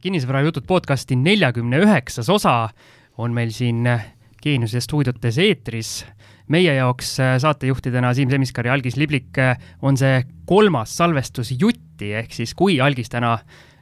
kinnisvarajutud 0.00 0.66
podcasti 0.66 1.16
neljakümne 1.16 1.78
üheksas 1.84 2.28
osa 2.32 2.68
on 3.18 3.34
meil 3.34 3.52
siin 3.54 3.86
Geeniuse 4.42 4.80
stuudiotes 4.80 5.38
eetris. 5.38 6.04
meie 6.48 6.74
jaoks 6.74 7.16
saatejuhtidena 7.40 8.14
Siim 8.14 8.30
Semiskar 8.30 8.66
ja 8.66 8.72
Algis 8.72 8.96
Liblik 8.96 9.38
on 9.82 9.96
see 9.96 10.24
kolmas 10.46 10.96
salvestus 10.96 11.54
Jutti, 11.60 12.12
ehk 12.12 12.32
siis 12.32 12.54
kui 12.54 12.80
Algis 12.80 13.08
täna 13.08 13.38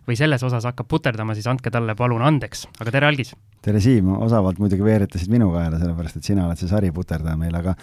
või 0.07 0.17
selles 0.19 0.43
osas 0.43 0.65
hakkab 0.67 0.87
puterdama, 0.91 1.35
siis 1.35 1.47
andke 1.51 1.71
talle 1.71 1.95
palun 1.99 2.23
andeks. 2.23 2.67
aga 2.81 2.91
tere, 2.91 3.07
Algis! 3.07 3.35
tere, 3.63 3.81
Siim, 3.81 4.09
osavalt 4.19 4.59
muidugi 4.59 4.85
veeretasid 4.85 5.31
minu 5.31 5.51
kaela, 5.53 5.79
sellepärast 5.79 6.19
et 6.19 6.27
sina 6.27 6.47
oled 6.47 6.59
see 6.59 6.71
sariputerdaja 6.71 7.39
meil, 7.39 7.55
aga 7.55 7.75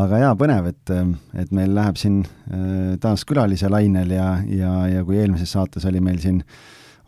aga 0.00 0.20
jaa, 0.20 0.32
põnev, 0.40 0.68
et, 0.72 0.94
et 1.40 1.52
meil 1.56 1.74
läheb 1.76 2.00
siin 2.00 2.22
äh, 2.24 2.94
taas 3.00 3.24
külalise 3.28 3.70
lainel 3.72 4.12
ja, 4.12 4.28
ja, 4.48 4.74
ja 4.92 5.04
kui 5.04 5.20
eelmises 5.20 5.52
saates 5.56 5.88
oli 5.88 6.04
meil 6.04 6.20
siin 6.20 6.42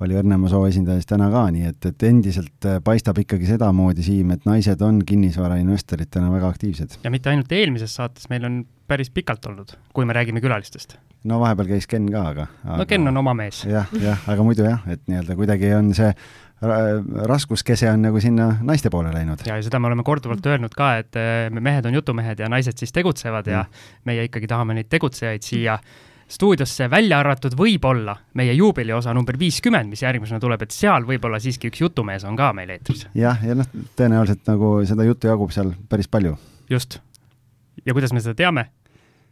oli 0.05 0.17
Õrnemaa 0.19 0.51
soo 0.53 0.67
esindaja 0.69 1.01
siis 1.01 1.09
täna 1.09 1.29
ka, 1.33 1.47
nii 1.55 1.71
et, 1.71 1.91
et 1.91 2.07
endiselt 2.09 2.69
äh, 2.69 2.79
paistab 2.85 3.19
ikkagi 3.23 3.49
sedamoodi, 3.49 4.05
Siim, 4.07 4.33
et 4.37 4.47
naised 4.49 4.83
on 4.85 5.01
kinnisvarainvestoritena 5.07 6.31
väga 6.35 6.53
aktiivsed. 6.53 6.99
ja 7.05 7.13
mitte 7.13 7.33
ainult 7.33 7.53
eelmises 7.53 7.97
saates, 7.97 8.31
meil 8.33 8.45
on 8.49 8.63
päris 8.87 9.11
pikalt 9.11 9.47
olnud, 9.51 9.77
kui 9.97 10.09
me 10.09 10.17
räägime 10.17 10.43
külalistest 10.45 10.99
no 11.27 11.41
vahepeal 11.43 11.71
käis 11.75 11.89
Ken 11.91 12.09
ka, 12.13 12.23
aga, 12.33 12.49
aga.... 12.65 12.81
no 12.81 12.87
Ken 12.89 13.09
on 13.09 13.23
oma 13.23 13.35
mees. 13.35 13.65
jah, 13.69 13.89
jah, 14.01 14.27
aga 14.31 14.47
muidu 14.47 14.67
jah, 14.67 14.85
et 14.91 15.03
nii-öelda 15.11 15.39
kuidagi 15.39 15.73
on 15.77 15.95
see 15.97 16.13
raskuskese 17.29 17.91
on 17.91 18.07
nagu 18.07 18.21
sinna 18.21 18.49
naiste 18.65 18.91
poole 18.91 19.13
läinud. 19.13 19.45
ja, 19.47 19.59
ja 19.59 19.65
seda 19.65 19.81
me 19.83 19.91
oleme 19.91 20.05
korduvalt 20.07 20.47
öelnud 20.47 20.77
ka, 20.77 20.95
et 21.03 21.19
me 21.53 21.61
mehed 21.61 21.87
on 21.89 21.99
jutumehed 21.99 22.41
ja 22.41 22.49
naised 22.49 22.79
siis 22.81 22.95
tegutsevad 22.97 23.49
ja 23.53 23.65
mm. 23.65 23.89
meie 24.09 24.29
ikkagi 24.31 24.49
tahame 24.49 24.79
neid 24.79 24.89
tegutsejaid 24.93 25.45
siia 25.45 25.79
stuudiosse 26.29 26.89
välja 26.91 27.21
arvatud 27.23 27.55
võib-olla 27.59 28.17
meie 28.35 28.55
juubeliosa 28.57 29.15
number 29.15 29.39
viiskümmend, 29.39 29.91
mis 29.91 30.03
järgmisena 30.03 30.41
tuleb, 30.43 30.63
et 30.67 30.75
seal 30.75 31.07
võib-olla 31.07 31.39
siiski 31.43 31.71
üks 31.71 31.83
jutumees 31.85 32.25
on 32.27 32.37
ka 32.39 32.53
meil 32.57 32.73
eetris. 32.75 33.07
jah, 33.15 33.43
ja 33.47 33.55
noh, 33.59 33.69
tõenäoliselt 33.99 34.43
nagu 34.51 34.73
seda 34.89 35.07
juttu 35.07 35.31
jagub 35.31 35.55
seal 35.55 35.73
päris 35.89 36.09
palju. 36.09 36.37
just. 36.71 36.99
ja 37.85 37.95
kuidas 37.95 38.13
me 38.13 38.25
seda 38.25 38.35
teame? 38.35 38.69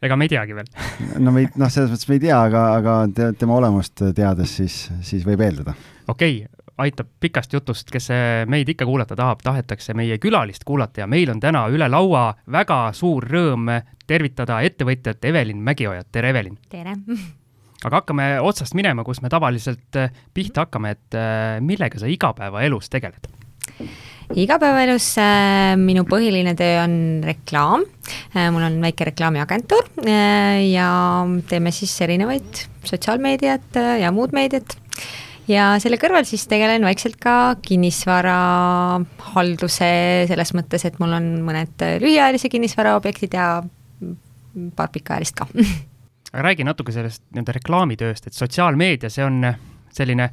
ega 0.04 0.16
me 0.16 0.28
ei 0.28 0.34
teagi 0.34 0.56
veel 0.56 0.70
no 1.24 1.34
me 1.34 1.44
ei, 1.44 1.50
noh, 1.56 1.72
selles 1.72 1.90
mõttes 1.92 2.08
me 2.10 2.18
ei 2.18 2.24
tea, 2.26 2.38
aga, 2.38 2.66
aga 2.78 2.98
te, 3.14 3.32
tema 3.38 3.58
olemust 3.58 4.04
teades, 4.14 4.58
siis, 4.60 4.78
siis 5.02 5.26
võib 5.26 5.42
eeldada. 5.46 5.74
okei 6.08 6.44
okay,, 6.44 6.63
aitab 6.78 7.10
pikast 7.20 7.52
jutust, 7.54 7.90
kes 7.92 8.08
meid 8.50 8.68
ikka 8.68 8.86
kuulata 8.88 9.16
tahab, 9.16 9.42
tahetakse 9.44 9.94
meie 9.94 10.18
külalist 10.18 10.64
kuulata 10.66 11.04
ja 11.04 11.06
meil 11.06 11.30
on 11.30 11.40
täna 11.40 11.66
üle 11.70 11.88
laua 11.88 12.32
väga 12.50 12.88
suur 12.96 13.26
rõõm 13.30 13.70
tervitada 14.06 14.60
ettevõtjat 14.66 15.24
Evelin 15.24 15.62
Mägiojat, 15.62 16.10
tere 16.12 16.34
Evelin! 16.34 16.58
tere! 16.70 16.96
aga 17.84 18.00
hakkame 18.00 18.28
otsast 18.40 18.74
minema, 18.74 19.04
kus 19.04 19.22
me 19.22 19.30
tavaliselt 19.30 20.00
pihta 20.34 20.66
hakkame, 20.66 20.96
et 20.96 21.18
millega 21.62 22.00
sa 22.00 22.10
igapäevaelus 22.10 22.90
tegeled? 22.90 23.30
igapäevaelus 24.34 25.08
äh, 25.20 25.74
minu 25.78 26.04
põhiline 26.08 26.54
töö 26.58 26.78
on 26.82 26.94
reklaam 27.26 27.84
äh,, 27.84 28.48
mul 28.54 28.64
on 28.66 28.78
väike 28.82 29.10
reklaamiagentuur 29.10 29.90
äh, 30.06 30.64
ja 30.70 30.88
teeme 31.50 31.72
siis 31.74 31.92
erinevaid 32.06 32.64
sotsiaalmeediat 32.88 33.78
äh, 33.80 33.98
ja 34.04 34.12
muud 34.14 34.34
meediat 34.36 34.78
ja 35.50 35.64
selle 35.82 35.98
kõrval 36.00 36.24
siis 36.28 36.44
tegelen 36.50 36.84
vaikselt 36.86 37.16
ka 37.22 37.34
kinnisvarahalduse 37.64 39.90
selles 40.30 40.50
mõttes, 40.56 40.82
et 40.88 40.96
mul 41.02 41.12
on 41.18 41.24
mõned 41.46 41.74
lühiajalise 42.02 42.48
kinnisvaraobjektid 42.52 43.32
ja 43.36 43.46
paar 44.76 44.90
pikaajalist 44.94 45.34
ka 45.38 45.44
aga 46.34 46.42
räägi 46.48 46.62
natuke 46.66 46.90
sellest 46.94 47.22
nii-öelda 47.30 47.52
reklaamitööst, 47.60 48.24
et 48.26 48.34
sotsiaalmeedia, 48.34 49.08
see 49.12 49.24
on 49.24 49.36
selline 49.94 50.26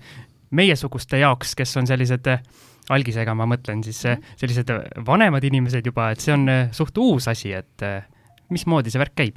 meiesuguste 0.57 1.17
jaoks, 1.21 1.55
kes 1.55 1.77
on 1.77 1.87
sellised 1.87 2.25
algisega 2.91 3.31
ma 3.37 3.45
mõtlen 3.49 3.83
siis 3.85 3.99
mhm. 4.09 4.21
sellised 4.41 4.67
vanemad 5.07 5.43
inimesed 5.47 5.85
juba, 5.85 6.03
et 6.11 6.19
see 6.23 6.33
on 6.35 6.43
suht 6.75 6.95
uus 6.97 7.27
asi, 7.31 7.49
et 7.53 7.77
mismoodi 8.51 8.89
see 8.91 9.01
värk 9.01 9.15
käib? 9.15 9.35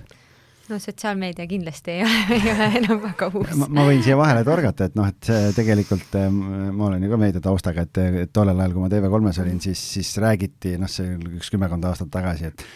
No 0.71 0.79
sotsiaalmeedia 0.81 1.47
kindlasti 1.47 1.91
ei 1.91 2.03
ole, 2.07 2.23
ei 2.37 2.53
ole 2.53 2.69
enam 2.81 3.03
väga 3.03 3.29
uus. 3.35 3.53
ma 3.69 3.85
võin 3.89 4.03
siia 4.05 4.17
vahele 4.19 4.45
torgata, 4.47 4.89
et 4.89 4.97
noh, 4.99 5.11
et 5.11 5.31
tegelikult, 5.57 6.17
äh, 6.21 6.31
ma 6.33 6.89
olen 6.89 7.05
ju 7.05 7.13
ka 7.13 7.21
meediataustaga, 7.21 7.87
et, 7.89 8.03
et 8.25 8.33
tollel 8.33 8.61
ajal, 8.61 8.77
kui 8.77 8.85
ma 8.85 8.91
TV3-s 8.93 9.43
olin, 9.45 9.61
siis, 9.65 9.85
siis 9.99 10.15
räägiti, 10.25 10.77
noh, 10.81 10.91
see 10.91 11.15
oli 11.19 11.37
üks 11.41 11.53
kümmekond 11.53 11.85
aastat 11.91 12.13
tagasi, 12.15 12.53
et 12.53 12.67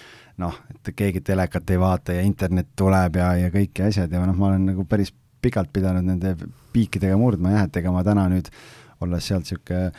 noh, 0.42 0.54
et 0.74 0.92
keegi 0.96 1.22
telekat 1.26 1.70
ei 1.74 1.80
vaata 1.80 2.18
ja 2.18 2.26
internet 2.26 2.70
tuleb 2.78 3.18
ja, 3.18 3.32
ja 3.44 3.50
kõik 3.54 3.82
ja 3.82 3.88
asjad 3.90 4.12
ja 4.12 4.22
noh, 4.22 4.36
ma 4.38 4.52
olen 4.52 4.68
nagu 4.72 4.86
päris 4.88 5.12
pikalt 5.42 5.72
pidanud 5.72 6.06
nende 6.06 6.34
piikidega 6.74 7.16
murdma 7.18 7.54
jah, 7.54 7.68
et 7.68 7.80
ega 7.80 7.92
ma 7.94 8.04
täna 8.06 8.26
nüüd, 8.30 8.50
olles 9.04 9.30
sealt 9.30 9.46
niisugune 9.46 9.92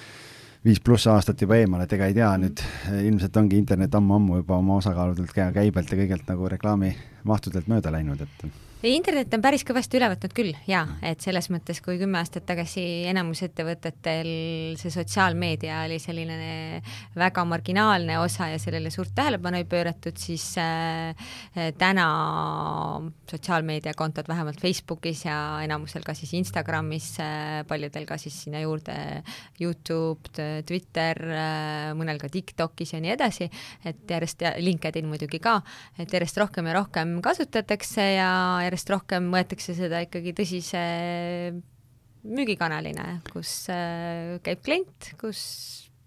viis 0.66 0.80
pluss 0.84 1.08
aastat 1.08 1.42
juba 1.42 1.58
eemal, 1.60 1.84
et 1.86 1.94
ega 1.96 2.10
ei 2.10 2.16
tea 2.18 2.32
nüüd, 2.42 2.64
ilmselt 3.04 3.38
ongi 3.42 3.60
internet 3.60 3.96
ammu-ammu 3.96 4.42
juba 4.42 4.58
oma 4.60 4.80
osakaaludelt, 4.82 5.32
käibelt 5.56 5.92
ja 5.92 6.00
kõigelt 6.02 6.28
nagu 6.28 6.50
reklaamimahtudelt 6.56 7.70
mööda 7.72 7.94
läinud, 7.96 8.26
et 8.26 8.69
internet 8.88 9.34
on 9.36 9.42
päris 9.44 9.66
kõvasti 9.68 9.98
üle 10.00 10.08
võtnud 10.14 10.32
küll, 10.32 10.54
jaa, 10.70 10.86
et 11.04 11.20
selles 11.20 11.50
mõttes, 11.52 11.82
kui 11.84 11.98
kümme 12.00 12.16
aastat 12.22 12.46
tagasi 12.48 12.84
enamus 13.12 13.42
ettevõtetel 13.44 14.30
see 14.80 14.94
sotsiaalmeedia 14.94 15.82
oli 15.84 15.98
selline 16.00 16.80
väga 17.20 17.44
marginaalne 17.44 18.16
osa 18.22 18.48
ja 18.54 18.60
sellele 18.62 18.88
suurt 18.94 19.12
tähelepanu 19.18 19.60
ei 19.60 19.68
pööratud, 19.68 20.16
siis 20.16 20.46
äh, 20.64 21.12
täna 21.76 22.06
sotsiaalmeediakontod 23.28 24.30
vähemalt 24.32 24.62
Facebookis 24.64 25.26
ja 25.28 25.60
enamusel 25.66 26.08
ka 26.08 26.16
siis 26.16 26.32
Instagramis 26.40 27.10
äh,, 27.20 27.60
paljudel 27.68 28.08
ka 28.08 28.16
siis 28.22 28.40
sinna 28.46 28.64
juurde 28.64 28.96
Youtube, 29.60 30.32
Twitter 30.64 31.20
äh,, 31.28 31.92
mõnel 32.00 32.24
ka 32.24 32.32
TikTokis 32.32 32.96
ja 32.96 33.04
nii 33.04 33.12
edasi, 33.18 33.50
et 33.84 34.08
järjest 34.08 34.48
ja 34.48 34.56
LinkedIn 34.56 35.12
muidugi 35.12 35.44
ka, 35.44 35.60
et 36.00 36.16
järjest 36.16 36.40
rohkem 36.40 36.72
ja 36.72 36.80
rohkem 36.80 37.18
kasutatakse 37.28 38.08
ja 38.16 38.32
järjest 38.70 38.94
rohkem 38.94 39.30
võetakse 39.34 39.76
seda 39.78 40.02
ikkagi 40.06 40.34
tõsise 40.38 40.82
müügikanalina, 42.30 43.20
kus 43.32 43.54
äh, 43.74 44.38
käib 44.46 44.64
klient, 44.66 45.14
kus 45.20 45.42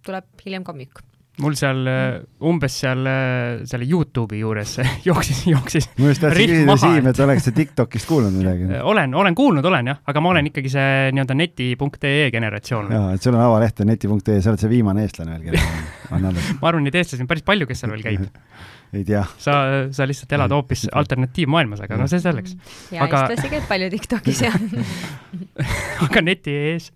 tuleb 0.07 0.29
hiljem 0.45 0.67
ka 0.67 0.75
müük 0.77 1.03
mul 1.43 1.57
seal 1.59 1.83
äh, 1.91 2.21
umbes 2.49 2.77
seal 2.83 3.07
selle 3.69 3.89
Youtube'i 3.89 4.43
juures 4.43 4.77
jooksis, 5.09 5.45
jooksis. 5.51 5.89
ma 5.99 6.13
just 6.13 6.25
tahtsin 6.25 6.53
küsida, 6.53 6.77
Siim, 6.83 7.09
et 7.13 7.23
oleks 7.27 7.49
sa 7.49 7.55
Tiktokist 7.57 8.09
kuulnud 8.11 8.35
midagi? 8.37 8.69
olen, 8.93 9.15
olen 9.19 9.39
kuulnud, 9.39 9.67
olen 9.73 9.93
jah, 9.93 10.03
aga 10.09 10.25
ma 10.25 10.35
olen 10.35 10.53
ikkagi 10.53 10.73
see 10.73 10.93
nii-öelda 11.17 11.39
neti.ee 11.39 12.29
generatsioon. 12.35 12.93
jaa, 12.97 13.09
et 13.17 13.25
sul 13.25 13.37
on 13.37 13.45
avaleht 13.45 13.83
on 13.83 13.93
neti.ee, 13.93 14.39
sa 14.41 14.53
oled 14.53 14.63
see 14.63 14.73
viimane 14.73 15.07
eestlane 15.07 15.37
veel, 15.37 15.51
kellel 15.51 16.15
on 16.19 16.31
alles. 16.33 16.53
ma 16.63 16.71
arvan, 16.73 16.87
neid 16.87 17.01
eestlasi 17.03 17.25
on 17.25 17.31
päris 17.31 17.47
palju, 17.47 17.69
kes 17.71 17.85
seal 17.85 17.95
veel 17.97 18.07
käib 18.07 18.31
ei 18.93 19.05
tea. 19.09 19.23
sa, 19.41 19.55
sa 19.91 20.07
lihtsalt 20.09 20.33
elad 20.37 20.53
hoopis 20.53 20.85
alternatiivmaailmas, 20.93 21.81
aga 21.87 21.97
no 22.01 22.09
see 22.11 22.21
selleks. 22.21 22.57
ja 22.93 23.07
aga... 23.07 23.25
eestlasi 23.25 23.53
käib 23.55 23.71
palju 23.71 23.89
TikTokis 23.95 24.43
ja 24.45 24.53
aga 26.07 26.25
neti 26.25 26.57
ees? 26.73 26.91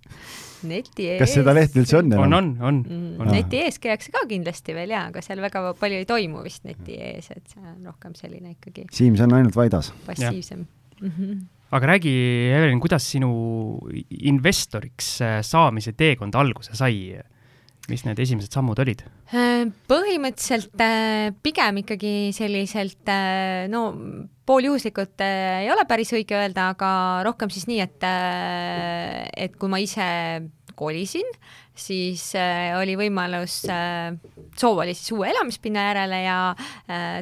Neti 0.69 1.09
ees. 1.13 1.21
kas 1.23 1.35
seda 1.39 1.55
lehte 1.57 1.81
üldse 1.83 1.99
on 2.01 2.13
enam? 2.13 2.25
on, 2.27 2.35
on, 2.37 2.55
on, 2.69 2.81
mm, 2.85 3.33
neti 3.33 3.63
ees 3.65 3.81
käiakse 3.83 4.15
ka 4.15 4.25
kindlasti 4.31 4.77
veel 4.77 4.95
jaa, 4.95 5.09
aga 5.11 5.23
seal 5.25 5.43
väga 5.45 5.63
palju 5.81 6.01
ei 6.03 6.09
toimu 6.09 6.45
vist 6.47 6.67
neti 6.69 6.99
ees, 6.99 7.31
et 7.35 7.45
see 7.53 7.63
on 7.63 7.87
rohkem 7.89 8.17
selline 8.19 8.57
ikkagi. 8.57 8.89
Siim, 8.95 9.19
see 9.19 9.29
on 9.29 9.37
ainult 9.39 9.57
Vaidas. 9.57 9.93
passiivsem. 10.07 10.67
Mm 11.01 11.13
-hmm. 11.13 11.41
aga 11.71 11.87
räägi, 11.87 12.13
Evelin, 12.57 12.81
kuidas 12.81 13.11
sinu 13.11 13.79
investoriks 14.11 15.21
äh, 15.21 15.43
saamise 15.43 15.93
teekond 15.93 16.35
alguse 16.35 16.75
sai? 16.75 17.21
mis 17.89 18.03
need 18.03 18.19
esimesed 18.19 18.51
sammud 18.51 18.79
olid? 18.83 19.05
Äh, 19.31 19.69
põhimõtteliselt 19.87 20.81
äh, 20.83 21.31
pigem 21.43 21.77
ikkagi 21.85 22.33
selliselt 22.35 23.07
no 23.69 23.93
pooljuhuslikult 24.47 25.21
ei 25.21 25.71
ole 25.71 25.85
päris 25.87 26.13
õige 26.13 26.35
öelda, 26.35 26.71
aga 26.75 27.23
rohkem 27.27 27.51
siis 27.51 27.67
nii, 27.67 27.81
et, 27.81 28.03
et 29.37 29.57
kui 29.57 29.69
ma 29.69 29.79
ise 29.79 30.07
kolisin, 30.77 31.29
siis 31.77 32.29
oli 32.79 32.97
võimalus, 32.99 33.59
soov 34.57 34.83
oli 34.85 34.95
siis 34.97 35.13
uue 35.17 35.31
elamispinna 35.33 35.87
järele 35.91 36.23
ja 36.25 36.39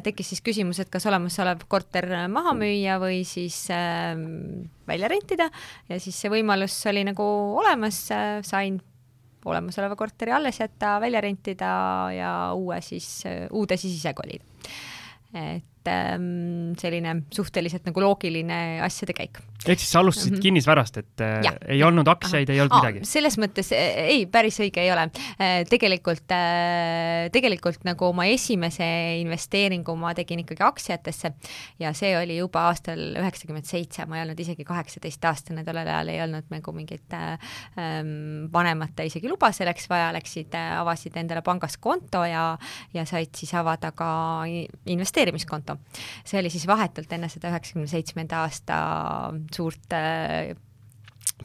tekkis 0.05 0.33
siis 0.33 0.43
küsimus, 0.45 0.79
et 0.83 0.91
kas 0.93 1.07
olemasolev 1.09 1.65
korter 1.71 2.09
maha 2.31 2.55
müüa 2.57 2.97
või 3.01 3.23
siis 3.27 3.65
välja 4.87 5.11
rentida 5.11 5.49
ja 5.89 5.99
siis 5.99 6.19
see 6.19 6.31
võimalus 6.33 6.77
oli 6.91 7.05
nagu 7.07 7.25
olemas, 7.61 8.05
sain 8.47 8.81
olemasoleva 9.45 9.95
korteri 9.95 10.33
alles 10.33 10.59
jätta, 10.59 10.97
välja 11.01 11.21
rentida 11.21 11.71
ja 12.15 12.33
uue 12.57 12.81
siis, 12.81 13.23
uude 13.53 13.77
siis 13.77 13.99
ise 13.99 14.13
kolida. 14.17 14.43
et 15.35 15.74
et 15.85 15.91
ähm, 15.93 16.73
selline 16.79 17.13
suhteliselt 17.33 17.85
nagu 17.85 18.01
loogiline 18.01 18.81
asjade 18.85 19.13
käik. 19.15 19.39
ehk 19.65 19.79
siis 19.81 19.91
sa 19.91 19.99
alustasid 19.99 20.31
mm 20.31 20.37
-hmm. 20.37 20.41
kinnisvarast, 20.41 20.97
et 20.97 21.21
äh, 21.21 21.43
ja. 21.43 21.51
ei 21.67 21.83
olnud 21.83 22.07
aktsiaid, 22.07 22.49
ei 22.49 22.61
olnud 22.61 22.73
Aa, 22.73 22.81
midagi? 22.81 23.05
selles 23.05 23.37
mõttes 23.37 23.71
ei, 23.71 24.25
päris 24.25 24.59
õige 24.59 24.81
ei 24.81 24.91
ole. 24.91 25.09
tegelikult, 25.69 26.29
tegelikult 27.31 27.83
nagu 27.83 28.05
oma 28.05 28.25
esimese 28.25 28.85
investeeringu 29.21 29.95
ma 29.95 30.13
tegin 30.13 30.39
ikkagi 30.39 30.63
aktsiatesse 30.63 31.33
ja 31.79 31.93
see 31.93 32.17
oli 32.17 32.37
juba 32.37 32.67
aastal 32.69 32.99
üheksakümmend 33.21 33.65
seitse, 33.65 34.05
ma 34.05 34.17
ei 34.17 34.25
olnud 34.25 34.39
isegi 34.39 34.63
kaheksateistaastane, 34.63 35.63
tollel 35.63 35.87
ajal 35.87 36.13
ei 36.13 36.21
olnud 36.21 36.49
nagu 36.49 36.71
mingit 36.71 37.13
ähm, 37.13 38.51
vanemate 38.53 39.05
isegi 39.05 39.29
luba 39.29 39.51
selleks 39.51 39.89
vaja, 39.89 40.11
läksid, 40.13 40.53
avasid 40.53 41.17
endale 41.17 41.41
pangas 41.41 41.77
konto 41.77 42.25
ja, 42.25 42.57
ja 42.93 43.05
said 43.05 43.33
siis 43.35 43.53
avada 43.53 43.91
ka 43.91 44.45
investeerimiskonto. 44.85 45.74
See 46.25 46.39
oli 46.39 46.51
siis 46.53 46.67
vahetult 46.69 47.11
enne 47.15 47.29
seda 47.31 47.51
üheksakümne 47.53 47.89
seitsmenda 47.91 48.43
aasta 48.45 48.77
suurt 49.55 49.95
äh, 49.95 50.55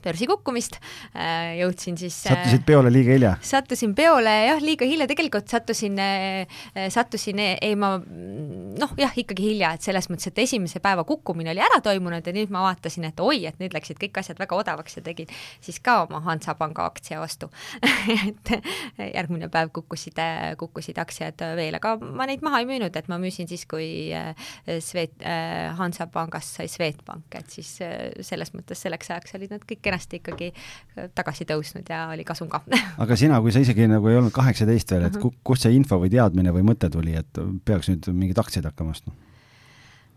börsi 0.05 0.27
kukkumist, 0.29 0.79
äh, 1.15 1.57
jõudsin 1.61 1.99
siis 2.01 2.15
sattusid 2.25 2.63
peole 2.67 2.93
liiga 2.93 3.15
hilja? 3.15 3.33
sattusin 3.45 3.93
peole 3.97 4.33
jah, 4.47 4.61
liiga 4.63 4.87
hilja, 4.89 5.07
tegelikult 5.11 5.51
sattusin, 5.51 5.99
äh, 6.01 6.61
sattusin, 6.93 7.41
ei 7.41 7.75
ma 7.79 7.97
noh, 8.01 8.95
jah, 9.01 9.13
ikkagi 9.23 9.51
hilja, 9.51 9.75
et 9.77 9.85
selles 9.85 10.09
mõttes, 10.11 10.31
et 10.31 10.41
esimese 10.45 10.81
päeva 10.83 11.05
kukkumine 11.09 11.53
oli 11.53 11.63
ära 11.65 11.81
toimunud 11.85 12.27
ja 12.27 12.35
nüüd 12.37 12.53
ma 12.55 12.65
vaatasin, 12.69 13.09
et 13.11 13.21
oi, 13.21 13.45
et 13.51 13.59
nüüd 13.61 13.75
läksid 13.77 14.01
kõik 14.01 14.23
asjad 14.23 14.41
väga 14.41 14.57
odavaks 14.57 14.99
ja 15.01 15.05
tegin 15.05 15.29
siis 15.61 15.81
ka 15.85 16.01
oma 16.07 16.23
Hansapanga 16.25 16.87
aktsia 16.89 17.21
ostu 17.21 17.51
et 18.29 18.55
järgmine 19.01 19.51
päev 19.53 19.73
kukkusid, 19.77 20.19
kukkusid 20.61 21.01
aktsiad 21.03 21.45
veel, 21.59 21.77
aga 21.77 21.97
ma 22.01 22.29
neid 22.31 22.45
maha 22.47 22.63
ei 22.63 22.71
müünud, 22.71 22.97
et 22.97 23.11
ma 23.11 23.21
müüsin 23.21 23.51
siis, 23.51 23.67
kui 23.69 24.11
äh, 24.17 24.33
Swed-, 24.81 25.27
Hansapangast 25.77 26.61
sai 26.61 26.71
Swedbank, 26.71 27.35
et 27.37 27.53
siis 27.53 27.77
selles 28.27 28.55
mõttes 28.55 28.81
selleks 28.81 29.11
ajaks 29.11 29.37
olid 29.37 29.53
nad 29.53 29.65
kõik 29.67 29.80
kõik 29.81 29.88
kenasti 29.88 30.21
ikkagi 30.21 30.53
äh, 30.53 31.09
tagasi 31.17 31.49
tõusnud 31.49 31.88
ja 31.88 32.05
oli 32.12 32.27
kasum 32.29 32.50
ka 32.53 32.62
aga 33.05 33.17
sina, 33.17 33.41
kui 33.41 33.55
sa 33.55 33.65
isegi 33.65 33.88
nagu 33.91 34.09
ei 34.12 34.21
olnud 34.21 34.35
kaheksateist 34.37 34.93
veel, 34.93 35.09
et 35.09 35.17
uh 35.17 35.25
-huh. 35.25 35.41
kust 35.44 35.67
see 35.67 35.75
info 35.75 35.99
või 36.00 36.12
teadmine 36.12 36.53
või 36.53 36.62
mõte 36.62 36.91
tuli, 36.93 37.17
et 37.17 37.43
peaks 37.65 37.88
nüüd 37.88 38.12
mingeid 38.12 38.38
aktsiaid 38.38 38.69
hakkama 38.69 38.97
ostma? 38.97 39.17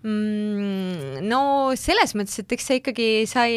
mm,? 0.04 1.24
No 1.24 1.72
selles 1.80 2.14
mõttes, 2.18 2.42
et 2.42 2.52
eks 2.56 2.68
see 2.68 2.82
ikkagi 2.82 3.10
sai 3.30 3.56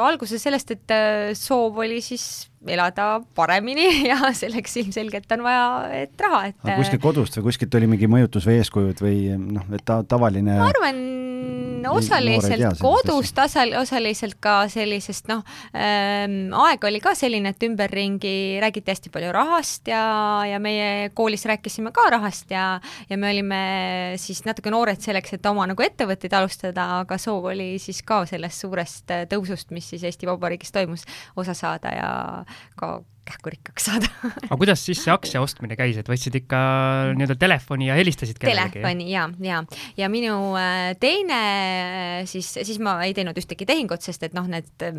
alguse 0.00 0.40
sellest, 0.42 0.74
et 0.74 0.94
äh, 0.94 1.32
soov 1.38 1.78
oli 1.78 2.02
siis 2.04 2.48
elada 2.66 3.20
paremini 3.38 3.86
ja 4.10 4.32
selleks 4.34 4.76
ilmselgelt 4.82 5.30
on 5.36 5.44
vaja, 5.46 5.66
et 6.02 6.20
raha, 6.20 6.46
et 6.50 6.58
aga 6.64 6.80
kuskilt 6.80 7.04
kodust 7.04 7.38
või 7.38 7.48
kuskilt 7.50 7.78
oli 7.78 7.90
mingi 7.94 8.10
mõjutus 8.10 8.48
või 8.48 8.58
eeskujud 8.62 9.02
või 9.04 9.20
noh, 9.38 9.66
et 9.76 9.84
ta 9.86 10.00
tavaline 10.08 10.58
ma 10.58 10.70
arvan, 10.72 10.98
osaliselt 11.90 12.80
kodust, 12.80 13.38
osal-, 13.38 13.74
osaliselt 13.80 14.38
ka 14.42 14.58
sellisest 14.72 15.30
noh 15.30 15.42
ähm,, 15.74 16.54
aeg 16.66 16.84
oli 16.88 17.00
ka 17.04 17.14
selline, 17.18 17.54
et 17.54 17.66
ümberringi 17.68 18.36
räägiti 18.62 18.94
hästi 18.94 19.12
palju 19.14 19.32
rahast 19.36 19.90
ja, 19.90 20.02
ja 20.48 20.60
meie 20.62 21.10
koolis 21.16 21.46
rääkisime 21.48 21.92
ka 21.96 22.08
rahast 22.16 22.50
ja, 22.54 22.68
ja 23.10 23.20
me 23.20 23.30
olime 23.32 23.62
siis 24.20 24.44
natuke 24.46 24.72
noored 24.74 25.02
selleks, 25.02 25.36
et 25.36 25.50
oma 25.50 25.66
nagu 25.70 25.86
ettevõtteid 25.86 26.36
alustada, 26.36 26.88
aga 27.02 27.18
soov 27.20 27.50
oli 27.52 27.74
siis 27.82 28.02
ka 28.06 28.24
sellest 28.28 28.64
suurest 28.64 29.16
tõusust, 29.32 29.74
mis 29.76 29.92
siis 29.92 30.06
Eesti 30.06 30.28
Vabariigis 30.28 30.74
toimus, 30.74 31.06
osa 31.36 31.54
saada 31.56 31.94
ja 31.96 32.08
ka 32.78 32.96
kähku 33.26 33.52
rikkaks 33.52 33.88
saada 33.90 34.10
aga 34.48 34.58
kuidas 34.60 34.84
siis 34.86 35.02
see 35.04 35.12
aktsia 35.14 35.42
ostmine 35.44 35.76
käis, 35.78 35.98
et 36.00 36.08
võtsid 36.10 36.38
ikka 36.42 36.60
nii-öelda 37.16 37.38
telefoni 37.40 37.90
ja 37.90 37.98
helistasid 37.98 38.38
kellelegi? 38.40 38.78
telefoni 38.78 39.10
ja, 39.10 39.26
ja, 39.42 39.62
ja 39.98 40.10
minu 40.12 40.38
äh, 40.58 40.92
teine 41.02 41.40
siis, 42.30 42.52
siis 42.62 42.80
ma 42.82 42.98
ei 43.06 43.14
teinud 43.16 43.36
ühtegi 43.38 43.68
tehingut, 43.68 44.04
sest 44.04 44.26
et 44.28 44.36
noh, 44.36 44.46
need 44.50 44.86
äh, 44.86 44.94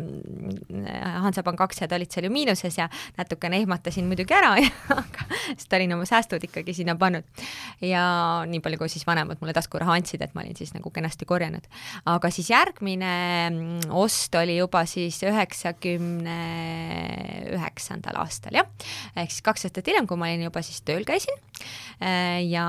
Hansapanga 1.24 1.66
aktsiad 1.68 1.92
olid 1.96 2.12
seal 2.12 2.28
ju 2.28 2.32
miinuses 2.34 2.78
ja 2.78 2.88
natukene 3.18 3.60
ehmatasin 3.62 4.08
muidugi 4.08 4.36
ära 4.36 4.54
aga 4.98 5.26
sest 5.54 5.72
olin 5.78 5.96
oma 5.96 6.06
säästud 6.08 6.44
ikkagi 6.48 6.74
sinna 6.76 6.96
pannud. 6.98 7.26
ja 7.84 8.04
nii 8.48 8.60
palju, 8.64 8.80
kui 8.82 8.92
siis 8.92 9.06
vanemad 9.08 9.40
mulle 9.40 9.54
taskuraha 9.56 9.96
andsid, 9.98 10.22
et 10.24 10.34
ma 10.36 10.44
olin 10.44 10.56
siis 10.58 10.74
nagu 10.76 10.92
kenasti 10.94 11.28
korjanud. 11.28 11.66
aga 12.06 12.30
siis 12.34 12.50
järgmine 12.52 13.14
mm, 13.50 13.90
ost 13.96 14.34
oli 14.38 14.58
juba 14.58 14.84
siis 14.88 15.20
üheksakümne 15.26 16.38
üheksandal 17.56 18.17
aastal, 18.22 18.56
jah. 18.58 18.68
ehk 19.16 19.32
siis 19.32 19.44
kaks 19.46 19.68
aastat 19.68 19.88
hiljem, 19.88 20.08
kui 20.08 20.20
ma 20.20 20.28
olin 20.30 20.46
juba 20.48 20.62
siis 20.66 20.80
tööl 20.86 21.06
käisin 21.08 21.38
äh, 22.02 22.40
ja 22.48 22.66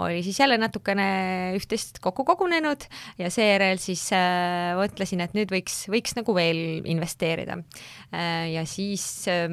oli 0.00 0.22
siis 0.26 0.40
jälle 0.40 0.58
natukene 0.60 1.08
üht-teist 1.58 2.00
kokku 2.04 2.24
kogunenud 2.28 2.86
ja 3.20 3.30
seejärel 3.32 3.80
siis 3.82 4.06
äh, 4.16 4.72
mõtlesin, 4.78 5.24
et 5.24 5.36
nüüd 5.36 5.52
võiks, 5.52 5.84
võiks 5.92 6.16
nagu 6.18 6.34
veel 6.36 6.84
investeerida. 6.90 7.60
Ja 8.10 8.64
siis 8.66 9.04
äh, 9.30 9.44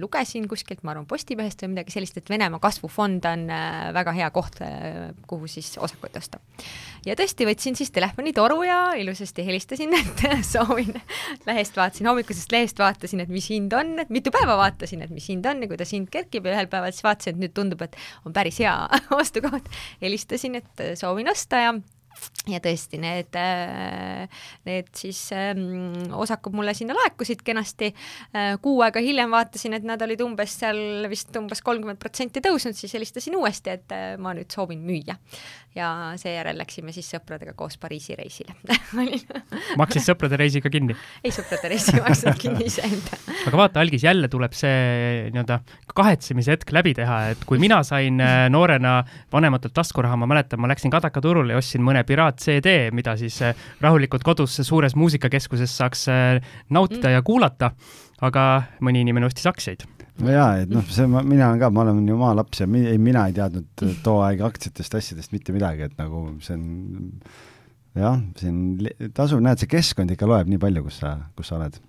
lugesin 0.00 0.46
kuskilt, 0.48 0.80
ma 0.84 0.94
arvan, 0.94 1.06
Postimehest 1.10 1.60
või 1.64 1.74
midagi 1.74 1.92
sellist, 1.92 2.16
et 2.16 2.30
Venemaa 2.32 2.60
kasvufond 2.62 3.26
on 3.28 3.44
äh, 3.52 3.90
väga 3.96 4.14
hea 4.16 4.30
koht 4.32 4.60
äh,, 4.64 5.10
kuhu 5.28 5.48
siis 5.50 5.74
osakuid 5.76 6.16
osta. 6.16 6.40
ja 7.04 7.16
tõesti, 7.18 7.44
võtsin 7.48 7.76
siis 7.76 7.92
telefonitoru 7.92 8.62
ja 8.64 8.78
ilusasti 9.00 9.44
helistasin, 9.44 9.92
et 10.00 10.24
soovin, 10.48 10.96
lehest 11.46 11.76
vaatasin, 11.76 12.08
hommikusest 12.08 12.56
lehest 12.56 12.80
vaatasin, 12.80 13.26
et 13.26 13.32
mis 13.32 13.50
hind 13.52 13.76
on, 13.76 13.98
et 14.00 14.12
mitu 14.12 14.32
päeva 14.32 14.56
vaatasin, 14.62 15.04
et 15.04 15.12
mis 15.12 15.28
hind 15.28 15.46
on 15.50 15.60
ja 15.60 15.68
kuidas 15.68 15.92
hind 15.92 16.08
kerkib 16.12 16.48
ja 16.48 16.56
ühel 16.56 16.72
päeval 16.72 16.96
siis 16.96 17.04
vaatasin, 17.04 17.36
et 17.36 17.44
nüüd 17.44 17.56
tundub, 17.56 17.84
et 17.84 18.00
on 18.24 18.32
päris 18.36 18.62
hea 18.64 18.74
ostukoht. 19.20 19.68
helistasin, 20.00 20.62
et 20.62 20.86
soovin 20.96 21.28
osta 21.28 21.64
ja 21.68 21.80
ja 22.50 22.60
tõesti, 22.62 22.98
need, 23.00 23.36
need 24.66 24.90
siis 24.96 25.20
ähm, 25.36 26.10
osakud 26.16 26.56
mulle 26.56 26.74
sinna 26.76 26.96
laekusid 26.96 27.44
kenasti. 27.46 27.92
Äh, 28.34 28.54
kuu 28.62 28.80
aega 28.84 29.02
hiljem 29.04 29.32
vaatasin, 29.34 29.76
et 29.76 29.86
nad 29.86 30.00
olid 30.04 30.22
umbes 30.24 30.56
seal 30.62 31.08
vist 31.10 31.36
umbes 31.38 31.62
kolmkümmend 31.66 32.00
protsenti 32.00 32.42
tõusnud, 32.44 32.76
siis 32.78 32.94
helistasin 32.96 33.36
uuesti, 33.38 33.76
et 33.76 33.96
äh, 33.96 34.14
ma 34.20 34.34
nüüd 34.36 34.50
soovin 34.52 34.82
müüa. 34.86 35.18
ja 35.74 36.16
seejärel 36.18 36.58
läksime 36.58 36.90
siis 36.90 37.06
sõpradega 37.12 37.52
koos 37.54 37.76
Pariisi 37.78 38.16
reisile 38.18 38.56
maksid 39.80 40.02
sõprade 40.02 40.34
reisi 40.40 40.58
ka 40.58 40.70
kinni? 40.72 40.96
ei, 41.22 41.30
sõprade 41.30 41.70
reisi 41.70 41.94
ei 41.94 42.02
maksnud 42.02 42.40
kinni 42.40 42.66
iseenda. 42.66 43.18
aga 43.46 43.60
vaata, 43.60 43.84
Algis, 43.84 44.02
jälle 44.02 44.26
tuleb 44.32 44.56
see 44.56 45.28
nii-öelda 45.30 45.60
kahetsemise 45.94 46.56
hetk 46.56 46.74
läbi 46.74 46.96
teha, 46.98 47.20
et 47.34 47.44
kui 47.46 47.60
mina 47.62 47.80
sain 47.86 48.18
äh, 48.24 48.48
noorena 48.50 48.96
vanematelt 49.32 49.76
taskuraha, 49.76 50.18
ma 50.18 50.26
mäletan, 50.30 50.58
ma 50.62 50.70
läksin 50.72 50.90
Kadaka 50.90 51.22
turule 51.22 51.54
ja 51.54 51.62
ostsin 51.62 51.84
mõne 51.86 52.02
piraat-CD, 52.10 52.90
mida 52.96 53.16
siis 53.20 53.38
äh, 53.46 53.64
rahulikult 53.84 54.26
kodus 54.26 54.58
suures 54.66 54.96
muusikakeskuses 54.98 55.78
saaks 55.82 56.06
äh, 56.10 56.52
nautida 56.70 57.08
mm. 57.08 57.16
ja 57.16 57.24
kuulata, 57.26 57.72
aga 58.26 58.46
mõni 58.84 59.04
inimene 59.06 59.30
ostis 59.30 59.48
aktsiaid 59.50 59.86
no 60.20 60.34
jaa, 60.34 60.48
et 60.64 60.72
noh, 60.72 60.84
see 60.92 61.06
ma, 61.10 61.22
mina 61.26 61.50
olen 61.50 61.62
ka, 61.62 61.70
ma 61.72 61.84
olen 61.84 62.02
ju 62.08 62.18
maalaps 62.20 62.64
ja 62.64 62.68
mi, 62.70 62.82
ei, 62.88 62.98
mina 63.00 63.26
ei 63.28 63.36
teadnud 63.36 63.86
too 64.04 64.18
aeg 64.24 64.42
aktsiatest, 64.50 64.98
asjadest 64.98 65.32
mitte 65.34 65.54
midagi, 65.56 65.88
et 65.88 65.96
nagu 66.00 66.26
see 66.44 66.56
on 66.58 66.66
jah, 67.96 68.18
siin 68.40 68.58
tasub, 69.16 69.40
näed, 69.44 69.62
see 69.62 69.70
keskkond 69.70 70.12
ikka 70.14 70.28
loeb 70.30 70.50
nii 70.50 70.60
palju, 70.62 70.84
kus 70.86 71.00
sa, 71.02 71.16
kus 71.38 71.50
sa 71.50 71.58
oled 71.58 71.80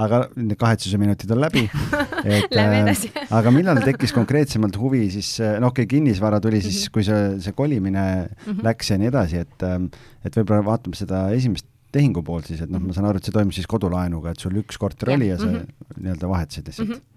aga 0.00 0.24
need 0.34 0.58
kahetsuse 0.58 0.98
minutid 0.98 1.30
on 1.34 1.42
läbi. 1.44 1.64
et 2.36 2.56
äh, 2.58 3.04
aga 3.38 3.52
millal 3.54 3.80
tekkis 3.84 4.14
konkreetsemalt 4.16 4.78
huvi 4.80 5.06
siis, 5.14 5.36
äh, 5.40 5.58
no 5.62 5.70
okei 5.70 5.86
okay,, 5.86 5.98
kinnisvara 5.98 6.40
tuli 6.42 6.62
siis 6.64 6.86
-hmm. 6.86 6.94
kui 6.94 7.06
see, 7.06 7.22
see 7.44 7.52
kolimine 7.52 8.04
mm 8.24 8.52
-hmm. 8.52 8.64
läks 8.66 8.90
ja 8.90 8.98
nii 8.98 9.12
edasi, 9.12 9.44
et, 9.46 9.62
ähm, 9.62 9.86
et 10.24 10.36
võib-olla 10.36 10.64
vaatame 10.64 10.98
seda 10.98 11.28
esimest 11.30 11.66
tehingu 11.94 12.22
poolt 12.26 12.46
siis, 12.46 12.60
et 12.60 12.70
noh, 12.70 12.82
ma 12.82 12.92
saan 12.92 13.06
aru, 13.06 13.18
et 13.18 13.24
see 13.24 13.32
toimus 13.32 13.54
siis 13.54 13.70
kodulaenuga, 13.70 14.30
et 14.30 14.40
sul 14.40 14.56
üks 14.58 14.78
korter 14.78 15.14
oli 15.14 15.28
ja 15.28 15.38
sa 15.38 15.46
mm 15.46 15.54
-hmm. 15.54 16.00
nii-öelda 16.00 16.28
vahetasid 16.28 16.66
lihtsalt 16.66 16.88
mm. 16.88 16.94
-hmm 16.94 17.12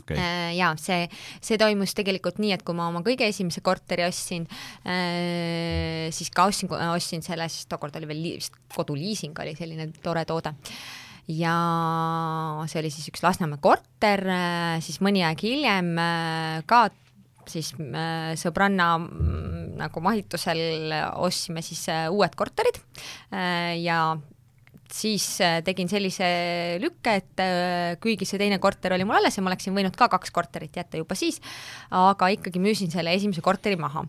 okay.. 0.00 0.16
Äh, 0.16 0.56
ja 0.56 0.74
see, 0.76 1.08
see 1.40 1.58
toimus 1.58 1.94
tegelikult 1.94 2.38
nii, 2.38 2.52
et 2.52 2.62
kui 2.62 2.74
ma 2.74 2.88
oma 2.88 3.00
kõige 3.00 3.28
esimese 3.28 3.60
korteri 3.60 4.04
ostsin, 4.04 4.46
siis 6.10 6.30
ka 6.30 6.44
ostsin, 6.44 6.68
ostsin 6.94 7.22
selle, 7.22 7.48
siis 7.48 7.66
tookord 7.66 7.96
oli 7.96 8.08
veel 8.08 8.22
vist 8.36 8.52
koduliising 8.74 9.38
oli 9.38 9.54
selline 9.56 9.90
tore 10.02 10.24
toode 10.24 10.54
ja 11.28 12.64
see 12.68 12.80
oli 12.80 12.90
siis 12.92 13.10
üks 13.10 13.22
Lasnamäe 13.24 13.60
korter, 13.62 14.24
äh, 14.32 14.78
siis 14.84 15.02
mõni 15.04 15.22
aeg 15.26 15.44
hiljem 15.44 15.92
äh, 16.00 16.62
ka 16.68 16.88
siis 17.48 17.74
äh, 17.76 18.32
sõbranna 18.40 18.88
mm, 19.02 19.76
nagu 19.78 20.02
mahitusel 20.04 20.92
ostsime 21.20 21.62
siis 21.64 21.84
uued 22.10 22.34
korterid 22.36 22.80
ja 23.78 24.00
siis 24.94 25.24
äh, 25.44 25.58
tegin 25.64 25.88
sellise 25.90 26.26
lükke, 26.82 27.14
et 27.20 27.42
äh, 27.42 27.96
kuigi 28.02 28.26
see 28.28 28.40
teine 28.40 28.58
korter 28.62 28.94
oli 28.96 29.04
mul 29.08 29.18
alles 29.18 29.36
ja 29.36 29.44
ma 29.44 29.52
oleksin 29.52 29.74
võinud 29.76 29.96
ka 29.98 30.08
kaks 30.12 30.32
korterit 30.34 30.76
jätta 30.78 31.00
juba 31.00 31.16
siis, 31.18 31.40
aga 31.94 32.30
ikkagi 32.34 32.60
müüsin 32.62 32.92
selle 32.92 33.12
esimese 33.16 33.42
korteri 33.44 33.78
maha. 33.80 34.04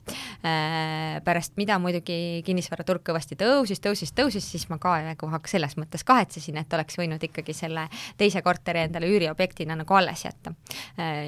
Äh, 0.46 1.20
pärast 1.26 1.58
mida 1.60 1.80
muidugi 1.82 2.42
kinnisvaraturg 2.48 3.04
kõvasti 3.10 3.38
tõusis, 3.40 3.82
tõusis, 3.84 4.14
tõusis, 4.16 4.46
siis 4.56 4.68
ma 4.72 4.80
ka 4.82 4.98
kohe 5.20 5.42
selles 5.50 5.76
mõttes 5.80 6.06
kahetsesin, 6.08 6.60
et 6.62 6.74
oleks 6.78 6.98
võinud 7.00 7.24
ikkagi 7.24 7.56
selle 7.56 7.88
teise 8.20 8.44
korteri 8.46 8.86
endale 8.86 9.10
üüriobjektina 9.10 9.78
nagu 9.80 9.96
alles 9.96 10.26
jätta. 10.26 10.54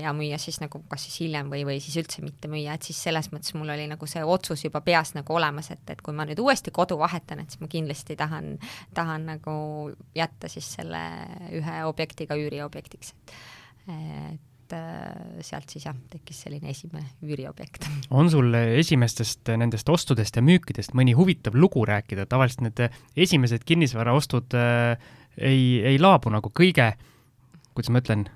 ja 0.01 0.11
müüa 0.15 0.37
siis 0.41 0.59
nagu 0.61 0.81
kas 0.89 1.05
siis 1.07 1.21
hiljem 1.23 1.49
või, 1.51 1.63
või 1.67 1.79
siis 1.83 1.95
üldse 2.01 2.23
mitte 2.23 2.49
müüa, 2.51 2.75
et 2.75 2.87
siis 2.87 2.99
selles 3.03 3.31
mõttes 3.31 3.53
mul 3.57 3.69
oli 3.73 3.87
nagu 3.89 4.07
see 4.07 4.23
otsus 4.23 4.65
juba 4.65 4.81
peas 4.81 5.13
nagu 5.15 5.35
olemas, 5.35 5.71
et, 5.71 5.83
et 5.89 6.01
kui 6.01 6.15
ma 6.15 6.25
nüüd 6.27 6.39
uuesti 6.39 6.71
kodu 6.75 6.97
vahetan, 6.99 7.41
et 7.43 7.53
siis 7.53 7.61
ma 7.61 7.69
kindlasti 7.71 8.17
tahan, 8.19 8.53
tahan 8.97 9.25
nagu 9.31 9.40
jätta 10.15 10.49
siis 10.51 10.67
selle 10.77 11.01
ühe 11.57 11.81
objektiga 11.87 12.37
üüriobjektiks, 12.39 13.13
et 13.13 13.35
et 14.31 14.39
et 14.71 14.77
äh, 14.77 15.43
sealt 15.43 15.71
siis 15.71 15.85
jah, 15.85 15.95
tekkis 16.11 16.43
selline 16.45 16.71
esimene 16.71 17.05
üüriobjekt. 17.25 17.87
on 18.19 18.29
sul 18.31 18.53
esimestest 18.55 19.53
nendest 19.59 19.89
ostudest 19.91 20.37
ja 20.37 20.43
müükidest 20.45 20.95
mõni 20.97 21.15
huvitav 21.17 21.57
lugu 21.59 21.85
rääkida, 21.87 22.27
tavaliselt 22.29 22.65
need 22.67 22.83
esimesed 23.15 23.65
kinnisvaraostud 23.67 24.57
äh, 24.57 25.09
ei, 25.37 25.81
ei 25.93 25.99
laabu 26.01 26.31
nagu 26.33 26.51
kõige, 26.55 26.93
kuidas 27.75 27.91
ma 27.91 28.03
ütlen, 28.03 28.27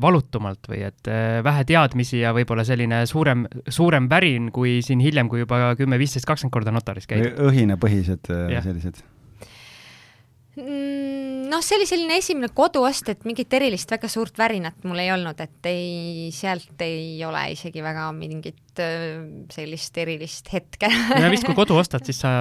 valutumalt 0.00 0.64
või 0.70 0.80
et 0.86 1.10
äh, 1.12 1.40
vähe 1.44 1.66
teadmisi 1.68 2.22
ja 2.22 2.32
võib-olla 2.36 2.64
selline 2.64 3.02
suurem, 3.10 3.44
suurem 3.68 4.08
värin 4.10 4.48
kui 4.54 4.78
siin 4.86 5.02
hiljem, 5.04 5.28
kui 5.28 5.42
juba 5.44 5.74
kümme, 5.78 6.00
viisteist, 6.00 6.28
kakskümmend 6.28 6.56
korda 6.56 6.74
notaris 6.74 7.10
käid. 7.10 7.34
õhinapõhised 7.50 8.32
äh, 8.32 8.60
sellised 8.64 9.02
Mm, 9.02 9.19
noh, 10.60 11.62
see 11.64 11.78
oli 11.78 11.86
selline 11.88 12.18
esimene 12.20 12.50
koduost, 12.54 13.08
et 13.12 13.26
mingit 13.28 13.52
erilist 13.58 13.90
väga 13.90 14.08
suurt 14.10 14.38
värinat 14.38 14.84
mul 14.88 15.02
ei 15.02 15.12
olnud, 15.14 15.40
et 15.40 15.70
ei, 15.70 16.28
sealt 16.34 16.80
ei 16.84 17.18
ole 17.26 17.46
isegi 17.54 17.82
väga 17.84 18.10
mingit 18.16 18.69
äh, 18.80 19.20
sellist 19.52 19.96
erilist 20.00 20.50
hetke. 20.52 20.90
ja 20.90 21.30
vist, 21.32 21.46
kui 21.46 21.56
kodu 21.58 21.78
ostad, 21.80 22.04
siis 22.06 22.22
sa 22.24 22.32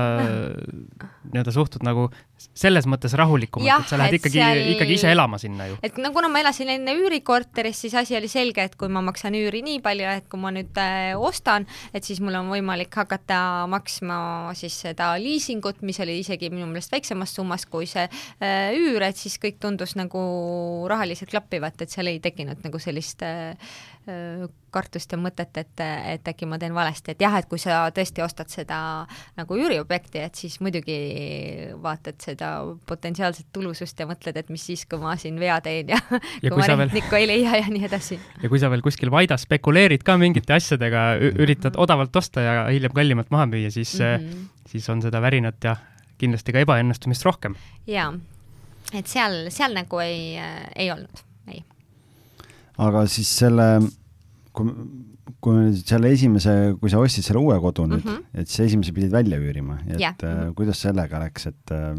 nii-öelda 1.31 1.53
suhtud 1.53 1.85
nagu 1.85 2.07
selles 2.39 2.87
mõttes 2.89 3.13
rahulikumalt, 3.19 3.83
et 3.83 3.91
sa 3.91 3.99
lähed 3.99 4.17
ikkagi 4.19 4.39
seal..., 4.39 4.61
ikkagi 4.73 4.95
ise 4.95 5.11
elama 5.11 5.39
sinna 5.41 5.67
ju. 5.69 5.77
et 5.83 5.97
no 6.01 6.11
kuna 6.15 6.29
ma 6.31 6.41
elasin 6.43 6.71
enne 6.71 6.95
üürikorteris, 6.97 7.83
siis 7.83 7.95
asi 7.99 8.15
oli 8.17 8.29
selge, 8.31 8.63
et 8.69 8.77
kui 8.79 8.91
ma 8.91 9.03
maksan 9.05 9.35
üüri 9.37 9.61
nii 9.65 9.81
palju, 9.85 10.07
et 10.21 10.29
kui 10.31 10.41
ma 10.41 10.53
nüüd 10.55 10.79
äh, 10.79 11.11
ostan, 11.19 11.67
et 11.93 12.07
siis 12.07 12.21
mul 12.23 12.37
on 12.39 12.51
võimalik 12.53 12.95
hakata 13.01 13.41
maksma 13.71 14.19
siis 14.57 14.77
seda 14.87 15.11
liisingut, 15.21 15.83
mis 15.85 15.99
oli 16.03 16.19
isegi 16.23 16.51
minu 16.53 16.69
meelest 16.69 16.95
väiksemas 16.95 17.35
summas 17.35 17.67
kui 17.69 17.89
see 17.89 18.07
äh, 18.07 18.71
üür, 18.77 19.03
et 19.05 19.19
siis 19.19 19.37
kõik 19.41 19.59
tundus 19.61 19.95
nagu 19.99 20.23
rahaliselt 20.89 21.31
klappivat, 21.33 21.83
et 21.83 21.93
seal 21.93 22.11
ei 22.11 22.21
tekkinud 22.23 22.63
nagu 22.65 22.81
sellist 22.81 23.23
äh, 23.27 23.55
kartust 24.73 25.11
ja 25.11 25.17
mõtet, 25.19 25.55
et, 25.57 25.81
et 25.81 26.29
äkki 26.29 26.47
ma 26.49 26.59
teen 26.61 26.73
valesti, 26.75 27.13
et 27.13 27.23
jah, 27.23 27.33
et 27.39 27.47
kui 27.49 27.59
sa 27.61 27.81
tõesti 27.95 28.23
ostad 28.23 28.51
seda 28.51 28.79
nagu 29.37 29.57
üüriobjekti, 29.57 30.21
et 30.25 30.39
siis 30.39 30.59
muidugi 30.63 30.97
vaatad 31.81 32.19
seda 32.23 32.51
potentsiaalset 32.89 33.49
tulusust 33.55 33.99
ja 33.99 34.07
mõtled, 34.09 34.37
et 34.39 34.51
mis 34.53 34.65
siis, 34.71 34.85
kui 34.89 35.01
ma 35.01 35.15
siin 35.19 35.39
vea 35.41 35.59
teen 35.65 35.93
ja, 35.93 35.99
ja 35.99 36.19
kui, 36.51 36.53
kui 36.53 36.61
ma 36.61 36.69
rentnikku 36.69 37.15
veel... 37.15 37.33
ei 37.33 37.43
leia 37.43 37.61
ja 37.63 37.69
nii 37.73 37.85
edasi. 37.89 38.19
ja 38.43 38.51
kui 38.51 38.61
sa 38.61 38.71
veel 38.71 38.85
kuskil 38.85 39.11
vaidas 39.13 39.45
spekuleerid 39.47 40.05
ka 40.05 40.17
mingite 40.21 40.55
asjadega, 40.57 41.11
üritad 41.29 41.79
odavalt 41.81 42.15
osta 42.21 42.45
ja 42.45 42.57
hiljem 42.69 42.95
kallimalt 42.95 43.33
maha 43.33 43.49
müüa, 43.49 43.71
siis 43.73 43.95
mm, 43.99 44.27
-hmm. 44.27 44.49
siis 44.69 44.89
on 44.89 45.01
seda 45.05 45.21
värinat 45.21 45.63
ja 45.63 45.77
kindlasti 46.19 46.53
ka 46.53 46.61
ebaõnnestumist 46.65 47.25
rohkem. 47.25 47.55
jaa, 47.87 48.11
et 48.93 49.07
seal, 49.07 49.47
seal 49.49 49.73
nagu 49.73 50.03
ei, 50.03 50.37
ei 50.75 50.91
olnud, 50.91 51.25
ei. 51.49 51.63
aga 52.77 53.07
siis 53.07 53.37
selle 53.41 53.71
kui, 54.59 54.71
kui 55.43 55.73
selle 55.77 56.11
esimese, 56.15 56.55
kui 56.81 56.91
sa 56.91 57.01
ostsid 57.01 57.25
selle 57.25 57.41
uue 57.41 57.57
kodu 57.61 57.85
nüüd 57.89 58.03
mm, 58.03 58.15
-hmm. 58.15 58.41
et 58.41 58.49
siis 58.49 58.69
esimese 58.69 58.93
pidid 58.95 59.11
välja 59.13 59.39
üürima, 59.39 59.79
et 59.87 59.99
yeah. 59.99 60.15
äh, 60.23 60.29
mhm. 60.29 60.53
kuidas 60.57 60.81
sellega 60.81 61.19
läks, 61.21 61.47
et 61.51 61.73
äh, 61.75 61.93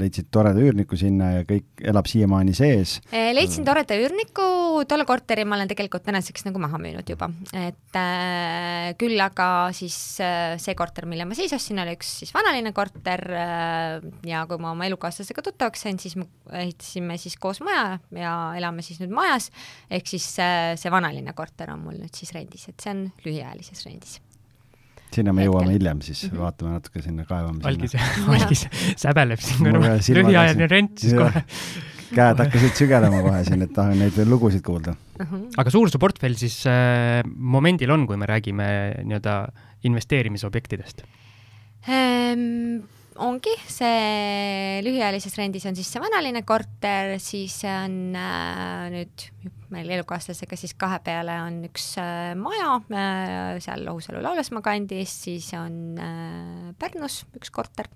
leidsid 0.00 0.30
toreda 0.30 0.60
üürniku 0.60 0.96
sinna 0.96 1.32
ja 1.38 1.46
kõik 1.48 1.82
elab 1.82 2.06
siiamaani 2.10 2.54
sees? 2.54 3.00
Äh, 3.12 3.32
leidsin 3.36 3.64
toreda 3.66 3.98
üürniku, 3.98 4.84
tolle 4.88 5.06
korteri 5.08 5.44
ma 5.44 5.56
olen 5.58 5.68
tegelikult 5.68 6.06
tänaseks 6.06 6.46
nagu 6.48 6.62
maha 6.62 6.78
müünud 6.82 7.08
juba, 7.08 7.30
et 7.52 7.98
äh, 7.98 8.94
küll 9.00 9.20
aga 9.20 9.72
siis 9.76 9.96
äh, 10.20 10.56
see 10.62 10.74
korter, 10.78 11.06
mille 11.06 11.24
ma 11.28 11.36
siis 11.38 11.52
ostsin, 11.56 11.80
oli 11.82 11.96
üks 11.96 12.12
siis 12.22 12.34
vanaline 12.34 12.72
korter 12.76 13.24
äh, 13.32 14.00
ja 14.26 14.44
kui 14.46 14.60
ma 14.62 14.72
oma 14.74 14.86
elukaaslasega 14.88 15.44
tuttavaks 15.46 15.86
sain, 15.86 15.98
siis 16.02 16.16
me 16.16 16.28
ehitasime 16.52 17.18
siis 17.20 17.36
koos 17.40 17.60
maja 17.64 17.98
ja 18.14 18.34
elame 18.58 18.84
siis 18.86 19.00
nüüd 19.02 19.14
majas, 19.14 19.50
ehk 19.90 20.08
siis 20.10 20.28
äh, 20.42 20.74
see 20.80 20.92
vanaline 20.92 21.34
korter 21.36 21.72
on 21.74 21.84
mul 21.86 21.98
nüüd 22.00 22.14
siis 22.16 22.32
rendis, 22.36 22.68
et 22.70 22.75
see 22.82 22.92
on 22.92 23.02
lühiajalises 23.24 23.84
rendis 23.88 24.20
sinna 25.16 25.32
me 25.36 25.46
jõuame 25.46 25.74
hiljem, 25.76 26.00
siis 26.04 26.24
mm 26.26 26.32
-hmm. 26.32 26.42
vaatame 26.44 26.72
natuke 26.76 27.02
sinna, 27.04 27.26
kaevame 27.28 27.62
algis, 27.70 27.94
algis 28.36 28.64
säbeleb 28.98 29.42
siin 29.42 29.68
kõrval, 29.68 30.00
lühiajaline 30.20 30.70
rent 30.72 31.04
siis 31.04 31.14
kohe. 31.16 31.44
käed 32.16 32.42
hakkasid 32.42 32.80
sügelema 32.82 33.22
kohe 33.24 33.44
siin, 33.46 33.62
et 33.66 33.72
tahan 33.76 33.98
neid 34.02 34.18
lugusid 34.28 34.64
kuulda 34.66 34.96
uh. 34.96 35.22
-huh. 35.22 35.46
aga 35.62 35.70
suur 35.70 35.90
su 35.92 36.02
portfell 36.02 36.36
siis 36.38 36.58
äh, 36.70 37.22
momendil 37.24 37.90
on, 37.90 38.06
kui 38.06 38.16
me 38.16 38.26
räägime 38.26 38.68
nii-öelda 39.04 39.38
investeerimisobjektidest 39.84 41.06
ähm,? 41.88 42.84
Ongi, 43.22 43.52
see 43.70 44.80
lühiajalises 44.84 45.36
rendis 45.38 45.66
on 45.68 45.76
siis 45.78 45.88
see 45.92 46.02
vanaline 46.02 46.42
korter, 46.46 47.16
siis 47.22 47.58
on 47.68 48.16
äh, 48.18 48.86
nüüd 48.92 49.26
meil 49.74 49.90
elukaaslasega 49.96 50.58
siis 50.58 50.76
kahe 50.78 50.98
peale 51.04 51.36
on 51.44 51.60
üks 51.68 51.92
äh, 52.02 52.32
maja 52.38 52.76
äh, 52.90 53.58
seal 53.64 53.86
Ohusalu 53.92 54.22
Laulasmaa 54.24 54.64
kandis, 54.64 55.14
siis 55.26 55.50
on 55.58 55.98
äh, 56.00 56.72
Pärnus 56.78 57.24
üks 57.38 57.52
korter. 57.54 57.90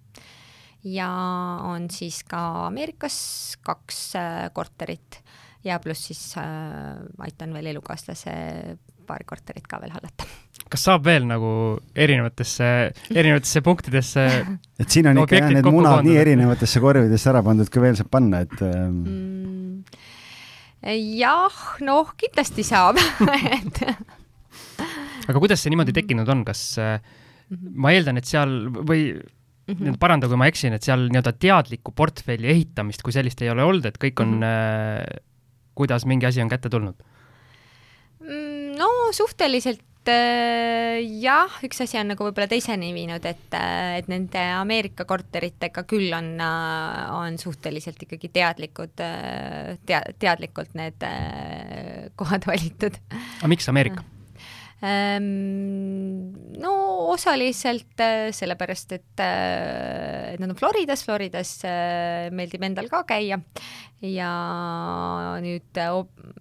Ja 0.80 1.10
on 1.68 1.90
siis 1.92 2.22
ka 2.24 2.66
Ameerikas 2.70 3.20
kaks 3.66 4.00
äh, 4.16 4.46
korterit 4.56 5.20
ja 5.64 5.76
pluss 5.82 6.08
siis 6.08 6.22
äh, 6.40 6.96
aitan 7.20 7.52
veel 7.54 7.74
elukaaslase 7.74 8.32
paari 9.10 9.26
korterit 9.28 9.66
ka 9.68 9.80
veel 9.82 9.92
hallata. 9.94 10.28
kas 10.70 10.84
saab 10.86 11.06
veel 11.06 11.26
nagu 11.26 11.52
erinevatesse, 11.98 12.68
erinevatesse 13.10 13.62
punktidesse 13.66 14.26
et 14.78 14.86
siin 14.86 15.10
on 15.10 15.22
ikka 15.24 15.40
jah, 15.40 15.50
need 15.56 15.70
munad 15.72 16.06
nii 16.06 16.20
erinevatesse 16.20 16.82
korvidesse 16.82 17.32
ära 17.32 17.42
pandud, 17.46 17.70
kui 17.72 17.82
veel 17.82 17.98
saab 17.98 18.12
panna, 18.12 18.44
et 18.46 18.62
ähm... 18.66 19.00
mm, 19.00 19.98
jah, 21.18 21.58
noh, 21.86 22.14
kindlasti 22.20 22.66
saab 22.66 23.00
et 23.58 23.82
aga 25.30 25.36
kuidas 25.42 25.62
see 25.62 25.74
niimoodi 25.74 25.96
tekkinud 25.96 26.30
on, 26.30 26.46
kas 26.46 26.62
-hmm. 26.78 27.74
ma 27.74 27.94
eeldan, 27.96 28.22
et 28.22 28.30
seal 28.30 28.54
või 28.78 29.10
mm 29.16 29.74
-hmm. 29.74 29.98
paranda, 30.02 30.30
kui 30.30 30.38
ma 30.38 30.50
eksin, 30.50 30.76
et 30.76 30.86
seal 30.86 31.08
nii-öelda 31.08 31.34
teadlikku 31.34 31.94
portfelli 31.96 32.52
ehitamist 32.54 33.02
kui 33.02 33.14
sellist 33.16 33.42
ei 33.42 33.50
ole 33.50 33.66
olnud, 33.66 33.86
et 33.90 33.98
kõik 33.98 34.22
on 34.22 34.38
mm, 34.38 34.42
-hmm. 34.42 35.16
äh, 35.18 35.24
kuidas 35.74 36.06
mingi 36.06 36.26
asi 36.26 36.42
on 36.42 36.50
kätte 36.52 36.70
tulnud 36.70 36.98
Mm, 38.20 38.59
suhteliselt 39.16 40.10
äh, 40.10 41.00
jah, 41.22 41.58
üks 41.66 41.82
asi 41.84 41.98
on 42.00 42.12
nagu 42.12 42.26
võib-olla 42.26 42.48
teiseni 42.50 42.92
viinud, 42.96 43.24
et, 43.28 43.48
äh, 43.56 43.98
et 44.00 44.10
nende 44.12 44.44
Ameerika 44.56 45.06
korteritega 45.08 45.84
küll 45.88 46.12
on, 46.16 46.32
äh, 46.44 47.02
on 47.16 47.40
suhteliselt 47.40 48.00
ikkagi 48.06 48.32
teadlikud, 48.34 48.94
tea-, 48.96 50.06
teadlikult 50.22 50.78
need 50.78 51.04
kohad 52.20 52.48
valitud. 52.52 52.98
aga 53.10 53.52
miks 53.52 53.68
Ameerika? 53.72 54.06
Ehm, 54.80 56.30
no 56.60 56.72
osaliselt 57.12 58.00
sellepärast, 58.36 58.94
et, 58.96 59.22
et 59.22 60.40
nad 60.40 60.48
on 60.48 60.56
Floridas, 60.56 61.04
Floridas 61.04 61.52
meeldib 62.32 62.64
endal 62.64 62.88
ka 62.92 63.02
käia. 63.08 63.40
Ja 64.00 64.30
nüüd 65.44 65.76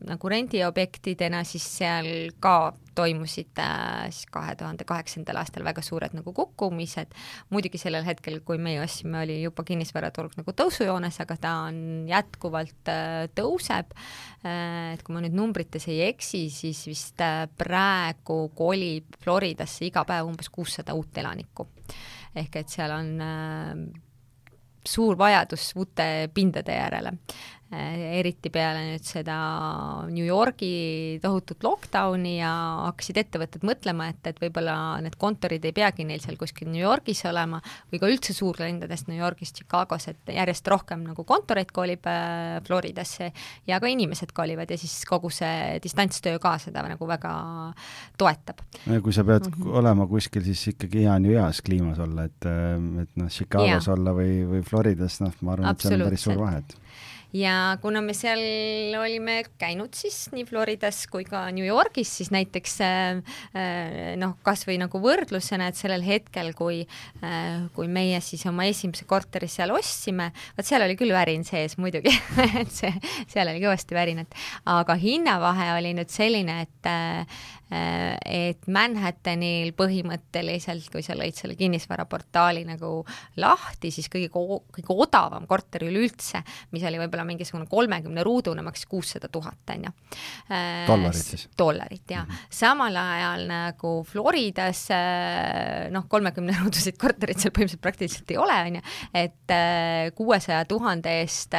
nagu 0.08 0.31
rendiobjektidena 0.31 1.41
siis 1.48 1.65
seal 1.79 2.29
ka 2.39 2.72
toimusid 3.00 3.60
äh, 3.63 4.10
siis 4.12 4.27
kahe 4.32 4.56
tuhande 4.60 4.86
kaheksandal 4.88 5.39
aastal 5.41 5.65
väga 5.68 5.84
suured 5.86 6.15
nagu 6.18 6.34
kukkumised. 6.36 7.13
muidugi 7.53 7.82
sellel 7.82 8.06
hetkel, 8.08 8.39
kui 8.46 8.60
meie 8.62 8.82
ostsime, 8.84 9.24
oli 9.24 9.39
juba 9.41 9.65
kinnisvaraturg 9.68 10.36
nagu 10.39 10.56
tõusujoones, 10.62 11.22
aga 11.24 11.38
ta 11.41 11.53
on 11.70 11.79
jätkuvalt 12.10 12.91
äh, 12.91 13.29
tõuseb. 13.38 13.96
Äh, 14.44 14.96
et 14.96 15.06
kui 15.06 15.15
ma 15.15 15.24
nüüd 15.24 15.38
numbrites 15.38 15.88
ei 15.91 16.03
eksi, 16.10 16.48
siis 16.53 16.84
vist 16.89 17.24
praegu 17.60 18.41
kolib 18.56 19.18
Floridasse 19.24 19.88
iga 19.88 20.06
päev 20.08 20.29
umbes 20.29 20.51
kuussada 20.53 20.96
uut 20.98 21.18
elanikku. 21.18 21.68
ehk 22.39 22.56
et 22.62 22.70
seal 22.70 22.91
on 22.94 23.10
suur 24.86 25.18
vajadus 25.18 25.72
uute 25.75 26.29
pindade 26.34 26.75
järele. 26.75 27.13
Äh, 27.70 28.18
eriti 28.18 28.50
peale 28.50 28.80
nüüd 28.82 29.04
seda 29.06 29.36
New 30.10 30.26
Yorgi 30.26 31.20
tohutut 31.22 31.62
lockdowni 31.62 32.40
ja 32.40 32.50
hakkasid 32.88 33.20
ettevõtted 33.22 33.66
mõtlema, 33.68 34.08
et, 34.10 34.24
et 34.26 34.40
võib-olla 34.42 34.74
need 35.06 35.14
kontorid 35.22 35.68
ei 35.70 35.76
peagi 35.78 36.02
neil 36.10 36.24
seal 36.24 36.40
kuskil 36.40 36.72
New 36.72 36.82
Yorgis 36.82 37.22
olema 37.30 37.60
või 37.92 38.02
ka 38.02 38.10
üldse 38.10 38.34
suurlinnadest 38.34 39.12
New 39.12 39.22
Yorgis, 39.22 39.54
Chicagos, 39.54 40.10
et 40.10 40.34
järjest 40.34 40.72
rohkem 40.74 41.04
nagu 41.12 41.28
kontoreid 41.30 41.70
kolib 41.76 42.10
äh, 42.10 42.58
Floridasse 42.66 43.30
ja 43.70 43.78
ka 43.78 43.94
inimesed 43.94 44.34
kolivad 44.34 44.74
ja 44.74 44.80
siis 44.82 45.06
kogu 45.06 45.30
see 45.30 45.78
distantstöö 45.86 46.42
ka 46.42 46.56
seda 46.66 46.88
nagu 46.90 47.12
väga 47.14 47.36
toetab. 48.18 48.66
kui 48.90 49.14
sa 49.14 49.22
pead 49.22 49.46
mm 49.46 49.62
-hmm. 49.62 49.78
olema 49.78 50.10
kuskil, 50.10 50.42
siis 50.42 50.74
ikkagi 50.74 51.06
hea 51.06 51.14
on 51.14 51.30
ju 51.30 51.38
heas 51.38 51.62
kliimas 51.62 52.02
olla, 52.02 52.26
et, 52.26 52.50
et 53.06 53.16
noh, 53.16 53.30
Chicagos 53.30 53.86
ja. 53.86 53.94
olla 53.94 54.18
või, 54.18 54.42
või 54.58 54.66
Floridas, 54.66 55.22
noh, 55.22 55.38
ma 55.42 55.54
arvan, 55.54 55.70
et 55.70 55.86
seal 55.86 56.02
on 56.02 56.08
päris 56.10 56.26
suur 56.26 56.42
vahe, 56.42 56.66
et 56.66 56.80
ja 57.33 57.77
kuna 57.81 58.01
me 58.01 58.15
seal 58.17 58.41
olime 59.00 59.41
käinud 59.62 59.93
siis 59.98 60.29
nii 60.33 60.45
Floridas 60.50 61.03
kui 61.12 61.25
ka 61.27 61.45
New 61.55 61.65
Yorgis, 61.65 62.12
siis 62.19 62.31
näiteks 62.33 62.75
äh, 62.86 63.21
äh, 63.53 63.98
noh, 64.19 64.36
kasvõi 64.45 64.79
nagu 64.81 65.01
võrdlusena, 65.03 65.69
et 65.69 65.79
sellel 65.79 66.03
hetkel, 66.05 66.51
kui, 66.57 66.81
kui 67.75 67.88
meie 67.91 68.19
siis 68.24 68.45
oma 68.50 68.65
esimese 68.69 69.05
korteri 69.09 69.50
seal 69.51 69.71
ostsime, 69.75 70.29
vot 70.57 70.67
seal 70.67 70.83
oli 70.86 70.98
küll 71.00 71.13
värin 71.13 71.45
sees 71.48 71.77
muidugi 71.81 72.13
et 72.62 72.71
see, 72.74 72.91
seal 73.29 73.51
oli 73.51 73.62
kõvasti 73.63 73.98
värinat, 73.98 74.36
aga 74.69 74.98
hinnavahe 75.00 75.74
oli 75.77 75.93
nüüd 75.98 76.12
selline, 76.13 76.62
et 76.65 76.89
Äh, 76.89 77.25
et 77.70 78.66
Manhattanil 78.74 79.76
põhimõtteliselt, 79.78 80.88
kui 80.90 81.04
sa 81.06 81.14
lõid 81.18 81.38
selle 81.38 81.54
kinnisvaraportaali 81.60 82.64
nagu 82.66 83.04
lahti, 83.38 83.92
siis 83.94 84.10
kõige, 84.10 84.32
kõige 84.34 84.96
odavam 85.06 85.46
korter 85.50 85.86
üleüldse, 85.86 86.42
mis 86.74 86.86
oli 86.90 87.02
võib-olla 87.02 87.28
mingisugune 87.30 87.70
kolmekümne 87.70 88.26
ruudune, 88.26 88.64
maksis 88.66 88.90
kuussada 88.90 89.30
tuhat, 89.30 89.62
on 89.76 89.86
ju. 89.86 89.94
Äh, 90.50 90.88
dollarit 90.90 91.22
siis? 91.22 91.46
dollarit, 91.58 92.06
jah 92.10 92.26
mm. 92.26 92.32
-hmm. 92.32 92.50
samal 92.50 92.98
ajal 92.98 93.46
nagu 93.50 93.94
Floridas 94.04 94.88
äh, 94.92 95.92
noh, 95.94 96.08
kolmekümne 96.10 96.58
ruuduseid 96.64 96.98
korterid 96.98 97.38
seal 97.38 97.54
põhimõtteliselt 97.54 97.86
praktiliselt 97.86 98.32
ei 98.34 98.42
ole, 98.42 98.58
on 98.66 98.80
ju, 98.80 98.82
et 99.14 99.56
kuuesaja 100.16 100.66
tuhande 100.66 101.12
eest 101.22 101.54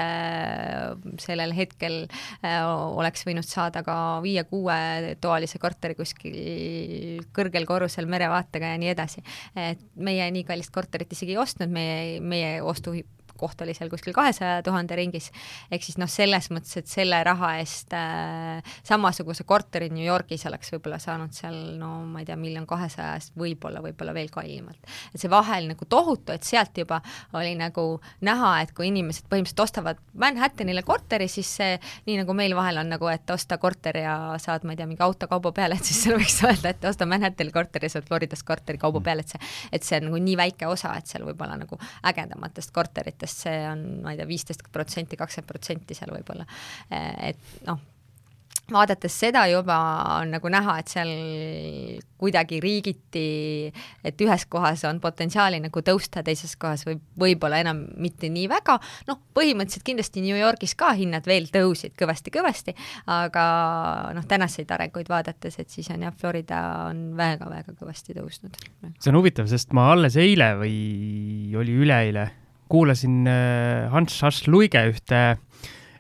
sellel 1.22 1.52
hetkel 1.54 2.02
oleks 2.44 3.24
võinud 3.26 3.46
saada 3.46 3.82
ka 3.86 3.94
viie-kuue 4.24 5.16
toalise 5.22 5.58
korteri 5.58 5.94
kuskil 6.00 7.22
kõrgel 7.36 7.68
korrusel 7.68 8.08
merevaatega 8.10 8.74
ja 8.74 8.80
nii 8.80 8.92
edasi. 8.94 9.24
et 9.56 9.82
meie 9.96 10.26
nii 10.34 10.46
kallist 10.48 10.74
korterit 10.74 11.12
isegi 11.12 11.36
ei 11.36 11.42
ostnud, 11.42 11.72
meie, 11.72 12.20
meie 12.20 12.60
ostu 12.62 12.96
koht 13.40 13.64
oli 13.64 13.74
seal 13.76 13.90
kuskil 13.92 14.14
kahesaja 14.16 14.60
tuhande 14.66 14.98
ringis, 14.98 15.30
ehk 15.70 15.84
siis 15.86 15.98
noh, 16.00 16.10
selles 16.10 16.50
mõttes, 16.54 16.76
et 16.80 16.90
selle 16.90 17.20
raha 17.26 17.54
eest 17.60 17.94
äh, 17.96 18.60
samasuguse 18.86 19.46
korteri 19.48 19.90
New 19.92 20.04
Yorgis 20.04 20.46
oleks 20.50 20.72
võib-olla 20.74 21.00
saanud 21.02 21.34
seal 21.36 21.56
no 21.80 21.92
ma 22.08 22.22
ei 22.22 22.28
tea, 22.28 22.36
miljon 22.40 22.66
kahesaja 22.68 23.16
eest 23.18 23.36
võib-olla, 23.38 23.82
võib-olla 23.84 24.14
veel 24.16 24.30
kallimalt. 24.32 24.80
et 25.14 25.20
see 25.20 25.30
vahe 25.30 25.60
oli 25.60 25.72
nagu 25.72 25.88
tohutu, 25.88 26.34
et 26.34 26.46
sealt 26.46 26.76
juba 26.78 27.00
oli 27.38 27.54
nagu 27.58 27.86
näha, 28.26 28.52
et 28.64 28.74
kui 28.76 28.90
inimesed 28.90 29.28
põhimõtteliselt 29.30 29.64
ostavad 29.66 30.00
Manhattanile 30.20 30.82
korteri, 30.86 31.28
siis 31.30 31.48
see, 31.60 31.76
nii 32.06 32.20
nagu 32.22 32.34
meil 32.36 32.54
vahel 32.58 32.80
on 32.82 32.90
nagu, 32.92 33.08
et 33.12 33.30
osta 33.30 33.58
korter 33.62 34.00
ja 34.02 34.16
saad, 34.42 34.64
ma 34.66 34.74
ei 34.74 34.80
tea, 34.80 34.88
mingi 34.90 35.04
auto 35.04 35.28
kauba 35.30 35.52
peale, 35.56 35.78
et 35.78 35.86
siis 35.86 36.02
seal 36.04 36.18
võiks 36.20 36.38
öelda, 36.46 36.74
et 36.74 36.84
osta 36.88 37.08
Manhattani 37.08 37.54
korteri 37.54 37.90
saad 37.92 38.06
Floridas 38.08 38.42
korteri 38.46 38.80
kauba 38.80 39.02
peale, 39.04 39.24
et 39.24 39.34
see, 39.34 39.50
et 39.72 39.86
see 39.86 40.00
on 40.00 40.10
nagu 40.10 40.20
nii 40.24 40.36
väike 40.40 40.68
osa, 40.70 40.92
et 40.98 41.10
seal 41.10 41.24
võib-olla 41.28 41.56
nagu 41.60 41.78
ägedamatest 42.10 42.74
korteritest 42.74 43.29
sest 43.30 43.46
see 43.46 43.62
on, 43.70 43.86
ma 44.04 44.14
ei 44.14 44.20
tea, 44.20 44.28
viisteist 44.28 44.66
protsenti, 44.74 45.18
kakskümmend 45.20 45.50
protsenti 45.54 45.96
seal 45.96 46.12
võib-olla. 46.16 46.46
et 46.90 47.64
noh, 47.68 47.80
vaadates 48.72 49.14
seda 49.22 49.44
juba 49.50 49.76
on 50.20 50.32
nagu 50.34 50.50
näha, 50.52 50.76
et 50.80 50.90
seal 50.90 51.10
kuidagi 52.20 52.60
riigiti, 52.62 53.70
et 54.06 54.24
ühes 54.24 54.44
kohas 54.52 54.84
on 54.88 55.00
potentsiaali 55.02 55.60
nagu 55.64 55.82
tõusta, 55.84 56.24
teises 56.26 56.52
kohas 56.60 56.84
võib, 56.86 57.02
võib-olla 57.20 57.60
enam 57.64 57.82
mitte 58.00 58.30
nii 58.32 58.46
väga, 58.50 58.76
noh, 59.08 59.20
põhimõtteliselt 59.36 59.86
kindlasti 59.86 60.24
New 60.24 60.36
Yorgis 60.38 60.76
ka 60.78 60.92
hinnad 60.98 61.26
veel 61.28 61.48
tõusid 61.52 61.96
kõvasti-kõvasti, 62.00 62.76
aga 63.16 63.46
noh, 64.16 64.26
tänaseid 64.30 64.70
arenguid 64.76 65.10
vaadates, 65.10 65.58
et 65.62 65.72
siis 65.72 65.88
on 65.94 66.06
jah, 66.06 66.14
Florida 66.20 66.60
on 66.90 67.10
väga-väga 67.18 67.74
kõvasti 67.78 68.16
tõusnud. 68.18 68.60
see 68.98 69.12
on 69.12 69.20
huvitav, 69.20 69.48
sest 69.50 69.74
ma 69.76 69.90
alles 69.94 70.18
eile 70.20 70.52
või 70.60 70.76
oli 71.58 71.80
üleeile 71.80 72.28
kuulasin 72.70 73.22
äh, 73.28 73.90
Hans 73.92 74.16
Schass 74.18 74.48
Luige 74.48 74.82
ühte 74.92 75.38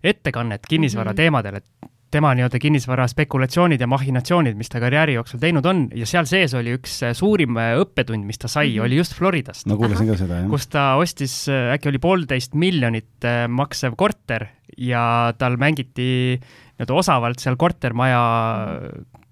ettekannet 0.02 0.66
kinnisvara 0.68 1.10
mm 1.10 1.12
-hmm. 1.12 1.16
teemadel, 1.16 1.60
et 1.60 1.90
tema 2.10 2.32
nii-öelda 2.34 2.58
kinnisvara 2.58 3.06
spekulatsioonid 3.06 3.80
ja 3.80 3.86
mahhinatsioonid, 3.86 4.56
mis 4.58 4.68
ta 4.68 4.80
karjääri 4.82 5.14
jooksul 5.14 5.38
teinud 5.38 5.66
on 5.66 5.84
ja 5.94 6.06
seal 6.06 6.26
sees 6.26 6.54
oli 6.58 6.74
üks 6.78 6.96
äh, 7.06 7.14
suurim 7.14 7.56
äh, 7.56 7.76
õppetund, 7.82 8.24
mis 8.26 8.38
ta 8.38 8.48
sai 8.48 8.68
mm, 8.68 8.74
-hmm. 8.74 8.86
oli 8.86 8.96
just 8.96 9.14
Floridast. 9.14 9.66
no 9.66 9.76
kuulasin 9.76 10.10
ka 10.10 10.16
seda, 10.16 10.40
jah. 10.42 10.50
kus 10.50 10.66
ta 10.66 10.94
ostis, 10.98 11.46
äkki 11.48 11.88
oli 11.88 11.98
poolteist 11.98 12.54
miljonit 12.54 13.28
maksev 13.48 13.94
korter 13.96 14.46
ja 14.78 15.34
tal 15.38 15.56
mängiti 15.56 16.40
nii-öelda 16.80 16.94
osavalt 16.94 17.38
seal 17.38 17.56
kortermaja 17.56 18.22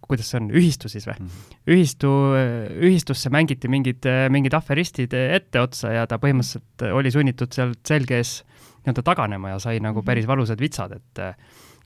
kuidas 0.08 0.30
see 0.32 0.40
on, 0.40 0.50
ühistu 0.56 0.88
siis 0.88 1.06
või 1.08 1.18
mm? 1.18 1.30
-hmm. 1.30 1.62
ühistu, 1.74 2.10
ühistusse 2.88 3.32
mängiti 3.34 3.68
mingid, 3.68 4.08
mingid 4.32 4.56
aferistid 4.56 5.14
etteotsa 5.14 5.92
ja 5.92 6.06
ta 6.08 6.20
põhimõtteliselt 6.22 6.88
oli 6.92 7.12
sunnitud 7.14 7.52
sealt 7.54 7.80
selge 7.86 8.20
ees 8.22 8.42
nii-öelda 8.82 9.04
taganema 9.04 9.54
ja 9.54 9.58
sai 9.62 9.80
nagu 9.80 10.00
mhm. 10.00 10.06
päris 10.06 10.26
valusad 10.26 10.60
vitsad, 10.60 10.96
et 10.96 11.24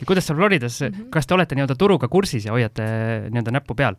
ja 0.02 0.06
kuidas 0.06 0.26
seal 0.26 0.38
Floridas 0.38 0.80
mm, 0.80 0.86
-hmm. 0.88 1.08
kas 1.14 1.26
te 1.26 1.34
olete 1.34 1.54
nii-öelda 1.54 1.76
turuga 1.78 2.08
kursis 2.08 2.46
ja 2.46 2.52
hoiate 2.52 2.84
nii-öelda 3.30 3.54
näppu 3.58 3.74
peal? 3.78 3.98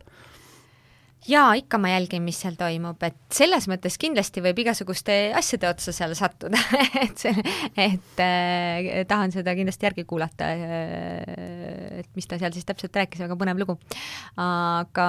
Jaa, 1.28 1.52
ikka 1.58 1.78
ma 1.80 1.92
jälgin, 1.94 2.24
mis 2.26 2.38
seal 2.42 2.56
toimub, 2.58 3.00
et 3.06 3.18
selles 3.34 3.68
mõttes 3.70 3.96
kindlasti 4.00 4.42
võib 4.44 4.60
igasuguste 4.64 5.18
asjade 5.36 5.68
otsa 5.70 5.94
seal 5.96 6.14
sattuda 6.18 6.60
et 7.04 7.20
see, 7.20 7.34
et 7.80 8.24
äh, 8.24 9.04
tahan 9.10 9.34
seda 9.34 9.54
kindlasti 9.56 9.88
järgi 9.88 10.06
kuulata 10.08 10.50
äh,, 10.54 12.02
et 12.02 12.10
mis 12.18 12.28
ta 12.30 12.40
seal 12.40 12.54
siis 12.56 12.68
täpselt 12.68 12.96
rääkis, 13.00 13.24
väga 13.24 13.38
põnev 13.40 13.62
lugu. 13.62 13.78
aga 14.40 15.08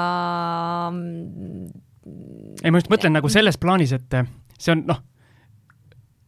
ei, 2.61 2.71
ma 2.71 2.79
just 2.79 2.93
mõtlen 2.93 3.15
nagu 3.17 3.31
selles 3.31 3.59
plaanis, 3.61 3.95
et 3.97 4.21
see 4.59 4.75
on 4.75 4.87
noh 4.91 5.03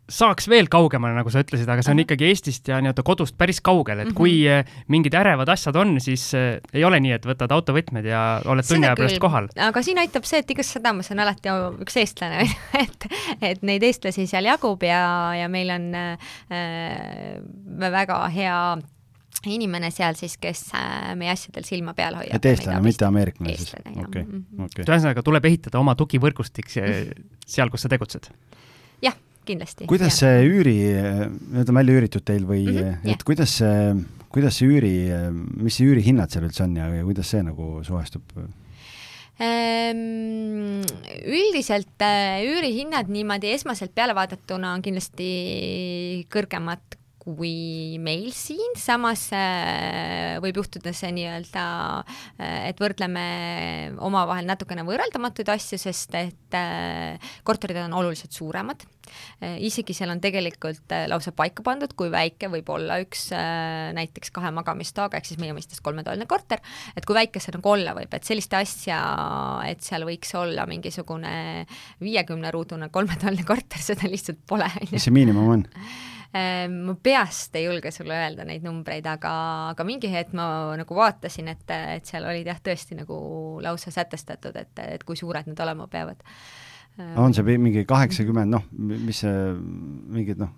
saaks 0.08 0.48
veel 0.48 0.70
kaugemale, 0.72 1.16
nagu 1.18 1.32
sa 1.32 1.42
ütlesid, 1.44 1.68
aga 1.70 1.84
see 1.84 1.94
on 1.94 2.02
ikkagi 2.04 2.30
Eestist 2.30 2.70
ja 2.72 2.80
nii-öelda 2.84 3.04
kodust 3.08 3.36
päris 3.40 3.60
kaugel, 3.64 4.00
et 4.00 4.08
mm 4.08 4.12
-hmm. 4.12 4.18
kui 4.18 4.48
eh, 4.48 4.66
mingid 4.88 5.16
ärevad 5.20 5.50
asjad 5.52 5.76
on, 5.76 6.00
siis 6.02 6.32
äh, 6.36 6.60
ei 6.74 6.86
ole 6.88 7.00
nii, 7.04 7.12
et 7.18 7.26
võtad 7.28 7.52
autovõtmed 7.52 8.08
ja 8.08 8.42
oled 8.46 8.68
tunni 8.68 8.88
aja 8.88 8.96
pärast 8.96 9.20
kohal. 9.20 9.50
aga 9.56 9.84
siin 9.84 10.00
aitab 10.00 10.24
see, 10.24 10.40
et 10.40 10.52
igas 10.52 10.72
sadamas 10.74 11.12
on 11.12 11.20
alati 11.20 11.52
üks 11.84 12.00
eestlane 12.00 12.48
et, 12.84 13.08
et 13.42 13.62
neid 13.62 13.84
eestlasi 13.84 14.28
seal 14.28 14.48
jagub 14.48 14.84
ja, 14.84 15.36
ja 15.36 15.50
meil 15.52 15.70
on 15.76 15.92
äh, 15.96 17.42
väga 17.80 18.28
hea 18.30 18.78
inimene 19.46 19.92
seal 19.92 20.16
siis, 20.16 20.38
kes 20.38 20.72
meie 21.16 21.32
asjadel 21.32 21.64
silma 21.64 21.94
peal 21.94 22.16
hoiab. 22.16 22.36
et 22.36 22.46
eestlane, 22.46 22.82
mitte 22.82 23.06
ameeriklane 23.06 23.58
siis? 23.58 23.76
okei, 24.08 24.24
okei. 24.24 24.88
ühesõnaga, 24.88 25.24
tuleb 25.24 25.46
ehitada 25.52 25.80
oma 25.80 25.96
tugivõrgustik 25.96 26.72
seal, 26.72 27.70
kus 27.70 27.82
sa 27.82 27.90
tegutsed? 27.92 28.32
jah 29.04 29.27
kindlasti. 29.48 29.88
kuidas 29.90 30.20
see 30.22 30.46
üüri, 30.46 30.78
need 31.56 31.72
on 31.72 31.80
välja 31.80 31.98
üüritud 31.98 32.28
teil 32.28 32.46
või 32.50 32.64
mm, 32.68 32.94
-hmm, 32.94 33.12
et 33.16 33.26
kuidas 33.28 33.58
see, 33.62 33.98
kuidas 34.34 34.60
see 34.60 34.70
üüri, 34.70 34.96
mis 35.64 35.80
see 35.80 35.90
üürihinnad 35.90 36.34
seal 36.34 36.48
üldse 36.50 36.66
on 36.68 36.78
ja, 36.80 36.90
ja 37.00 37.06
kuidas 37.08 37.34
see 37.34 37.44
nagu 37.48 37.78
suhestub? 37.88 38.38
Ehm, 39.38 40.82
üldiselt 41.30 42.02
äh, 42.02 42.42
üürihinnad 42.42 43.10
niimoodi 43.14 43.52
esmaselt 43.54 43.94
peale 43.94 44.16
vaadatuna 44.18 44.72
on 44.74 44.82
kindlasti 44.82 45.28
kõrgemad 46.34 46.97
kui 47.28 47.98
meil 48.00 48.30
siin, 48.36 48.76
samas 48.80 49.26
äh, 49.36 50.38
võib 50.44 50.62
juhtuda 50.62 50.94
see 50.96 51.12
nii-öelda, 51.18 51.64
äh, 52.40 52.70
et 52.70 52.80
võrdleme 52.80 53.24
omavahel 54.08 54.48
natukene 54.48 54.86
võrreldamatuid 54.88 55.52
asju, 55.52 55.80
sest 55.82 56.16
et 56.16 56.56
äh, 56.56 57.34
korterid 57.48 57.82
on 57.84 57.98
oluliselt 58.00 58.32
suuremad. 58.36 58.88
isegi 59.64 59.94
seal 59.96 60.12
on 60.12 60.20
tegelikult 60.20 60.92
lausa 61.08 61.32
paika 61.32 61.64
pandud, 61.64 61.94
kui 61.96 62.10
väike 62.12 62.50
võib 62.52 62.68
olla 62.76 62.98
üks 63.00 63.30
näiteks 63.96 64.34
kahe 64.36 64.52
magamistoaga, 64.52 65.16
ehk 65.16 65.30
siis 65.30 65.40
meie 65.40 65.56
mõistes 65.56 65.80
kolmetoaline 65.84 66.28
korter, 66.28 66.60
et 66.92 67.08
kui 67.08 67.16
väike 67.16 67.40
see 67.40 67.56
nagu 67.56 67.72
olla 67.72 67.96
võib, 67.96 68.12
et 68.12 68.28
sellist 68.28 68.52
asja, 68.60 69.00
et 69.70 69.80
seal 69.86 70.04
võiks 70.10 70.36
olla 70.36 70.68
mingisugune 70.68 71.64
viiekümne 72.04 72.52
ruudune 72.52 72.92
kolmetoaline 72.92 73.48
korter, 73.48 73.80
seda 73.90 74.12
lihtsalt 74.12 74.44
pole. 74.48 74.68
mis 74.92 75.08
see 75.08 75.16
miinimum 75.16 75.56
on? 75.56 75.66
Ma 76.68 76.96
peast 77.04 77.56
ei 77.58 77.66
julge 77.66 77.92
sulle 77.96 78.16
öelda 78.18 78.46
neid 78.48 78.66
numbreid, 78.66 79.06
aga, 79.10 79.34
aga 79.74 79.88
mingi 79.88 80.12
hetk 80.12 80.36
ma 80.38 80.76
nagu 80.80 80.98
vaatasin, 80.98 81.52
et, 81.54 81.76
et 81.98 82.08
seal 82.10 82.28
olid 82.28 82.48
jah, 82.48 82.62
tõesti 82.64 82.98
nagu 83.00 83.18
lausa 83.64 83.94
sätestatud, 83.94 84.56
et, 84.60 84.86
et 84.98 85.06
kui 85.08 85.20
suured 85.20 85.50
need 85.50 85.66
olema 85.66 85.90
peavad 85.92 86.24
on 86.98 87.34
see 87.36 87.58
mingi 87.62 87.84
kaheksakümmend, 87.86 88.50
noh, 88.50 88.64
mis 88.74 89.20
see, 89.22 89.34
mingid 90.14 90.40
noh? 90.42 90.54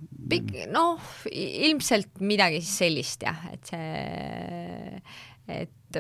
noh, 0.72 1.10
ilmselt 1.28 2.22
midagi 2.24 2.62
sellist 2.64 3.26
jah, 3.28 3.42
et 3.52 3.74
see, 3.74 5.02
et 5.60 6.00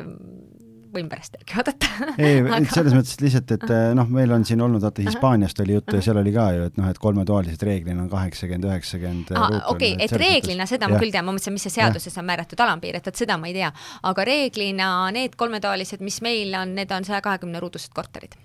võin 0.93 1.09
pärast 1.11 1.35
järgi 1.37 1.57
vaadata. 1.57 1.89
ei 2.17 2.39
aga..., 2.43 2.59
selles 2.73 2.95
mõttes 2.97 3.17
lihtsalt, 3.23 3.53
et 3.57 3.73
noh, 3.97 4.09
meil 4.13 4.33
on 4.35 4.45
siin 4.47 4.61
olnud, 4.65 4.83
vaata 4.83 5.05
Hispaaniast 5.05 5.63
oli 5.63 5.77
juttu 5.77 5.97
ja 5.99 6.05
seal 6.05 6.21
oli 6.21 6.33
ka 6.35 6.47
ju, 6.55 6.67
et 6.69 6.79
noh, 6.79 6.89
et 6.91 7.01
kolmetoalised 7.01 7.65
reeglina 7.67 8.03
on 8.05 8.11
kaheksakümmend, 8.11 8.69
üheksakümmend 8.69 9.33
okei, 9.73 9.95
et 10.05 10.15
reeglina 10.19 10.67
seda 10.69 10.91
ma 10.91 11.01
küll 11.01 11.13
tean, 11.13 11.27
ma 11.27 11.35
mõtlesin, 11.35 11.55
mis 11.55 11.67
see 11.67 11.77
seaduses 11.79 12.13
ja. 12.13 12.21
on 12.21 12.29
määratud 12.29 12.63
alampiir, 12.65 12.99
et 12.99 13.11
vot 13.11 13.23
seda 13.23 13.39
ma 13.41 13.51
ei 13.51 13.57
tea. 13.57 13.73
aga 14.11 14.29
reeglina 14.29 14.93
need 15.15 15.37
kolmetoalised, 15.39 16.03
mis 16.05 16.21
meil 16.25 16.55
on, 16.59 16.73
need 16.79 16.95
on 16.95 17.07
saja 17.07 17.21
kahekümne 17.25 17.61
ruudused 17.63 17.93
korterid. 17.95 18.37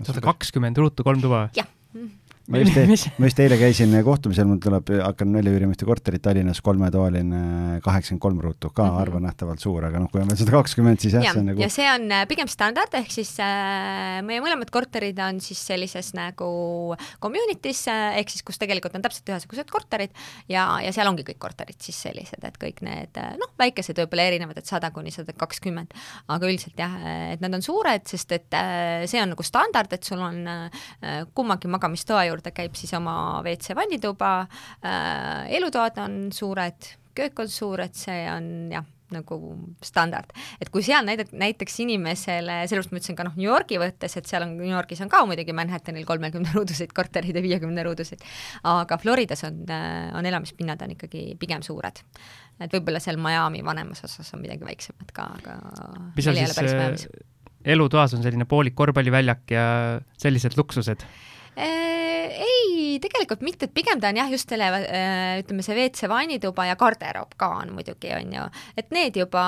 sada 0.00 0.24
kakskümmend 0.24 0.80
ruutu, 0.80 1.06
kolm 1.06 1.22
tuba? 1.24 1.48
jah 1.56 1.68
ma 2.48 2.60
just, 2.62 3.10
ma 3.20 3.28
just 3.28 3.40
eile 3.42 3.56
käisin 3.60 3.94
kohtumisel, 4.04 4.48
mul 4.48 4.60
tuleb, 4.62 4.90
hakkan 5.04 5.32
välja 5.36 5.52
üürima 5.54 5.74
ühte 5.74 5.86
korterit 5.88 6.22
Tallinnas, 6.24 6.60
kolmetoaline, 6.64 7.80
kaheksakümmend 7.84 8.22
kolm 8.22 8.40
ruutu, 8.42 8.70
ka 8.70 8.84
mm 8.84 8.90
-hmm. 8.90 9.00
arvanähtavalt 9.04 9.60
suur, 9.62 9.84
aga 9.84 10.00
noh, 10.02 10.10
kui 10.10 10.22
on 10.22 10.28
veel 10.30 10.40
sada 10.40 10.54
kakskümmend, 10.56 11.00
siis 11.00 11.14
jah 11.14 11.24
ja,, 11.24 11.32
see 11.32 11.40
on 11.40 11.46
nagu 11.50 11.62
ja 11.62 11.68
see 11.68 11.88
on 11.90 12.06
äh, 12.10 12.26
pigem 12.28 12.48
standard, 12.48 12.94
ehk 12.94 13.12
siis 13.12 13.34
äh, 13.40 14.22
meie 14.26 14.40
mõlemad 14.40 14.70
korterid 14.70 15.18
on 15.18 15.40
siis 15.40 15.60
sellises 15.66 16.12
nagu 16.14 16.96
community's 17.22 17.86
äh,, 17.88 18.18
ehk 18.18 18.30
siis 18.30 18.42
kus 18.42 18.58
tegelikult 18.58 18.94
on 18.96 19.02
täpselt 19.02 19.28
ühesugused 19.28 19.70
korterid 19.70 20.10
ja, 20.48 20.80
ja 20.82 20.92
seal 20.92 21.08
ongi 21.08 21.22
kõik 21.22 21.38
korterid 21.38 21.78
siis 21.80 22.02
sellised, 22.02 22.42
et 22.42 22.58
kõik 22.58 22.82
need 22.82 23.16
äh, 23.16 23.36
noh, 23.40 23.52
väikesed 23.58 23.98
võib-olla 24.02 24.28
erinevad, 24.30 24.58
et 24.58 24.66
sada 24.66 24.90
kuni 24.90 25.10
sada 25.10 25.32
kakskümmend, 25.32 25.94
aga 26.28 26.46
üldiselt 26.46 26.78
jah, 26.78 26.98
et 27.34 27.40
nad 27.40 27.54
on 27.54 27.62
suured, 27.62 28.06
sest 28.06 28.32
et 28.32 28.54
äh, 28.54 29.06
see 29.06 29.22
on 29.22 29.34
nagu 29.34 29.42
standard, 29.42 29.92
et 29.92 30.04
sul 30.04 30.18
on 30.18 30.46
äh, 30.48 31.24
kummagi 31.34 31.68
magamistoa 31.68 32.24
juurde 32.26 32.39
juurde 32.40 32.54
käib 32.56 32.78
siis 32.78 32.94
oma 32.96 33.42
WC 33.44 33.76
vannituba 33.76 34.46
äh,, 34.84 35.50
elutoad 35.58 36.00
on 36.02 36.16
suured, 36.32 36.96
köök 37.14 37.44
on 37.44 37.52
suur, 37.52 37.84
et 37.84 37.94
see 37.98 38.24
on 38.32 38.72
jah, 38.72 38.86
nagu 39.10 39.36
standard. 39.82 40.30
et 40.62 40.70
kui 40.70 40.84
seal 40.86 41.04
näidata, 41.06 41.34
näiteks 41.36 41.80
inimesele, 41.84 42.60
sellepärast 42.70 42.92
ma 42.92 43.00
ütlesin 43.00 43.18
ka 43.18 43.26
noh, 43.26 43.34
New 43.38 43.48
Yorgi 43.48 43.80
võttes, 43.82 44.14
et 44.16 44.28
seal 44.30 44.46
on, 44.46 44.54
New 44.58 44.70
Yorgis 44.70 45.02
on 45.04 45.10
ka 45.10 45.22
muidugi 45.28 45.54
Manhattanil 45.56 46.06
kolmekümne 46.08 46.52
ruuduseid 46.56 46.94
korterid 46.96 47.36
ja 47.36 47.42
viiekümne 47.44 47.84
ruuduseid, 47.86 48.22
aga 48.70 48.98
Floridas 49.02 49.44
on, 49.48 49.64
äh, 49.70 50.12
on 50.16 50.28
elamispinnad 50.30 50.82
on 50.86 50.94
ikkagi 50.96 51.26
pigem 51.40 51.66
suured. 51.66 52.04
et 52.60 52.72
võib-olla 52.76 53.00
seal 53.02 53.18
Miami 53.20 53.64
vanemas 53.64 54.04
osas 54.04 54.30
on 54.36 54.44
midagi 54.44 54.66
väiksemad 54.68 55.12
ka, 55.16 55.26
aga 55.40 55.58
mis 56.14 56.28
seal 56.28 56.40
siis 56.44 56.76
äh, 56.76 57.26
elutoas 57.74 58.14
on 58.14 58.22
selline 58.24 58.46
poolik 58.48 58.76
korvpalliväljak 58.78 59.56
ja 59.56 59.66
sellised 60.20 60.56
luksused? 60.60 61.04
Äh, 61.60 62.40
ei, 62.40 62.98
tegelikult 63.02 63.42
mitte, 63.44 63.66
et 63.68 63.72
pigem 63.76 64.00
ta 64.00 64.08
on 64.08 64.18
jah, 64.20 64.30
just 64.32 64.48
selle 64.48 64.68
äh, 64.80 65.40
ütleme, 65.42 65.64
see 65.64 65.74
WC 65.76 66.08
vannituba 66.08 66.64
ja 66.70 66.76
garderoob 66.80 67.34
ka 67.40 67.50
on 67.58 67.74
muidugi, 67.76 68.12
on 68.16 68.32
ju, 68.32 68.44
et 68.80 68.88
need 68.94 69.18
juba 69.20 69.42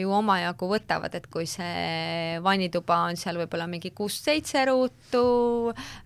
ju 0.00 0.12
omajagu 0.12 0.68
võtavad, 0.68 1.14
et 1.16 1.28
kui 1.32 1.46
see 1.48 2.36
vannituba 2.44 2.98
on 3.08 3.16
seal 3.20 3.38
võib-olla 3.40 3.68
mingi 3.70 3.94
kuus-seitse 3.96 4.66
ruutu, 4.68 5.24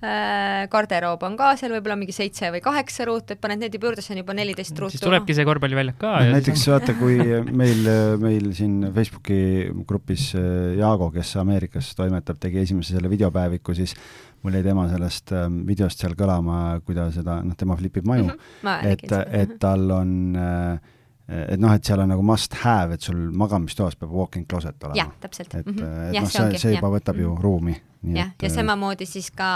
äh, 0.04 0.68
garderoob 0.70 1.26
on 1.26 1.38
ka 1.40 1.54
seal 1.58 1.74
võib-olla 1.74 1.98
mingi 1.98 2.14
seitse 2.14 2.52
või 2.54 2.62
kaheksa 2.62 3.08
ruutu, 3.10 3.34
et 3.34 3.42
paned 3.42 3.64
need 3.64 3.74
juba 3.74 3.90
juurde, 3.90 4.06
see 4.06 4.14
on 4.14 4.22
juba 4.22 4.38
neliteist 4.38 4.78
ruutu. 4.78 4.94
siis 4.94 5.06
tulebki 5.08 5.34
see 5.34 5.48
korvpalliväljak 5.48 5.98
ka 6.04 6.14
no,. 6.20 6.36
näiteks 6.38 6.62
siis... 6.62 6.70
vaata, 6.76 6.94
kui 7.00 7.18
meil, 7.50 7.92
meil 8.22 8.52
siin 8.54 8.78
Facebooki 8.94 9.42
grupis 9.88 10.30
Jaago, 10.78 11.10
kes 11.14 11.34
Ameerikas 11.42 11.90
toimetab, 11.98 12.38
tegi 12.38 12.62
esimese 12.62 12.94
selle 12.94 13.10
videopäeviku, 13.10 13.74
siis 13.74 13.96
mul 14.42 14.54
jäi 14.54 14.62
tema 14.66 14.86
sellest 14.90 15.32
ähm, 15.34 15.62
videost 15.66 16.02
seal 16.02 16.14
kõlama, 16.18 16.80
kui 16.86 16.94
ta 16.94 17.08
seda, 17.14 17.40
noh, 17.44 17.56
tema 17.58 17.76
flipib 17.78 18.06
maju 18.06 18.28
mm, 18.28 18.38
-hmm. 18.62 18.86
et, 18.86 19.12
et 19.42 19.58
tal 19.60 19.90
on 19.90 20.14
äh, 20.36 20.94
et 21.28 21.60
noh, 21.60 21.74
et 21.76 21.84
seal 21.84 22.00
on 22.00 22.08
nagu 22.08 22.24
must 22.24 22.54
have, 22.62 22.96
et 22.96 23.04
sul 23.04 23.18
magamistoas 23.36 23.98
peab 24.00 24.14
walk-in 24.16 24.46
closet 24.48 24.88
olema. 24.88 24.96
jah, 24.96 25.12
täpselt. 25.20 25.54
et 25.54 25.66
mm, 25.66 25.74
-hmm. 25.76 26.08
et 26.08 26.14
ja, 26.14 26.24
noh, 26.24 26.30
see, 26.32 26.58
see 26.58 26.74
juba 26.76 26.88
võtab 26.94 27.20
ju 27.20 27.34
-hmm. 27.34 27.42
ruumi 27.42 27.76
jah, 28.14 28.30
ja 28.42 28.48
äh, 28.48 28.54
samamoodi 28.54 29.06
siis 29.06 29.30
ka 29.30 29.48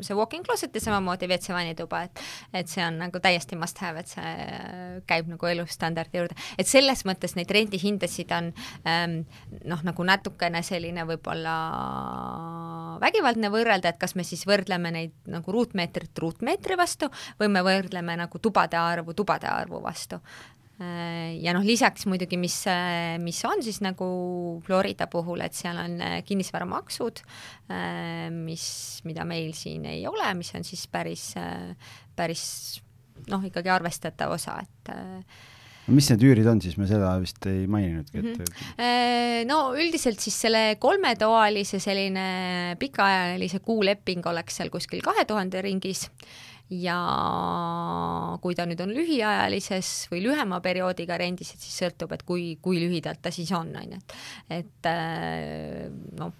see 0.00 0.16
walk-in 0.16 0.42
closet 0.42 0.74
ja 0.74 0.80
samamoodi 0.80 1.28
WC 1.28 1.54
vannituba, 1.54 2.02
et 2.02 2.20
et 2.52 2.68
see 2.68 2.84
on 2.86 2.98
nagu 2.98 3.20
täiesti 3.20 3.56
must 3.56 3.78
have, 3.78 4.00
et 4.00 4.08
see 4.08 5.02
käib 5.06 5.28
nagu 5.28 5.46
elustandardi 5.46 6.18
juurde, 6.18 6.34
et 6.58 6.66
selles 6.66 7.04
mõttes 7.04 7.36
neid 7.36 7.50
rendihindasid 7.50 8.32
on 8.32 8.52
ähm, 8.88 9.18
noh, 9.64 9.82
nagu 9.84 10.04
natukene 10.04 10.62
selline 10.62 11.04
võib-olla 11.04 11.56
vägivaldne 13.00 13.50
võrrelda, 13.52 13.92
et 13.92 14.00
kas 14.00 14.16
me 14.18 14.24
siis 14.24 14.46
võrdleme 14.48 14.90
neid 14.90 15.14
nagu 15.26 15.52
ruutmeetrit 15.52 16.18
ruutmeetri 16.18 16.76
vastu 16.76 17.12
või 17.38 17.48
me 17.48 17.62
võrdleme 17.62 18.16
nagu 18.16 18.38
tubade 18.38 18.76
arvu 18.76 19.14
tubade 19.14 19.46
arvu 19.46 19.82
vastu 19.82 20.18
ja 21.42 21.54
noh, 21.56 21.64
lisaks 21.66 22.06
muidugi, 22.10 22.38
mis, 22.40 22.56
äh, 22.70 23.16
mis 23.22 23.40
on 23.48 23.62
siis 23.64 23.80
nagu 23.84 24.06
Florida 24.66 25.08
puhul, 25.10 25.44
et 25.44 25.56
seal 25.56 25.78
on 25.80 25.98
äh, 26.02 26.18
kinnisvaramaksud, 26.26 27.22
mis, 28.42 28.66
mida 29.08 29.24
meil 29.24 29.54
siin 29.56 29.86
ei 29.88 30.02
ole, 30.08 30.26
mis 30.36 30.52
on 30.58 30.66
siis 30.66 30.84
päris, 30.92 31.30
päris 32.16 32.44
noh, 33.30 33.42
ikkagi 33.48 33.72
arvestatav 33.72 34.34
osa, 34.34 34.58
et 34.60 34.92
mis 35.92 36.06
need 36.12 36.22
üürid 36.28 36.46
on 36.50 36.60
siis, 36.62 36.76
me 36.78 36.86
seda 36.90 37.14
vist 37.22 37.42
ei 37.50 37.64
maininudki, 37.70 38.20
et 38.20 38.28
mm 38.28 38.44
-hmm. 38.44 39.48
no 39.48 39.74
üldiselt 39.74 40.20
siis 40.20 40.36
selle 40.44 40.76
kolmetoalise 40.78 41.80
selline 41.80 42.76
pikaajalise 42.78 43.58
kuuleping 43.64 44.26
oleks 44.26 44.60
seal 44.60 44.70
kuskil 44.70 45.02
kahe 45.02 45.24
tuhande 45.24 45.62
ringis 45.62 46.10
ja 46.72 46.98
kui 48.42 48.56
ta 48.56 48.66
nüüd 48.68 48.80
on 48.84 48.94
lühiajalises 48.96 49.92
või 50.12 50.22
lühema 50.24 50.62
perioodiga 50.64 51.18
rendis, 51.20 51.52
et 51.54 51.64
siis 51.64 51.82
sõltub, 51.84 52.14
et 52.16 52.24
kui, 52.28 52.54
kui 52.62 52.80
lühidalt 52.80 53.20
ta 53.22 53.32
siis 53.34 53.52
on, 53.56 53.74
on 53.76 53.96
ju, 53.96 54.00
et 54.48 54.72
et 54.72 54.88
äh, 54.90 55.90
noh, 56.18 56.32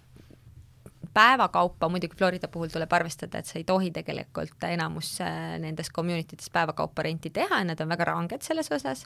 päevakaupa 1.12 1.88
muidugi 1.92 2.16
Florida 2.16 2.48
puhul 2.48 2.70
tuleb 2.72 2.92
arvestada, 2.92 3.38
et 3.38 3.48
sa 3.48 3.58
ei 3.58 3.64
tohi 3.68 3.90
tegelikult 3.92 4.64
enamus 4.64 5.18
nendest 5.60 5.92
community 5.92 6.38
des 6.40 6.48
päevakaupa 6.52 7.04
renti 7.04 7.30
teha 7.30 7.60
ja 7.60 7.66
nad 7.68 7.80
on 7.84 7.90
väga 7.92 8.06
ranged 8.08 8.44
selles 8.46 8.70
osas. 8.72 9.04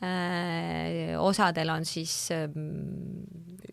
Äh, 0.00 1.16
osadel 1.18 1.72
on 1.74 1.84
siis 1.84 2.14
ähm, 2.34 3.24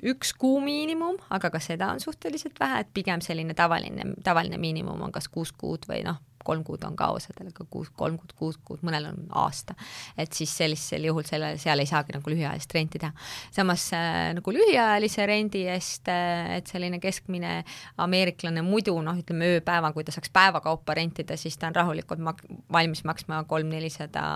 üks 0.03 0.33
kuu 0.37 0.59
miinimum, 0.63 1.19
aga 1.29 1.51
ka 1.53 1.61
seda 1.63 1.91
on 1.93 2.01
suhteliselt 2.03 2.57
vähe, 2.59 2.81
et 2.81 2.93
pigem 2.93 3.21
selline 3.21 3.53
tavaline, 3.57 4.13
tavaline 4.25 4.57
miinimum 4.61 5.05
on 5.07 5.13
kas 5.13 5.29
kuus 5.29 5.53
kuud 5.53 5.85
või 5.89 6.01
noh, 6.07 6.19
kolm 6.47 6.63
kuud 6.67 6.83
on 6.87 6.95
ka 6.99 7.09
osadel, 7.15 7.51
aga 7.51 7.65
kuus, 7.69 7.91
kolm 7.97 8.17
kuud, 8.21 8.33
kuus 8.39 8.59
kuud, 8.63 8.83
mõnel 8.87 9.09
on 9.11 9.19
aasta. 9.43 9.75
et 10.17 10.33
siis 10.33 10.53
sellisel 10.61 11.07
juhul 11.09 11.27
selle, 11.27 11.53
seal 11.61 11.83
ei 11.83 11.89
saagi 11.89 12.15
nagu 12.15 12.33
lühiajalist 12.33 12.75
renti 12.77 13.01
teha. 13.03 13.13
samas 13.55 13.87
äh, 13.97 14.31
nagu 14.37 14.55
lühiajalise 14.55 15.27
rendi 15.29 15.65
eest 15.73 16.11
äh,, 16.13 16.57
et 16.57 16.73
selline 16.73 17.01
keskmine 17.03 17.61
ameeriklane 18.03 18.63
muidu 18.65 18.95
noh, 19.03 19.17
ütleme 19.19 19.53
ööpäeva, 19.57 19.93
kui 19.95 20.07
ta 20.07 20.15
saaks 20.15 20.33
päevakaupa 20.33 20.97
rentida, 20.97 21.37
siis 21.39 21.57
ta 21.57 21.71
on 21.71 21.77
rahulikult 21.77 22.23
mak-, 22.23 22.45
valmis 22.73 23.03
maksma 23.07 23.43
kolm-nelisada, 23.49 24.27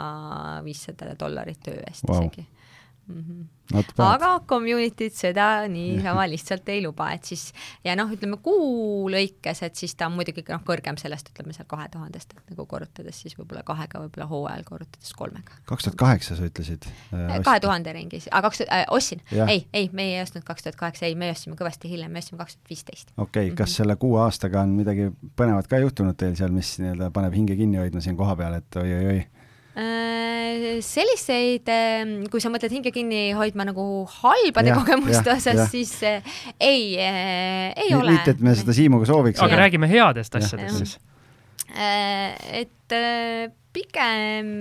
viissada 0.66 1.16
dollarit 1.20 1.72
öö 1.72 1.80
eest 1.88 2.10
wow. 2.10 2.20
isegi 2.20 2.48
mm. 3.08 3.24
-hmm 3.24 3.50
aga 4.02 4.32
community'd 4.48 5.14
seda 5.16 5.46
niisama 5.72 6.26
lihtsalt 6.30 6.70
ei 6.74 6.82
luba, 6.84 7.12
et 7.16 7.28
siis 7.28 7.52
ja 7.86 7.96
noh, 7.98 8.10
ütleme 8.12 8.40
kuu 8.44 9.10
lõikes, 9.12 9.64
et 9.66 9.80
siis 9.80 9.96
ta 9.96 10.10
on 10.10 10.18
muidugi 10.18 10.44
noh, 10.50 10.64
kõrgem 10.68 11.00
sellest, 11.00 11.32
ütleme 11.34 11.56
seal 11.56 11.68
kahe 11.72 11.88
tuhandest, 11.94 12.36
et 12.36 12.54
nagu 12.54 12.66
korrutades 12.70 13.22
siis 13.24 13.38
võib-olla 13.40 13.64
kahega, 13.68 14.04
võib-olla 14.06 14.28
hooajal 14.32 14.66
korrutades 14.68 15.14
kolmega. 15.18 15.60
kaks 15.70 15.88
tuhat 15.88 16.00
kaheksa 16.04 16.38
sa 16.40 16.48
ütlesid 16.50 16.88
äh,? 17.16 17.38
kahe 17.46 17.64
tuhande 17.64 17.96
ringis, 17.96 18.28
aga 18.32 18.50
kaks 18.50 18.64
tuhat 18.64 18.74
äh,, 18.76 18.86
ostsin, 18.92 19.24
ei, 19.48 19.66
ei, 19.74 19.90
meie 19.94 20.18
ei 20.18 20.24
ostnud 20.26 20.46
kaks 20.48 20.68
tuhat 20.68 20.80
kaheksa, 20.80 21.08
ei, 21.08 21.16
me 21.16 21.32
ostsime 21.32 21.60
kõvasti 21.60 21.92
hiljem, 21.92 22.12
me 22.12 22.24
ostsime 22.24 22.42
kaks 22.42 22.58
tuhat 22.58 22.74
viisteist. 22.76 23.14
okei 23.18 23.52
okay,, 23.52 23.56
kas 23.56 23.70
mm 23.70 23.72
-hmm. 23.72 23.78
selle 23.78 23.96
kuue 23.96 24.22
aastaga 24.26 24.66
on 24.66 24.76
midagi 24.76 25.12
põnevat 25.40 25.72
ka 25.72 25.80
juhtunud 25.80 26.18
teil 26.18 26.36
seal, 26.36 26.52
mis 26.52 26.78
nii-öelda 26.80 27.12
paneb 27.12 27.34
hinge 27.34 27.56
kinni 27.56 27.80
hoidma 27.80 28.02
siin 28.02 28.18
kohapeal, 28.18 28.60
et 28.60 28.82
oi-oi-oi? 28.84 29.22
Äh, 29.72 30.82
selliseid, 30.84 31.70
ähm, 31.72 32.26
kui 32.28 32.42
sa 32.44 32.50
mõtled 32.52 32.74
hinge 32.76 32.92
kinni 32.92 33.30
hoidma 33.38 33.64
nagu 33.70 34.04
halbade 34.18 34.68
ja, 34.68 34.76
kogemuste 34.76 35.32
ja, 35.32 35.38
osas, 35.40 35.62
siis 35.72 35.94
äh, 36.04 36.20
ei 36.60 36.98
äh,, 37.00 37.72
ei 37.80 37.94
N 37.94 38.02
ole. 38.02 38.18
mitte, 38.18 38.34
et 38.36 38.42
me 38.44 38.52
seda 38.58 38.76
Siimuga 38.76 39.08
sooviks. 39.08 39.40
aga 39.40 39.56
ja. 39.56 39.62
räägime 39.64 39.88
headest 39.88 40.36
asjadest 40.36 40.82
siis. 40.82 40.98
Et 41.72 42.98
äh, 42.98 43.48
pigem 43.72 44.52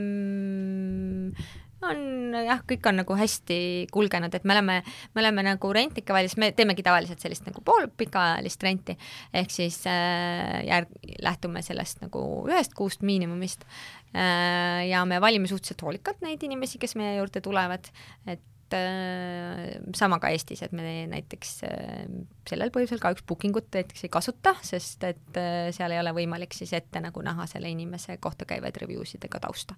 on 1.87 2.37
jah, 2.47 2.61
kõik 2.69 2.89
on 2.91 3.01
nagu 3.03 3.17
hästi 3.17 3.61
kulgenud, 3.95 4.35
et 4.37 4.45
me 4.49 4.57
oleme, 4.57 4.81
me 5.15 5.23
oleme 5.23 5.45
nagu 5.47 5.73
rentnike 5.75 6.15
valis, 6.15 6.37
me 6.41 6.51
teemegi 6.57 6.85
tavaliselt 6.87 7.23
sellist 7.23 7.47
nagu 7.49 7.63
pool 7.65 7.89
pikaajalist 8.01 8.67
renti, 8.67 8.97
ehk 9.43 9.55
siis 9.55 9.81
äh, 9.91 10.61
järg-, 10.69 10.93
lähtume 11.25 11.65
sellest 11.67 12.05
nagu 12.05 12.25
ühest 12.51 12.77
kuust 12.79 13.05
miinimumist. 13.07 13.67
Äh, 14.11 14.89
ja 14.91 15.05
me 15.07 15.21
valime 15.23 15.51
suhteliselt 15.51 15.87
hoolikalt 15.87 16.23
neid 16.27 16.43
inimesi, 16.47 16.81
kes 16.83 16.97
meie 16.99 17.17
juurde 17.21 17.43
tulevad, 17.45 17.93
et 18.27 18.43
äh, 18.77 19.79
sama 19.97 20.21
ka 20.23 20.31
Eestis, 20.35 20.63
et 20.67 20.75
me 20.77 20.85
näiteks 21.11 21.53
äh, 21.69 22.05
sellel 22.49 22.73
põhjusel 22.75 23.03
kahjuks 23.03 23.25
booking 23.29 23.57
ut 23.57 23.69
näiteks 23.75 24.07
ei 24.07 24.13
kasuta, 24.13 24.55
sest 24.67 25.05
et 25.09 25.41
seal 25.77 25.95
ei 25.95 26.01
ole 26.03 26.15
võimalik 26.17 26.55
siis 26.57 26.73
ette 26.77 27.03
nagu 27.03 27.23
näha 27.25 27.47
selle 27.51 27.71
inimese 27.73 28.17
kohta 28.23 28.49
käivaid 28.49 28.77
review 28.83 29.05
sidega 29.09 29.41
tausta. 29.43 29.77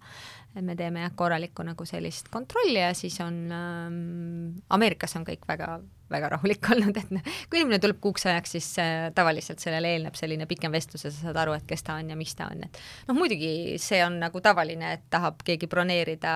et 0.56 0.64
me 0.64 0.76
teeme 0.76 1.04
jah, 1.04 1.14
korralikku 1.16 1.64
nagu 1.66 1.86
sellist 1.88 2.28
kontrolli 2.32 2.80
ja 2.80 2.92
siis 2.94 3.20
on 3.20 3.42
ähm,, 3.52 4.62
Ameerikas 4.70 5.16
on 5.16 5.26
kõik 5.28 5.48
väga 5.48 5.80
väga 6.12 6.32
rahulik 6.34 6.68
olnud, 6.74 6.96
et 6.98 7.12
noh, 7.14 7.32
kui 7.50 7.60
inimene 7.60 7.80
tuleb 7.82 8.00
kuuks 8.02 8.26
ajaks, 8.30 8.54
siis 8.56 8.68
äh, 8.82 9.08
tavaliselt 9.16 9.62
sellele 9.62 9.94
eelneb 9.96 10.16
selline 10.18 10.46
pikem 10.50 10.74
vestlus 10.74 11.06
ja 11.06 11.12
sa 11.12 11.28
saad 11.28 11.40
aru, 11.44 11.56
et 11.58 11.66
kes 11.68 11.84
ta 11.86 11.98
on 12.00 12.12
ja 12.12 12.18
mis 12.18 12.34
ta 12.38 12.48
on, 12.52 12.64
et 12.66 12.80
noh, 13.08 13.18
muidugi 13.18 13.52
see 13.82 14.02
on 14.04 14.18
nagu 14.22 14.42
tavaline, 14.44 14.94
et 14.98 15.06
tahab 15.12 15.42
keegi 15.46 15.68
broneerida, 15.72 16.34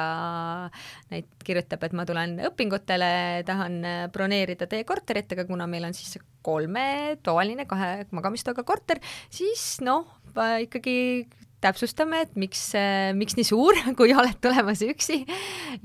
neid 1.12 1.30
kirjutab, 1.46 1.86
et 1.86 1.96
ma 1.96 2.06
tulen 2.08 2.38
õpingutele, 2.50 3.10
tahan 3.48 3.80
äh, 3.84 4.04
broneerida 4.12 4.68
teie 4.70 4.86
korterit, 4.88 5.36
aga 5.36 5.46
kuna 5.48 5.68
meil 5.70 5.88
on 5.88 5.96
siis 5.96 6.18
kolmetoaline 6.46 7.66
kahe 7.68 8.06
magamistoaga 8.14 8.62
korter, 8.66 9.02
siis 9.32 9.76
noh, 9.84 10.06
ikkagi 10.36 10.96
täpsustame, 11.64 12.20
et 12.26 12.34
miks, 12.38 12.62
miks 13.16 13.36
nii 13.38 13.46
suur, 13.48 13.78
kui 13.98 14.12
oled 14.14 14.38
tulemas 14.42 14.82
üksi 14.86 15.22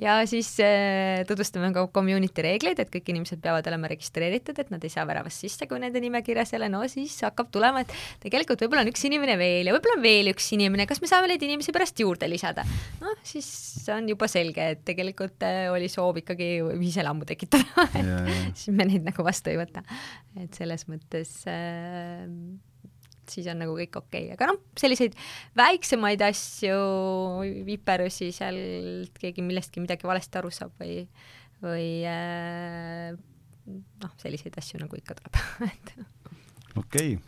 ja 0.02 0.20
siis 0.30 0.54
äh, 0.64 1.22
tutvustame 1.28 1.72
ka 1.76 1.86
community 1.94 2.44
reegleid, 2.46 2.82
et 2.82 2.92
kõik 2.94 3.12
inimesed 3.14 3.42
peavad 3.44 3.68
olema 3.72 3.90
registreeritud, 3.92 4.58
et 4.62 4.72
nad 4.74 4.84
ei 4.84 4.94
saa 4.94 5.06
väravast 5.10 5.46
sisse, 5.46 5.68
kui 5.70 5.82
nende 5.82 6.02
nimekirjas 6.04 6.54
ei 6.54 6.62
ole, 6.62 6.72
no 6.74 6.84
siis 6.92 7.18
hakkab 7.26 7.52
tulema, 7.54 7.84
et 7.86 7.96
tegelikult 8.24 8.66
võib-olla 8.66 8.86
on 8.86 8.92
üks 8.92 9.06
inimene 9.08 9.38
veel 9.40 9.70
ja 9.70 9.76
võib-olla 9.76 10.00
on 10.00 10.06
veel 10.06 10.32
üks 10.34 10.52
inimene, 10.58 10.88
kas 10.90 11.02
me 11.04 11.10
saame 11.12 11.32
neid 11.32 11.46
inimesi 11.48 11.76
pärast 11.76 12.00
juurde 12.04 12.30
lisada? 12.32 12.66
noh, 13.02 13.16
siis 13.26 13.50
on 13.94 14.10
juba 14.12 14.30
selge, 14.32 14.72
et 14.76 14.84
tegelikult 14.88 15.48
äh, 15.48 15.66
oli 15.74 15.90
soov 15.92 16.22
ikkagi 16.22 16.54
ühiselammu 16.76 17.28
tekitada 17.30 17.88
et 17.98 18.12
siis 18.60 18.76
me 18.76 18.88
neid 18.90 19.08
nagu 19.08 19.26
vastu 19.26 19.54
ei 19.54 19.60
võta. 19.62 19.84
et 20.40 20.52
selles 20.58 20.88
mõttes 20.92 21.40
äh, 21.50 22.28
siis 23.32 23.48
on 23.52 23.62
nagu 23.64 23.76
kõik 23.78 23.98
okei 24.00 24.28
okay., 24.28 24.36
aga 24.36 24.52
noh, 24.52 24.62
selliseid 24.80 25.18
väiksemaid 25.58 26.24
asju, 26.28 26.78
viperusi 27.68 28.32
sealt, 28.36 29.18
keegi 29.22 29.46
millestki 29.46 29.84
midagi 29.84 30.10
valesti 30.10 30.42
aru 30.42 30.54
saab 30.54 30.76
või, 30.82 31.02
või 31.64 31.90
äh, 32.10 33.12
noh, 33.72 34.16
selliseid 34.22 34.58
asju 34.62 34.82
nagu 34.84 34.98
ikka 35.00 35.18
tuleb 35.20 35.44
et 35.72 35.94
okei 36.78 37.16
okay. 37.18 37.20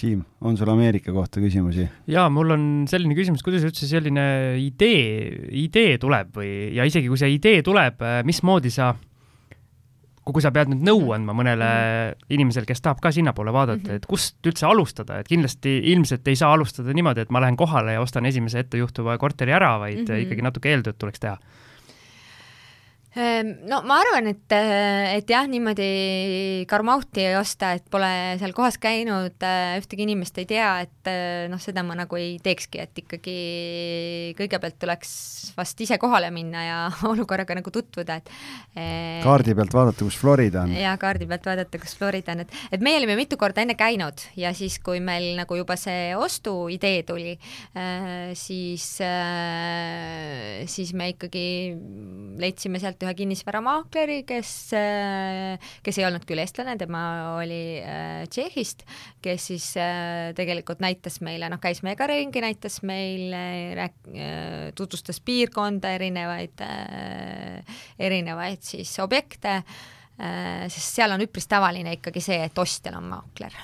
Siim, 0.00 0.20
on 0.46 0.54
sul 0.54 0.70
Ameerika 0.70 1.10
kohta 1.12 1.42
küsimusi? 1.42 1.88
jaa, 2.08 2.28
mul 2.30 2.54
on 2.54 2.66
selline 2.88 3.16
küsimus, 3.18 3.42
kuidas 3.42 3.64
üldse 3.66 3.88
selline 3.90 4.22
idee, 4.62 5.50
idee 5.64 5.96
tuleb 6.00 6.30
või, 6.38 6.50
ja 6.76 6.86
isegi 6.86 7.10
kui 7.10 7.18
see 7.18 7.34
idee 7.34 7.64
tuleb, 7.66 7.98
mismoodi 8.24 8.70
sa 8.70 8.92
kui 10.32 10.42
sa 10.42 10.52
pead 10.54 10.70
nüüd 10.72 10.84
nõu 10.86 11.00
mhm. 11.00 11.14
andma 11.16 11.36
mõnele 11.36 11.68
mm 11.70 12.10
-hmm. 12.10 12.26
inimesele, 12.36 12.66
kes 12.66 12.80
tahab 12.80 13.00
ka 13.00 13.12
sinnapoole 13.12 13.52
vaadata 13.52 13.80
mm, 13.80 13.90
-hmm. 13.90 13.96
et 13.96 14.06
kust 14.06 14.46
üldse 14.46 14.66
alustada, 14.66 15.18
et 15.18 15.28
kindlasti 15.28 15.78
ilmselt 15.92 16.28
ei 16.28 16.36
saa 16.36 16.52
alustada 16.52 16.92
niimoodi, 16.92 17.20
et 17.20 17.30
ma 17.30 17.40
lähen 17.40 17.56
kohale 17.56 17.92
ja 17.92 18.00
ostan 18.00 18.26
esimese 18.26 18.58
ettejuhtuva 18.58 19.18
korteri 19.18 19.52
ära, 19.52 19.78
vaid 19.78 19.98
mm 19.98 20.04
-hmm. 20.04 20.22
ikkagi 20.26 20.42
natuke 20.42 20.70
eeltööd 20.70 20.98
tuleks 20.98 21.20
teha 21.20 21.38
no 23.10 23.80
ma 23.88 23.96
arvan, 23.98 24.28
et, 24.30 24.52
et 24.54 25.30
jah, 25.30 25.46
niimoodi 25.50 26.64
karmauti 26.70 27.24
ei 27.26 27.34
osta, 27.34 27.72
et 27.74 27.86
pole 27.90 28.10
seal 28.38 28.52
kohas 28.54 28.78
käinud, 28.78 29.34
äh, 29.42 29.78
ühtegi 29.80 30.04
inimest 30.06 30.38
ei 30.38 30.46
tea, 30.46 30.68
et 30.84 31.10
äh, 31.10 31.48
noh, 31.50 31.58
seda 31.58 31.82
ma 31.86 31.96
nagu 31.98 32.18
ei 32.20 32.36
teekski, 32.42 32.78
et 32.84 33.00
ikkagi 33.02 33.34
kõigepealt 34.38 34.78
tuleks 34.78 35.12
vast 35.56 35.82
ise 35.82 35.98
kohale 35.98 36.30
minna 36.34 36.62
ja 36.62 36.78
olukorraga 37.10 37.56
nagu 37.58 37.72
tutvuda, 37.74 38.20
et 38.20 38.30
kaardi 39.24 39.56
pealt 39.58 39.74
vaadata, 39.74 40.06
kus 40.06 40.18
Florida 40.20 40.62
on. 40.68 40.76
jaa, 40.78 40.94
kaardi 41.02 41.26
pealt 41.30 41.50
vaadata, 41.50 41.82
kus 41.82 41.96
Florida 41.98 42.36
on, 42.36 42.44
et, 42.46 42.54
et 42.70 42.86
meie 42.86 43.00
olime 43.02 43.18
mitu 43.18 43.40
korda 43.40 43.64
enne 43.66 43.74
käinud 43.74 44.22
ja 44.38 44.54
siis, 44.54 44.78
kui 44.78 45.02
meil 45.02 45.32
nagu 45.40 45.58
juba 45.58 45.74
see 45.80 46.14
ostuidee 46.14 47.02
tuli, 47.10 47.34
äh, 47.74 48.30
siis, 48.38 48.86
siis 50.70 50.94
me 50.94 51.10
ikkagi 51.16 51.46
leidsime 52.38 52.78
sealt 52.78 52.99
sealt 53.00 53.08
ühe 53.08 53.16
kinnisvaramaakleri, 53.16 54.22
kes, 54.28 54.50
kes 55.84 55.98
ei 55.98 56.06
olnud 56.06 56.24
küll 56.28 56.40
eestlane, 56.42 56.76
tema 56.78 57.36
oli 57.38 57.80
äh, 57.80 58.26
Tšehhist, 58.28 58.84
kes 59.22 59.46
siis 59.50 59.68
äh, 59.80 60.32
tegelikult 60.36 60.80
näitas 60.80 61.20
meile, 61.24 61.48
noh, 61.50 61.60
käis 61.60 61.82
meiega 61.82 62.06
ringi, 62.10 62.42
näitas 62.44 62.80
meile, 62.86 63.42
rääk-, 63.78 64.10
äh, 64.12 64.72
tutvustas 64.76 65.20
piirkonda, 65.24 65.94
erinevaid, 65.96 66.64
erinevaid 67.98 68.62
siis 68.64 68.92
objekte, 69.00 69.60
sest 70.20 70.98
seal 70.98 71.14
on 71.14 71.22
üpris 71.24 71.46
tavaline 71.48 71.94
ikkagi 71.96 72.20
see, 72.20 72.42
et 72.44 72.58
ostjal 72.60 72.98
on 72.98 73.06
maakler. 73.08 73.54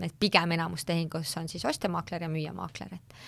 Et 0.00 0.14
pigem 0.22 0.54
enamus 0.54 0.86
tehingus 0.88 1.32
on 1.40 1.50
siis 1.50 1.66
ostjamaakler 1.68 2.22
ja 2.24 2.30
müüjamaakler, 2.30 2.94
et 2.94 3.18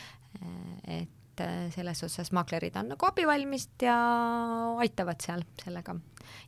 et 0.88 1.21
et 1.32 1.42
äh, 1.44 1.70
selles 1.72 2.02
osas 2.04 2.32
maaklerid 2.36 2.76
on 2.76 2.92
nagu 2.92 3.06
abivalmist 3.08 3.82
ja 3.86 3.96
aitavad 4.82 5.20
seal 5.24 5.42
sellega. 5.62 5.94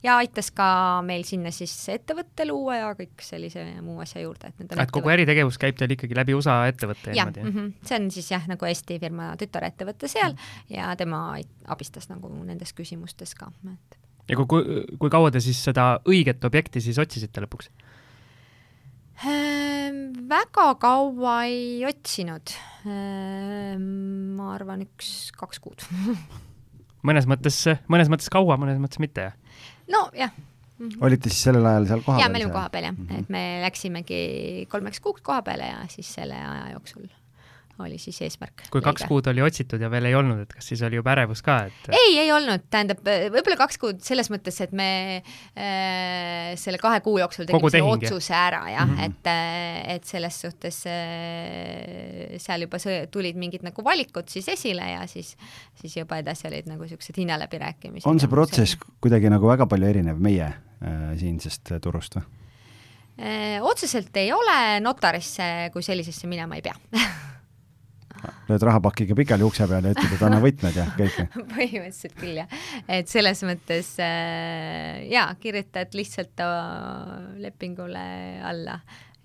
ja 0.03 0.17
aitas 0.21 0.51
ka 0.55 0.67
meil 1.07 1.25
sinna 1.25 1.51
siis 1.55 1.73
ettevõtte 1.93 2.47
luua 2.49 2.77
ja 2.77 2.93
kõik 2.99 3.25
sellise 3.25 3.65
muu 3.83 3.99
asja 4.05 4.23
juurde, 4.23 4.53
et 4.53 4.61
need 4.61 4.75
on 4.77 4.85
et 4.85 4.95
kogu 4.95 5.13
äritegevus 5.15 5.59
käib 5.59 5.79
teil 5.81 5.97
ikkagi 5.97 6.17
läbi 6.17 6.37
USA 6.37 6.61
ettevõtte 6.69 7.13
niimoodi? 7.13 7.43
Mm 7.43 7.57
-hmm. 7.57 7.73
see 7.89 7.99
on 8.01 8.11
siis 8.11 8.31
jah, 8.31 8.47
nagu 8.49 8.69
Eesti 8.69 8.99
firma 9.01 9.35
tütarettevõte 9.41 10.09
seal 10.09 10.33
mm 10.33 10.39
-hmm. 10.39 10.77
ja 10.77 10.97
tema 10.97 11.37
abistas 11.67 12.09
nagu 12.09 12.29
nendes 12.45 12.73
küsimustes 12.73 13.35
ka, 13.35 13.53
et 13.73 13.99
ja 14.29 14.37
kui, 14.37 14.47
kui, 14.47 14.85
kui 14.99 15.11
kaua 15.11 15.31
te 15.31 15.41
siis 15.41 15.65
seda 15.65 15.99
õiget 16.09 16.45
objekti 16.45 16.81
siis 16.81 16.99
otsisite 16.99 17.41
lõpuks? 17.41 17.71
Ehm, 19.23 20.01
väga 20.29 20.73
kaua 20.83 21.37
ei 21.47 21.85
otsinud. 21.87 22.57
Ehm, 22.85 23.85
ma 24.35 24.51
arvan, 24.57 24.83
üks-kaks 24.89 25.63
kuud 25.63 25.87
mõnes 27.07 27.29
mõttes, 27.31 27.61
mõnes 27.91 28.11
mõttes 28.13 28.31
kaua, 28.33 28.59
mõnes 28.61 28.81
mõttes 28.83 29.01
mitte, 29.03 29.29
jah? 29.29 29.65
nojah. 29.91 30.33
olite 31.05 31.31
siis 31.31 31.47
sellel 31.49 31.67
ajal 31.71 31.89
seal 31.91 32.05
kohapeal? 32.05 32.25
jaa, 32.25 32.33
me 32.33 32.41
olime 32.41 32.55
kohapeal 32.55 32.89
jah 32.89 32.97
mm, 32.97 33.07
-hmm. 33.07 33.21
et 33.21 33.29
me 33.33 33.43
läksimegi 33.63 34.23
kolmeks 34.73 35.01
kuuks 35.05 35.23
koha 35.23 35.43
peale 35.47 35.69
ja 35.71 35.85
siis 35.93 36.11
selle 36.19 36.39
aja 36.41 36.73
jooksul 36.73 37.07
oli 37.83 37.99
siis 37.99 38.21
eesmärk. 38.23 38.67
kui 38.71 38.83
kaks 38.85 39.03
leida. 39.03 39.09
kuud 39.11 39.29
oli 39.33 39.43
otsitud 39.43 39.83
ja 39.83 39.91
veel 39.91 40.07
ei 40.11 40.15
olnud, 40.15 40.45
et 40.45 40.53
kas 40.55 40.69
siis 40.71 40.83
oli 40.87 40.99
juba 40.99 41.15
ärevus 41.15 41.43
ka, 41.45 41.57
et? 41.69 41.89
ei, 41.91 42.19
ei 42.23 42.31
olnud, 42.33 42.67
tähendab 42.71 43.01
võib-olla 43.05 43.57
kaks 43.65 43.81
kuud 43.83 44.03
selles 44.05 44.31
mõttes, 44.31 44.61
et 44.63 44.75
me 44.77 44.89
äh, 45.19 46.53
selle 46.61 46.79
kahe 46.83 47.01
kuu 47.05 47.19
jooksul 47.23 47.49
tegime 47.49 47.73
selle 47.75 47.97
otsuse 47.97 48.37
ära 48.39 48.63
jah 48.71 48.87
mm, 48.87 48.95
-hmm. 48.99 49.11
et, 49.11 49.33
äh, 49.33 49.97
et 49.97 50.07
selles 50.07 50.41
suhtes 50.47 50.85
äh, 50.91 52.39
seal 52.43 52.67
juba 52.67 52.79
tulid 53.11 53.41
mingid 53.41 53.67
nagu 53.67 53.85
valikud 53.85 54.31
siis 54.31 54.49
esile 54.55 54.87
ja 54.93 55.07
siis, 55.11 55.35
siis 55.81 55.97
juba 55.97 56.21
edasi 56.23 56.49
olid 56.49 56.71
nagu 56.71 56.87
niisugused 56.87 57.19
hinnaläbirääkimised. 57.19 58.09
on 58.09 58.21
see 58.21 58.31
protsess 58.31 58.79
kuidagi 59.01 59.31
nagu 59.33 59.51
väga 59.51 59.67
palju 59.67 59.91
erinev 59.91 60.23
meie 60.23 60.47
äh, 60.47 61.13
siinsest 61.19 61.75
turust 61.83 62.21
või? 62.21 62.27
Äh, 63.15 63.63
otseselt 63.63 64.17
ei 64.19 64.33
ole, 64.35 64.81
notarisse 64.83 65.71
kui 65.73 65.83
sellisesse 65.87 66.27
minema 66.27 66.57
ei 66.59 66.65
pea 66.67 66.75
lööd 68.49 68.67
rahapakiga 68.69 69.17
pikali 69.19 69.47
ukse 69.47 69.69
peale 69.71 69.93
ja 69.93 69.97
ütled, 69.97 70.17
et 70.17 70.27
anna 70.27 70.41
võtmed 70.43 70.81
ja 70.81 70.89
kõike 70.97 71.29
põhimõtteliselt 71.55 72.19
küll 72.21 72.43
jah, 72.43 72.59
et 72.89 73.11
selles 73.13 73.45
mõttes 73.49 73.95
äh, 74.03 75.05
jaa, 75.13 75.29
kirjutad 75.41 75.97
lihtsalt 75.97 76.45
lepingule 77.45 78.05
alla 78.45 78.79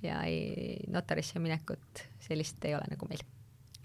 ja 0.06 0.24
ei, 0.28 0.80
notarisse 0.92 1.42
minekut 1.44 2.08
sellist 2.24 2.64
ei 2.70 2.78
ole 2.78 2.88
nagu 2.94 3.10
meil 3.10 3.26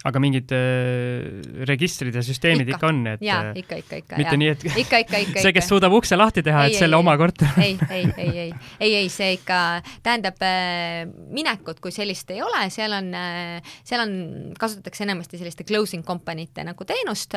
aga 0.04 0.20
mingid 0.20 0.52
äh, 0.52 1.64
registrid 1.68 2.16
ja 2.16 2.22
süsteemid 2.24 2.68
ikka, 2.68 2.76
ikka 2.76 2.88
on, 2.90 2.98
et 3.14 3.22
jaa, 3.24 3.38
äh, 3.50 3.60
ikka, 3.62 3.78
ikka, 3.80 4.00
ikka. 4.02 4.18
mitte 4.20 4.34
jaa. 4.34 4.40
nii, 4.42 4.50
et 4.52 4.66
ikka, 4.68 5.00
ikka, 5.04 5.20
ikka, 5.24 5.42
see, 5.46 5.54
kes 5.56 5.68
suudab 5.70 5.96
ukse 5.96 6.18
lahti 6.18 6.44
teha, 6.44 6.66
et 6.68 6.76
selle 6.76 6.98
ei, 6.98 7.00
oma 7.00 7.14
korter 7.20 7.56
ei, 7.64 7.78
ei, 7.88 8.04
ei, 8.20 8.34
ei, 8.42 8.50
ei, 8.78 8.92
ei, 9.00 9.08
see 9.12 9.30
ikka, 9.38 9.60
tähendab 10.04 10.44
äh, 10.44 11.06
minekut 11.32 11.80
kui 11.84 11.94
sellist 11.94 12.34
ei 12.34 12.42
ole, 12.44 12.66
seal 12.74 12.98
on 12.98 13.10
äh,, 13.16 13.72
seal 13.80 14.04
on, 14.04 14.14
kasutatakse 14.60 15.06
enamasti 15.06 15.40
selliste 15.40 15.64
closing 15.68 16.04
company 16.04 16.50
te 16.52 16.66
nagu 16.68 16.88
teenust 16.88 17.32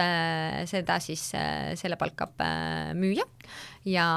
seda 0.67 0.99
siis 1.03 1.23
selle 1.79 1.95
palkab 1.99 2.35
müüja 2.97 3.23
ja 3.87 4.07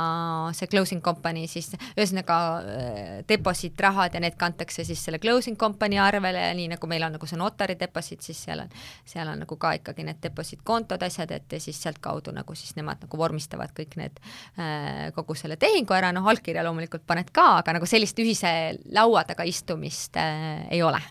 see 0.57 0.69
closing 0.71 1.03
company 1.05 1.47
siis, 1.51 1.71
ühesõnaga 1.95 2.37
äh, 2.59 3.13
deposit 3.29 3.79
rahad 3.81 4.15
ja 4.17 4.23
need 4.23 4.37
kantakse 4.41 4.85
siis 4.87 5.03
selle 5.05 5.21
closing 5.23 5.59
company 5.61 6.01
arvele 6.03 6.43
ja 6.43 6.57
nii 6.57 6.73
nagu 6.73 6.91
meil 6.91 7.07
on 7.07 7.15
nagu 7.17 7.29
see 7.31 7.39
notari 7.39 7.77
deposit, 7.79 8.25
siis 8.27 8.41
seal 8.49 8.65
on, 8.65 8.75
seal 9.09 9.31
on 9.31 9.45
nagu 9.45 9.59
ka 9.61 9.73
ikkagi 9.79 10.07
need 10.07 10.21
deposit 10.23 10.65
kontod, 10.67 11.03
asjad, 11.07 11.31
et 11.37 11.57
ja 11.57 11.63
siis 11.63 11.79
sealtkaudu 11.85 12.35
nagu 12.35 12.57
siis 12.59 12.75
nemad 12.79 13.07
nagu 13.07 13.21
vormistavad 13.21 13.75
kõik 13.77 13.97
need, 14.01 14.21
äh, 14.59 15.09
kogu 15.17 15.39
selle 15.39 15.59
tehingu 15.61 15.95
ära, 15.97 16.13
noh, 16.17 16.27
allkirja 16.31 16.67
loomulikult 16.67 17.07
paned 17.07 17.31
ka, 17.35 17.49
aga 17.63 17.79
nagu 17.79 17.89
sellist 17.89 18.19
ühise 18.23 18.53
laua 18.95 19.25
taga 19.29 19.47
istumist 19.49 20.19
äh, 20.21 20.67
ei 20.71 20.83
ole. 20.83 21.03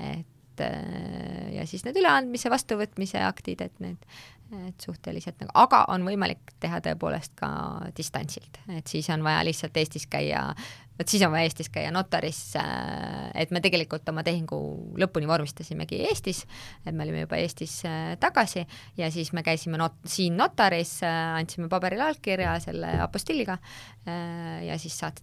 et 0.00 0.64
äh, 0.64 1.54
ja 1.58 1.66
siis 1.68 1.84
need 1.84 1.98
üleandmise, 2.00 2.50
vastuvõtmise 2.52 3.20
aktid, 3.26 3.68
et 3.68 3.80
need 3.84 4.10
et 4.50 4.82
suhteliselt 4.82 5.38
nagu, 5.42 5.52
aga 5.54 5.84
on 5.92 6.04
võimalik 6.06 6.54
teha 6.62 6.80
tõepoolest 6.84 7.36
ka 7.38 7.50
distantsilt, 7.96 8.62
et 8.76 8.90
siis 8.90 9.08
on 9.14 9.22
vaja 9.26 9.44
lihtsalt 9.46 9.76
Eestis 9.78 10.08
käia, 10.10 10.42
vot 10.98 11.12
siis 11.12 11.22
on 11.26 11.32
vaja 11.34 11.46
Eestis 11.46 11.70
käia 11.72 11.92
notaris, 11.94 12.40
äh, 12.58 13.30
et 13.42 13.54
me 13.54 13.62
tegelikult 13.62 14.08
oma 14.10 14.24
tehingu 14.26 14.58
lõpuni 15.00 15.30
vormistasimegi 15.30 16.02
Eestis, 16.08 16.42
et 16.84 16.94
me 16.94 17.06
olime 17.06 17.24
juba 17.24 17.38
Eestis 17.38 17.78
äh, 17.88 18.16
tagasi 18.20 18.66
ja 18.98 19.10
siis 19.14 19.32
me 19.36 19.46
käisime 19.46 19.78
not-, 19.80 20.00
siin 20.04 20.38
notaris, 20.40 20.98
äh, 21.06 21.20
andsime 21.38 21.70
paberil 21.70 22.02
allkirja 22.08 22.58
selle 22.64 22.96
apostilliga 23.06 23.58
ja 24.66 24.76
siis 24.80 24.96
saat-, 24.98 25.20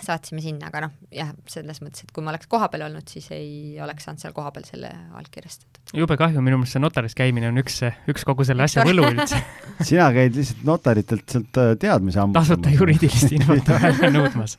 saatsime 0.00 0.42
sinna, 0.42 0.70
aga 0.70 0.84
noh, 0.86 0.92
jah, 1.14 1.32
selles 1.50 1.80
mõttes, 1.82 2.04
et 2.04 2.12
kui 2.14 2.24
ma 2.24 2.32
oleks 2.32 2.48
kohapeal 2.50 2.86
olnud, 2.86 3.06
siis 3.10 3.26
ei 3.34 3.78
oleks 3.82 4.06
saanud 4.06 4.22
seal 4.22 4.34
kohapeal 4.36 4.64
selle 4.68 4.90
allkirjastatud. 5.18 5.94
jube 5.98 6.16
kahju, 6.20 6.42
minu 6.44 6.60
meelest 6.60 6.76
see 6.76 6.82
notaris 6.82 7.16
käimine 7.18 7.50
on 7.50 7.60
üks, 7.62 7.80
üks 8.10 8.24
kogu 8.28 8.46
selle 8.48 8.64
asja 8.66 8.86
võlu 8.86 9.08
üldse 9.10 9.40
sina 9.88 10.08
käid 10.14 10.38
lihtsalt 10.38 10.64
notaritelt 10.68 11.36
sealt 11.36 11.60
äh, 11.60 11.72
teadmise 11.80 12.22
ammu. 12.22 12.36
tasuta 12.38 12.72
juriidilist 12.72 13.34
infot 13.36 13.72
nõudmas. 14.16 14.56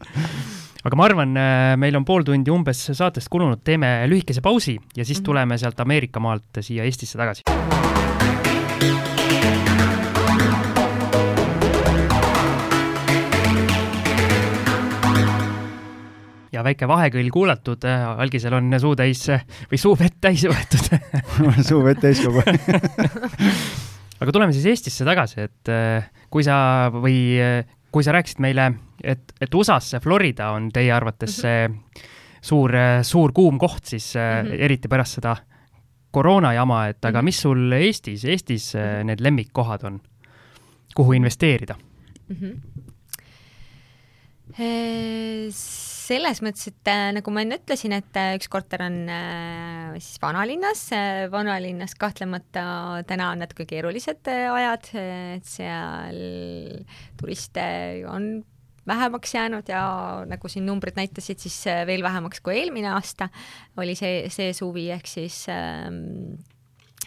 aga 0.84 1.00
ma 1.00 1.10
arvan, 1.10 1.42
meil 1.82 2.00
on 2.00 2.08
pool 2.08 2.28
tundi 2.28 2.54
umbes 2.54 2.84
saatest 2.92 3.32
kulunud, 3.32 3.64
teeme 3.64 4.02
lühikese 4.12 4.44
pausi 4.46 4.78
ja 4.96 5.06
siis 5.06 5.18
mm 5.18 5.22
-hmm. 5.22 5.26
tuleme 5.32 5.58
sealt 5.58 5.80
Ameerika 5.80 6.20
maalt 6.20 6.62
siia 6.62 6.84
Eestisse 6.84 7.18
tagasi. 7.18 7.48
Ja 16.62 16.66
väike 16.66 16.88
vahekõll 16.90 17.30
kuulatud, 17.34 17.86
algisel 17.90 18.56
on 18.58 18.78
suu 18.82 18.96
täis 18.98 19.26
või 19.72 19.82
suu 19.82 19.98
vett 19.98 20.20
täis 20.22 20.46
võetud 20.46 20.92
suu 21.70 21.82
vett 21.86 22.02
täis 22.04 22.22
kogu 22.24 22.44
aeg 22.46 22.62
aga 24.22 24.32
tuleme 24.32 24.54
siis 24.54 24.70
Eestisse 24.70 25.06
tagasi, 25.08 25.48
et 25.50 25.72
kui 26.32 26.46
sa 26.46 26.56
või 26.94 27.18
kui 27.92 28.06
sa 28.06 28.14
rääkisid 28.16 28.40
meile, 28.44 28.70
et, 29.04 29.34
et 29.42 29.56
USA-sse, 29.58 30.00
Florida 30.04 30.52
on 30.56 30.70
teie 30.72 30.94
arvates 30.96 31.34
mhm. 31.34 31.42
see 31.42 31.68
mm 31.68 31.74
-hmm. 31.74 32.12
suur, 32.42 32.72
suur 33.04 33.34
kuum 33.34 33.58
koht 33.58 33.86
siis 33.86 34.14
mm, 34.16 34.48
-hmm. 34.48 34.64
eriti 34.64 34.88
pärast 34.88 35.20
seda 35.20 35.36
koroona 36.12 36.54
jama, 36.54 36.88
et 36.88 37.06
aga 37.06 37.18
mhm. 37.18 37.26
mis 37.26 37.42
sul 37.42 37.72
Eestis, 37.72 38.26
Eestis 38.26 38.74
need 39.04 39.20
lemmikkohad 39.20 39.84
on, 39.84 40.00
kuhu 40.96 41.14
investeerida 41.14 41.76
mm? 42.30 42.36
-hmm 42.36 42.82
selles 46.12 46.42
mõttes, 46.44 46.68
et 46.72 46.92
äh, 46.92 47.10
nagu 47.16 47.32
ma 47.34 47.44
enne 47.46 47.58
ütlesin, 47.62 47.96
et 47.96 48.18
äh, 48.20 48.36
üks 48.38 48.50
korter 48.52 48.84
on 48.84 48.98
äh, 49.12 49.98
siis 50.02 50.20
vanalinnas, 50.24 50.86
vanalinnas 51.32 51.96
kahtlemata 52.00 52.64
täna 53.08 53.32
on 53.32 53.44
natuke 53.44 53.68
keerulised 53.70 54.28
ajad, 54.32 54.90
et 55.00 55.48
seal 55.48 56.22
turiste 57.20 57.64
on 58.12 58.32
vähemaks 58.88 59.36
jäänud 59.38 59.70
ja 59.70 59.84
nagu 60.28 60.50
siin 60.52 60.66
numbrid 60.68 60.98
näitasid, 60.98 61.40
siis 61.40 61.60
veel 61.88 62.04
vähemaks 62.04 62.42
kui 62.44 62.58
eelmine 62.60 62.90
aasta 62.96 63.30
oli 63.80 63.96
see, 63.96 64.26
see 64.34 64.56
suvi, 64.58 64.90
ehk 64.92 65.08
siis 65.08 65.44
ähm, 65.54 66.34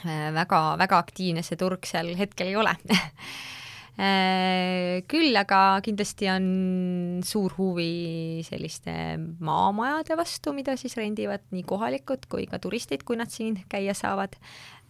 väga, 0.04 0.62
väga 0.80 1.02
aktiivne 1.02 1.42
see 1.44 1.58
turg 1.60 1.84
seal 1.88 2.14
hetkel 2.16 2.54
ei 2.54 2.56
ole 2.62 2.76
küll 3.94 5.38
aga 5.38 5.60
kindlasti 5.86 6.26
on 6.32 6.46
suur 7.22 7.54
huvi 7.54 8.42
selliste 8.42 8.94
maamajade 9.44 10.16
vastu, 10.18 10.54
mida 10.56 10.74
siis 10.80 10.96
rendivad 10.98 11.44
nii 11.54 11.62
kohalikud 11.68 12.26
kui 12.30 12.48
ka 12.50 12.58
turistid, 12.58 13.06
kui 13.06 13.20
nad 13.20 13.30
siin 13.30 13.60
käia 13.70 13.94
saavad. 13.94 14.34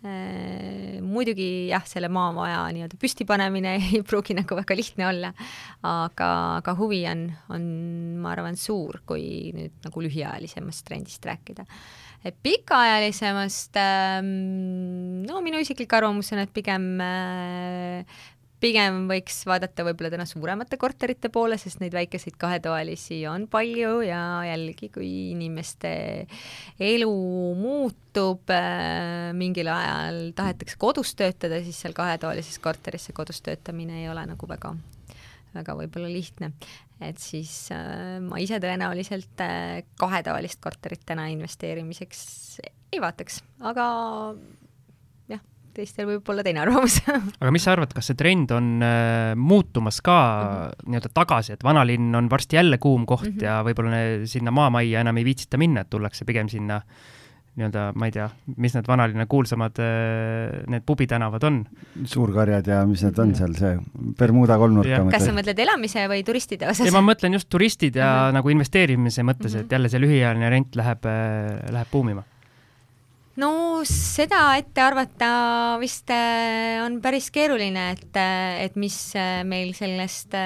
Äh, 0.05 1.01
muidugi 1.01 1.71
jah, 1.71 1.85
selle 1.88 2.11
maamaja 2.12 2.67
nii-öelda 2.77 2.99
püstipanemine 3.01 3.71
ei 3.87 4.03
pruugi 4.05 4.37
nagu 4.37 4.59
väga 4.59 4.77
lihtne 4.77 5.07
olla, 5.09 5.31
aga, 5.81 6.31
aga 6.59 6.75
huvi 6.77 6.99
on, 7.09 7.23
on, 7.57 7.69
ma 8.21 8.35
arvan, 8.35 8.59
suur, 8.61 9.01
kui 9.09 9.55
nüüd 9.57 9.79
nagu 9.87 10.05
lühiajalisemast 10.05 10.85
trendist 10.90 11.25
rääkida 11.25 11.64
pikaajalisemast 12.25 13.77
ähm, 13.77 15.25
no 15.29 15.43
minu 15.45 15.61
isiklik 15.61 15.93
arvamus 15.93 16.33
on, 16.33 16.40
et 16.40 16.53
pigem 16.57 16.87
äh, 17.05 18.23
pigem 18.64 19.03
võiks 19.11 19.42
vaadata 19.48 19.85
võib-olla 19.85 20.11
täna 20.14 20.24
suuremate 20.29 20.79
korterite 20.81 21.29
poole, 21.33 21.59
sest 21.61 21.83
neid 21.83 21.94
väikeseid 21.96 22.38
kahetoalisi 22.40 23.20
on 23.29 23.46
palju 23.53 23.98
ja 24.07 24.20
jällegi, 24.48 24.88
kui 24.94 25.11
inimeste 25.35 25.92
elu 26.81 27.12
muutub 27.61 28.55
äh,, 28.55 29.35
mingil 29.37 29.68
ajal 29.72 30.22
tahetakse 30.38 30.81
kodus 30.81 31.12
töötada, 31.18 31.61
siis 31.64 31.83
seal 31.85 31.96
kahetoalises 31.96 32.59
korteris 32.64 33.09
see 33.09 33.16
kodus 33.16 33.42
töötamine 33.44 34.00
ei 34.03 34.09
ole 34.12 34.24
nagu 34.31 34.48
väga, 34.48 34.72
väga 35.57 35.79
võib-olla 35.83 36.09
lihtne. 36.09 36.55
et 37.05 37.20
siis 37.20 37.53
äh, 37.74 38.16
ma 38.24 38.40
ise 38.40 38.62
tõenäoliselt 38.64 39.44
äh, 39.44 39.83
kahetoalist 40.00 40.62
korterit 40.64 41.05
täna 41.05 41.29
investeerimiseks 41.35 42.27
ei 42.94 43.03
vaataks, 43.03 43.42
aga 43.61 43.88
teistel 45.75 46.09
võib 46.09 46.31
olla 46.33 46.45
teine 46.47 46.63
arvamus 46.63 47.01
aga 47.43 47.55
mis 47.55 47.67
sa 47.67 47.75
arvad, 47.75 47.95
kas 47.97 48.11
see 48.11 48.19
trend 48.19 48.55
on 48.55 48.71
äh, 48.85 49.33
muutumas 49.37 50.01
ka 50.05 50.19
mm 50.21 50.55
-hmm. 50.55 50.93
nii-öelda 50.93 51.13
tagasi, 51.15 51.57
et 51.57 51.65
vanalinn 51.65 52.15
on 52.15 52.31
varsti 52.31 52.57
jälle 52.57 52.79
kuum 52.79 53.07
koht 53.07 53.29
mm 53.29 53.37
-hmm. 53.39 53.45
ja 53.45 53.63
võib-olla 53.67 54.27
sinna 54.27 54.51
maamajja 54.51 55.01
enam 55.01 55.17
ei 55.17 55.25
viitsita 55.25 55.59
minna, 55.59 55.81
et 55.81 55.91
tullakse 55.91 56.25
pigem 56.25 56.49
sinna 56.49 56.81
nii-öelda, 57.55 57.93
ma 57.95 58.09
ei 58.09 58.15
tea, 58.15 58.27
mis 58.59 58.75
need 58.75 58.89
vanalinna 58.89 59.27
kuulsamad 59.31 59.79
äh, 59.79 60.65
need 60.71 60.83
pubitänavad 60.87 61.45
on? 61.47 61.61
suurkarjad 62.05 62.67
ja 62.67 62.81
mis 62.87 63.05
need 63.07 63.19
on 63.19 63.31
mhm. 63.31 63.39
seal, 63.39 63.55
see 63.55 64.13
Bermuda 64.19 64.59
kolmnurk. 64.59 65.11
kas 65.13 65.27
sa 65.29 65.35
mõtled 65.37 65.63
elamise 65.63 66.09
või 66.11 66.25
turistide 66.27 66.67
osas? 66.71 66.87
ei, 66.89 66.95
ma 66.95 67.05
mõtlen 67.05 67.39
just 67.39 67.49
turistid 67.49 67.97
ja 67.97 68.11
mm 68.11 68.19
-hmm. 68.19 68.39
nagu 68.41 68.55
investeerimise 68.57 69.23
mõttes 69.23 69.53
mm, 69.53 69.59
-hmm. 69.59 69.65
et 69.65 69.73
jälle 69.79 69.89
see 69.89 70.03
lühiajaline 70.03 70.51
rent 70.51 70.77
läheb, 70.77 71.07
äh, 71.07 71.73
läheb 71.73 71.93
buumima 71.93 72.25
no 73.40 73.83
seda 73.88 74.55
ette 74.61 74.83
arvata 74.85 75.77
vist 75.81 76.11
äh, 76.14 76.79
on 76.85 77.01
päris 77.03 77.31
keeruline, 77.35 77.88
et, 77.97 78.18
äh, 78.20 78.62
et 78.62 78.77
mis 78.79 78.97
äh, 79.18 79.42
meil 79.49 79.73
sellest 79.75 80.37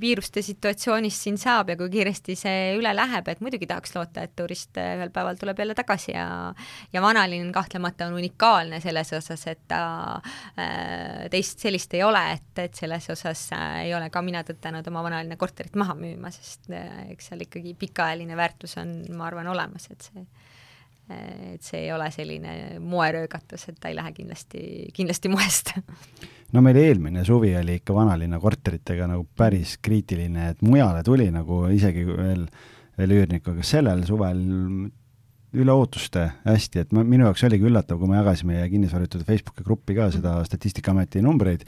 viiruste 0.00 0.42
situatsioonist 0.44 1.26
siin 1.26 1.36
saab 1.40 1.72
ja 1.72 1.76
kui 1.80 1.90
kiiresti 1.92 2.36
see 2.38 2.72
üle 2.78 2.92
läheb, 2.96 3.28
et 3.28 3.42
muidugi 3.44 3.68
tahaks 3.68 3.92
loota, 3.96 4.24
et 4.24 4.34
turist 4.38 4.80
ühel 4.80 5.12
päeval 5.12 5.36
tuleb 5.40 5.60
jälle 5.60 5.76
tagasi 5.76 6.14
ja 6.14 6.26
ja 6.92 7.02
vanalinn 7.04 7.52
kahtlemata 7.52 8.08
on 8.08 8.16
unikaalne 8.20 8.80
selles 8.80 9.12
osas, 9.16 9.44
et 9.50 9.62
ta 9.68 9.82
teist 11.30 11.60
sellist 11.60 11.94
ei 11.94 12.04
ole, 12.06 12.22
et, 12.36 12.52
et 12.64 12.76
selles 12.76 13.10
osas 13.12 13.46
ei 13.82 13.92
ole 13.94 14.08
ka 14.12 14.22
mina 14.24 14.42
tõtanud 14.46 14.88
oma 14.88 15.04
vanalinna 15.04 15.36
korterit 15.40 15.76
maha 15.78 15.96
müüma, 15.98 16.32
sest 16.32 16.70
eks 16.72 17.30
seal 17.30 17.44
ikkagi 17.44 17.74
pikaajaline 17.78 18.36
väärtus 18.38 18.78
on, 18.80 19.02
ma 19.16 19.28
arvan, 19.28 19.50
olemas, 19.52 19.90
et 19.92 20.08
see 20.08 20.24
et 21.54 21.62
see 21.64 21.84
ei 21.84 21.92
ole 21.94 22.10
selline 22.14 22.52
moeröögatus, 22.82 23.68
et 23.70 23.80
ta 23.80 23.90
ei 23.90 23.96
lähe 23.98 24.12
kindlasti, 24.16 24.62
kindlasti 24.96 25.32
moest. 25.32 25.74
No 26.50 26.58
meil 26.66 26.80
eelmine 26.80 27.22
suvi 27.22 27.52
oli 27.54 27.76
ikka 27.78 27.94
vanalinna 27.94 28.40
korteritega 28.42 29.06
nagu 29.06 29.22
päris 29.38 29.76
kriitiline, 29.78 30.48
et 30.50 30.64
mujale 30.66 31.04
tuli 31.06 31.28
nagu 31.30 31.60
isegi 31.70 32.02
veel, 32.08 32.40
veel 32.98 33.14
üürnikku, 33.14 33.52
aga 33.54 33.66
sellel 33.68 34.02
suvel 34.08 34.40
üle 35.60 35.74
ootuste 35.74 36.24
hästi, 36.42 36.82
et 36.82 36.92
ma, 36.94 37.04
minu 37.06 37.28
jaoks 37.28 37.44
oligi 37.46 37.66
üllatav, 37.70 38.00
kui 38.02 38.10
me 38.10 38.18
jagasime 38.18 38.64
kinnisvarajutude 38.70 39.26
Facebooki 39.28 39.66
gruppi 39.66 39.94
ka 39.94 40.08
seda 40.14 40.36
Statistikaameti 40.46 41.22
numbreid, 41.22 41.62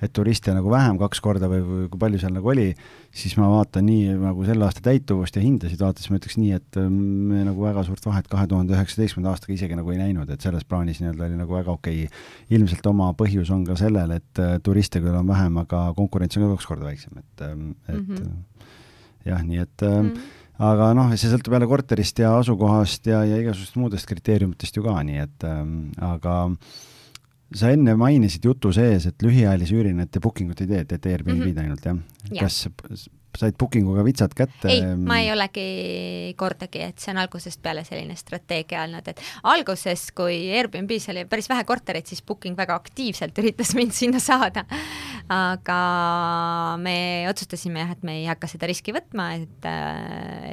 et 0.00 0.12
turiste 0.16 0.52
nagu 0.56 0.70
vähem 0.72 0.98
kaks 1.00 1.20
korda 1.22 1.48
või, 1.50 1.60
või 1.64 1.86
kui 1.92 2.00
palju 2.00 2.20
seal 2.22 2.32
nagu 2.32 2.50
oli, 2.52 2.68
siis 3.12 3.36
ma 3.40 3.50
vaatan 3.52 3.84
nii 3.88 4.16
nagu 4.20 4.46
selle 4.48 4.64
aasta 4.66 4.82
täituvust 4.84 5.36
ja 5.36 5.42
hindasid 5.44 5.82
vaadates 5.82 6.08
ma 6.10 6.20
ütleks 6.20 6.38
nii, 6.40 6.54
et 6.56 6.80
ähm, 6.80 6.96
me 7.30 7.44
nagu 7.46 7.64
väga 7.64 7.84
suurt 7.88 8.08
vahet 8.08 8.30
kahe 8.32 8.48
tuhande 8.50 8.76
üheksateistkümnenda 8.76 9.34
aastaga 9.34 9.56
isegi 9.56 9.78
nagu 9.78 9.92
ei 9.92 10.00
näinud, 10.00 10.32
et 10.32 10.44
selles 10.44 10.64
plaanis 10.68 11.02
nii-öelda 11.02 11.28
oli 11.28 11.40
nagu 11.42 11.56
väga 11.58 11.76
okei 11.76 12.04
okay.. 12.06 12.26
ilmselt 12.56 12.90
oma 12.90 13.12
põhjus 13.18 13.52
on 13.54 13.64
ka 13.68 13.76
sellel, 13.80 14.16
et 14.16 14.42
äh, 14.42 14.56
turiste 14.64 15.04
küll 15.04 15.20
on 15.20 15.28
vähem, 15.28 15.60
aga 15.64 15.88
konkurents 15.98 16.40
on 16.40 16.46
ka 16.46 16.52
kaks 16.56 16.70
korda 16.72 16.88
väiksem, 16.88 17.20
et, 17.20 17.46
ähm, 17.46 17.72
et 17.88 18.00
mm 18.00 18.14
-hmm. 18.14 18.68
jah, 19.28 19.42
nii 19.44 19.66
et 19.66 19.88
mm 19.88 20.12
-hmm 20.12 20.36
aga 20.60 20.90
noh, 20.92 21.08
see 21.16 21.30
sõltub 21.32 21.54
jälle 21.56 21.66
korterist 21.66 22.18
ja 22.20 22.34
asukohast 22.36 23.06
ja, 23.06 23.22
ja 23.24 23.38
igasugustest 23.40 23.76
muudest 23.80 24.06
kriteeriumitest 24.06 24.76
ju 24.76 24.82
ka, 24.84 25.02
nii 25.02 25.16
et 25.22 25.44
ähm, 25.48 25.88
aga 25.96 26.34
äh, 26.50 26.56
sa 27.56 27.70
enne 27.74 27.96
mainisid 27.98 28.44
jutu 28.46 28.72
sees, 28.74 29.08
et 29.10 29.22
lühiajalise 29.24 29.74
üürina, 29.74 30.06
et 30.06 30.12
te 30.14 30.22
booking 30.22 30.52
ut 30.52 30.60
ei 30.62 30.70
tee, 30.70 30.84
teete 30.92 31.14
Airbnb-d 31.14 31.46
mm 31.46 31.54
-hmm. 31.54 31.64
ainult, 31.64 31.84
jah 31.84 31.96
ja.? 32.30 32.44
kas 32.44 33.08
said 33.38 33.54
booking 33.58 33.86
uga 33.90 34.02
vitsad 34.04 34.34
kätte? 34.36 34.68
ei, 34.70 34.82
ma 34.98 35.20
ei 35.22 35.30
olegi 35.32 36.34
kordagi, 36.38 36.82
et 36.90 37.02
see 37.02 37.12
on 37.14 37.20
algusest 37.22 37.60
peale 37.62 37.84
selline 37.86 38.16
strateegia 38.18 38.84
olnud, 38.86 39.06
et 39.12 39.22
alguses, 39.52 40.08
kui 40.16 40.38
Airbnb-s 40.56 41.10
oli 41.12 41.24
päris 41.30 41.48
vähe 41.50 41.64
kortereid, 41.68 42.08
siis 42.10 42.24
booking 42.26 42.58
väga 42.58 42.74
aktiivselt 42.80 43.38
üritas 43.42 43.74
mind 43.78 43.94
sinna 43.96 44.22
saada. 44.22 44.64
aga 45.30 45.80
me 46.82 47.26
otsustasime 47.30 47.84
jah, 47.84 47.92
et 47.94 48.02
me 48.06 48.18
ei 48.20 48.26
hakka 48.30 48.50
seda 48.50 48.70
riski 48.70 48.94
võtma, 48.94 49.30
et, 49.38 49.70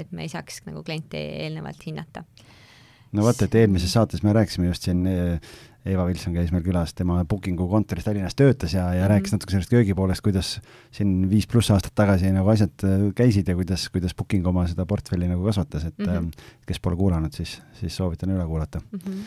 et 0.03 0.11
me 0.11 0.27
ei 0.27 0.33
saaks 0.33 0.61
nagu 0.67 0.83
klienti 0.85 1.17
eelnevalt 1.47 1.81
hinnata. 1.87 2.23
no 3.11 3.25
vot, 3.25 3.41
et 3.41 3.55
eelmises 3.55 3.93
saates 3.97 4.23
me 4.23 4.35
rääkisime 4.37 4.69
just 4.69 4.85
siin 4.85 5.01
Eva 5.87 6.05
Vilson 6.07 6.35
käis 6.35 6.51
meil 6.51 6.63
külas, 6.65 6.93
tema 6.97 7.19
Bookingu 7.29 7.67
kontoris 7.71 8.05
Tallinnas 8.07 8.35
töötas 8.35 8.73
ja, 8.73 8.83
ja 8.83 8.89
mm 8.89 9.03
-hmm. 9.03 9.11
rääkis 9.13 9.35
natuke 9.35 9.51
sellest 9.51 9.71
köögipoolest, 9.71 10.21
kuidas 10.21 10.49
siin 10.91 11.29
viis 11.29 11.47
pluss 11.47 11.71
aastat 11.71 11.95
tagasi 11.95 12.31
nagu 12.31 12.49
asjad 12.49 12.83
äh, 12.83 13.07
käisid 13.15 13.47
ja 13.47 13.55
kuidas, 13.55 13.89
kuidas 13.89 14.15
Booking 14.15 14.47
oma 14.47 14.67
seda 14.67 14.85
portfelli 14.85 15.27
nagu 15.27 15.45
kasvatas, 15.45 15.85
et 15.85 15.97
mm 15.97 16.05
-hmm. 16.05 16.31
kes 16.65 16.79
pole 16.79 16.95
kuulanud, 16.95 17.33
siis, 17.33 17.61
siis 17.79 17.95
soovitan 17.95 18.29
üle 18.29 18.45
kuulata 18.45 18.79
mm. 18.79 18.99
-hmm. 18.99 19.23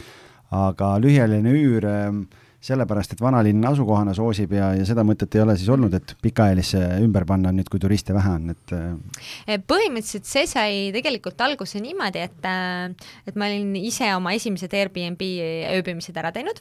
aga 0.51 0.99
lühiajaline 1.01 1.53
üür 1.53 1.85
äh, 1.85 2.15
sellepärast, 2.61 3.15
et 3.15 3.23
vanalinn 3.25 3.65
asukohana 3.71 4.13
soosib 4.17 4.53
ja, 4.53 4.71
ja 4.77 4.85
seda 4.89 5.05
mõtet 5.07 5.33
ei 5.37 5.43
ole 5.45 5.55
siis 5.57 5.71
olnud, 5.73 5.95
et 5.97 6.13
pikaajalisse 6.21 6.81
ümber 7.01 7.25
panna 7.29 7.53
nüüd, 7.57 7.71
kui 7.73 7.81
turiste 7.81 8.13
vähe 8.17 8.35
on, 8.37 8.53
et 8.53 8.75
äh, 8.77 9.57
põhimõtteliselt 9.71 10.29
see 10.29 10.45
sai 10.51 10.75
tegelikult 10.93 11.41
alguse 11.47 11.81
niimoodi, 11.81 12.27
et, 12.29 12.45
äh, 12.45 13.15
et 13.31 13.41
ma 13.41 13.49
olin 13.49 13.73
ise 13.81 14.13
oma 14.17 14.35
esimesed 14.37 14.77
Airbnb 14.77 15.25
ööbimised 15.73 16.21
ära 16.21 16.35
teinud 16.37 16.61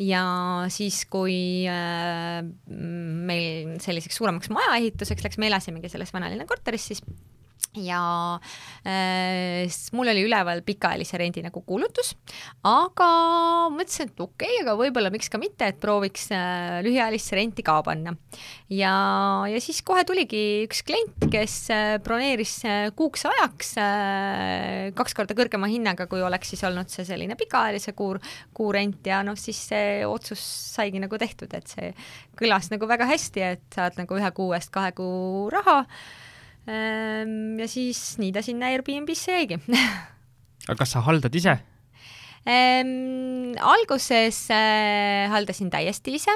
ja 0.00 0.24
siis, 0.72 1.02
kui 1.12 1.68
äh, 1.68 2.40
meil 2.66 3.76
selliseks 3.84 4.16
suuremaks 4.16 4.52
majaehituseks 4.56 5.26
läks, 5.26 5.40
me 5.42 5.50
elasimegi 5.50 5.92
selles 5.92 6.16
vanalinna 6.16 6.48
korteris, 6.48 6.88
siis 6.92 7.04
ja 7.76 8.38
äh, 8.86 9.66
mul 9.96 10.10
oli 10.12 10.24
üleval 10.26 10.62
pikaajalise 10.66 11.18
rendi 11.20 11.42
nagu 11.44 11.62
kuulutus, 11.66 12.14
aga 12.66 13.08
mõtlesin, 13.74 14.10
et 14.10 14.20
okei 14.22 14.48
okay,, 14.48 14.62
aga 14.64 14.76
võib-olla 14.78 15.12
miks 15.12 15.30
ka 15.32 15.40
mitte, 15.40 15.68
et 15.68 15.80
prooviks 15.82 16.28
äh, 16.34 16.78
lühiajalisse 16.86 17.38
renti 17.38 17.64
ka 17.66 17.78
panna. 17.86 18.16
ja, 18.72 18.94
ja 19.50 19.62
siis 19.62 19.82
kohe 19.86 20.04
tuligi 20.08 20.64
üks 20.66 20.82
klient, 20.86 21.28
kes 21.32 21.56
äh, 21.74 21.96
broneeris 22.04 22.56
äh, 22.68 22.90
kuuks 22.96 23.26
ajaks 23.30 23.74
äh, 23.82 24.92
kaks 24.96 25.16
korda 25.16 25.36
kõrgema 25.38 25.70
hinnaga, 25.70 26.08
kui 26.10 26.24
oleks 26.24 26.54
siis 26.54 26.64
olnud 26.66 26.92
see 26.92 27.06
selline 27.08 27.38
pikaajalise 27.38 27.96
kuu, 27.96 28.16
kuurent 28.56 29.06
ja 29.06 29.22
noh, 29.26 29.38
siis 29.38 29.60
see 29.72 30.04
otsus 30.06 30.42
saigi 30.76 31.02
nagu 31.02 31.18
tehtud, 31.20 31.52
et 31.56 31.68
see 31.70 31.92
kõlas 32.38 32.70
nagu 32.72 32.88
väga 32.88 33.08
hästi, 33.08 33.44
et 33.56 33.66
saad 33.74 33.98
nagu 34.00 34.16
ühe 34.18 34.32
kuu 34.36 34.52
eest 34.56 34.72
kahe 34.74 34.92
kuu 34.96 35.50
raha 35.52 35.82
Ehm, 35.86 36.34
ja 36.66 37.66
siis 37.70 38.00
nii 38.18 38.32
ta 38.34 38.42
sinna 38.42 38.72
Airbnb-sse 38.74 39.36
jäigi 39.38 39.60
aga 40.66 40.78
kas 40.80 40.96
sa 40.96 41.04
haldad 41.06 41.34
ise? 41.38 41.54
Ehm,? 42.46 43.36
alguses 43.56 44.50
äh, 44.52 45.30
haldasin 45.32 45.70
täiesti 45.72 46.16
ise 46.18 46.32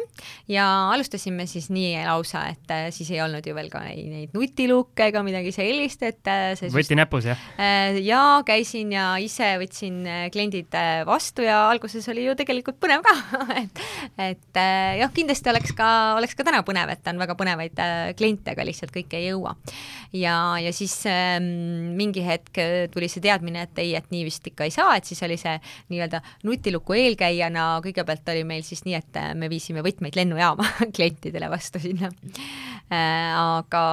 ja 0.48 0.64
alustasime 0.94 1.44
siis 1.50 1.68
nii 1.72 1.98
lausa, 2.06 2.46
et 2.52 2.72
äh, 2.72 2.88
siis 2.94 3.10
ei 3.12 3.20
olnud 3.24 3.44
ju 3.46 3.54
veel 3.56 3.68
ka 3.72 3.82
neid, 3.84 4.06
neid 4.08 4.36
nutilukke 4.36 5.10
ega 5.10 5.22
midagi 5.26 5.52
sellist, 5.54 6.02
et 6.06 6.30
äh, 6.30 6.54
võti 6.72 6.96
näpus, 6.98 7.28
jah 7.30 7.42
äh,? 7.60 8.00
ja 8.04 8.40
käisin 8.46 8.94
ja 8.94 9.12
ise 9.22 9.52
võtsin 9.60 10.00
äh, 10.08 10.22
kliendid 10.32 10.74
äh, 10.76 11.02
vastu 11.08 11.44
ja 11.44 11.62
alguses 11.68 12.08
oli 12.12 12.24
ju 12.26 12.36
tegelikult 12.38 12.80
põnev 12.80 13.04
ka 13.04 13.14
et, 13.62 13.84
et 14.30 14.60
äh, 14.60 15.00
jah, 15.02 15.12
kindlasti 15.14 15.52
oleks 15.52 15.74
ka, 15.76 15.90
oleks 16.18 16.36
ka 16.38 16.46
täna 16.46 16.62
põnev, 16.66 16.92
et 16.94 17.12
on 17.12 17.20
väga 17.20 17.36
põnevaid 17.38 17.84
äh, 17.84 18.10
kliente, 18.18 18.54
aga 18.54 18.66
lihtsalt 18.68 18.94
kõike 18.94 19.20
ei 19.20 19.30
jõua. 19.30 19.54
ja, 20.16 20.36
ja 20.62 20.72
siis 20.76 20.96
äh, 21.10 21.36
mingi 21.40 22.24
hetk 22.26 22.62
tuli 22.94 23.10
see 23.12 23.22
teadmine, 23.24 23.66
et 23.68 23.82
ei, 23.82 23.94
et 23.98 24.08
nii 24.12 24.24
vist 24.26 24.46
ikka 24.46 24.66
ei 24.66 24.74
saa, 24.74 24.96
et 24.98 25.08
siis 25.08 25.20
oli 25.26 25.38
see 25.40 25.56
nii 25.92 25.99
nii-öelda 26.00 26.22
nutiluku 26.48 26.96
eelkäijana 26.96 27.70
kõigepealt 27.84 28.32
oli 28.32 28.44
meil 28.48 28.66
siis 28.66 28.82
nii, 28.88 28.98
et 28.98 29.22
me 29.36 29.52
viisime 29.52 29.84
võtmeid 29.86 30.16
lennujaama 30.18 30.66
klientidele 30.96 31.52
vastu 31.52 31.82
sinna. 31.82 32.10
Äh, 32.90 33.30
aga 33.36 33.84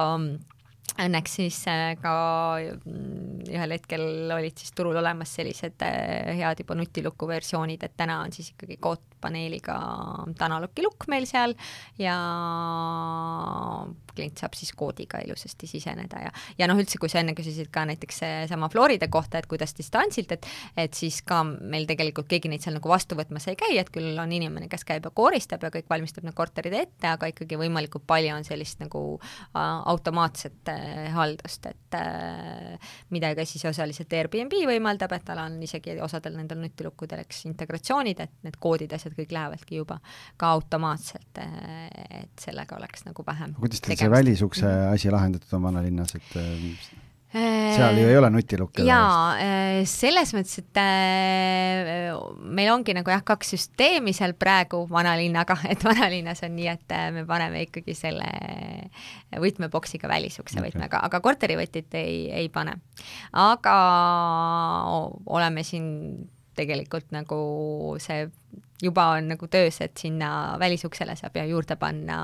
õnneks 0.98 1.36
siis 1.38 1.58
äh, 1.70 1.92
ka 2.02 2.14
mm, 2.58 3.46
ühel 3.52 3.74
hetkel 3.76 4.04
olid 4.34 4.58
siis 4.58 4.74
turul 4.76 4.98
olemas 4.98 5.32
sellised 5.38 5.84
äh, 5.86 6.34
head 6.38 6.62
juba 6.64 6.76
nutiluku 6.78 7.28
versioonid, 7.30 7.84
et 7.86 7.94
täna 7.98 8.20
on 8.24 8.34
siis 8.34 8.50
ikkagi 8.52 8.78
kootpaneeliga 8.82 9.76
Danaluki 10.38 10.84
lukk 10.86 11.06
meil 11.12 11.28
seal 11.30 11.54
ja 12.00 12.16
klient 14.18 14.42
saab 14.42 14.56
siis 14.58 14.72
koodiga 14.74 15.20
ilusasti 15.22 15.70
siseneda 15.70 16.24
ja, 16.26 16.32
ja 16.58 16.68
noh, 16.70 16.78
üldse, 16.80 16.98
kui 16.98 17.10
sa 17.12 17.22
enne 17.22 17.36
küsisid 17.38 17.70
ka 17.74 17.84
näiteks 17.88 18.22
seesama 18.24 18.70
Florida 18.72 19.06
kohta, 19.12 19.38
et 19.38 19.46
kuidas 19.50 19.76
distantsilt, 19.78 20.34
et 20.34 20.50
et 20.78 20.94
siis 20.94 21.20
ka 21.26 21.42
meil 21.44 21.86
tegelikult 21.88 22.28
keegi 22.30 22.50
neid 22.50 22.64
seal 22.64 22.76
nagu 22.78 22.90
vastu 22.90 23.16
võtmas 23.18 23.46
ei 23.50 23.58
käi, 23.58 23.78
et 23.78 23.90
küll 23.94 24.18
on 24.18 24.32
inimene, 24.34 24.68
kes 24.70 24.84
käib 24.88 25.06
ja 25.06 25.14
kooristab 25.14 25.62
ja 25.62 25.70
kõik 25.74 25.88
valmistab 25.90 26.26
need 26.26 26.36
korterid 26.38 26.74
ette, 26.74 27.06
aga 27.10 27.30
ikkagi 27.30 27.58
võimalikult 27.60 28.06
palju 28.08 28.34
on 28.34 28.46
sellist 28.46 28.82
nagu 28.82 29.02
äh, 29.18 29.60
automaatset 29.92 30.72
äh, 30.72 30.87
haldust, 31.14 31.66
et 31.70 31.98
äh, 31.98 32.92
mida 33.14 33.32
ka 33.36 33.46
siis 33.48 33.64
osaliselt 33.70 34.12
Airbnb 34.12 34.54
võimaldab, 34.68 35.12
et 35.16 35.26
tal 35.28 35.42
on 35.42 35.58
isegi 35.62 35.98
osadel 36.04 36.36
nendel 36.38 36.62
nutilukkudel, 36.62 37.24
eks, 37.26 37.44
integratsioonid, 37.50 38.22
et 38.24 38.46
need 38.46 38.58
koodid, 38.60 38.92
asjad 38.96 39.16
kõik 39.18 39.34
lähevadki 39.34 39.82
juba 39.82 39.98
ka 40.36 40.54
automaatselt, 40.58 41.42
et 41.42 42.46
sellega 42.46 42.78
oleks 42.78 43.04
nagu 43.06 43.24
vähem 43.26 43.54
kuidas 43.58 43.82
teil 43.84 43.98
see 43.98 44.10
välisukse 44.10 44.66
-hmm. 44.66 44.94
asi 44.94 45.10
lahendatud 45.10 45.52
on 45.52 45.62
vanalinnas, 45.62 46.14
et 46.14 46.36
seal 47.32 47.98
ju 48.00 48.06
ei 48.08 48.16
ole 48.16 48.30
nutilukke? 48.32 48.84
jaa, 48.88 49.82
selles 49.88 50.32
mõttes, 50.36 50.62
et 50.62 50.80
meil 52.40 52.70
ongi 52.72 52.94
nagu 52.96 53.12
jah, 53.12 53.24
kaks 53.26 53.52
süsteemi 53.54 54.14
seal 54.16 54.32
praegu 54.38 54.84
vanalinnaga, 54.90 55.58
et 55.72 55.84
vanalinnas 55.84 56.40
on 56.46 56.56
nii, 56.56 56.70
et 56.72 56.96
me 57.16 57.26
paneme 57.28 57.66
ikkagi 57.66 57.96
selle 57.98 58.30
võtmeboksiga 59.36 60.08
välisukse 60.10 60.58
okay. 60.58 60.70
võtmega, 60.70 61.02
aga 61.04 61.20
korterivõtit 61.24 61.98
ei, 62.00 62.26
ei 62.32 62.48
pane. 62.52 62.78
aga 63.36 63.76
oleme 65.26 65.66
siin 65.66 65.88
tegelikult 66.58 67.12
nagu 67.14 67.38
see 68.02 68.26
juba 68.82 69.08
on 69.16 69.28
nagu 69.32 69.48
töös, 69.50 69.80
et 69.82 69.96
sinna 69.98 70.56
välisuksele 70.60 71.16
saab 71.18 71.36
ja 71.38 71.44
juurde 71.48 71.76
panna 71.80 72.18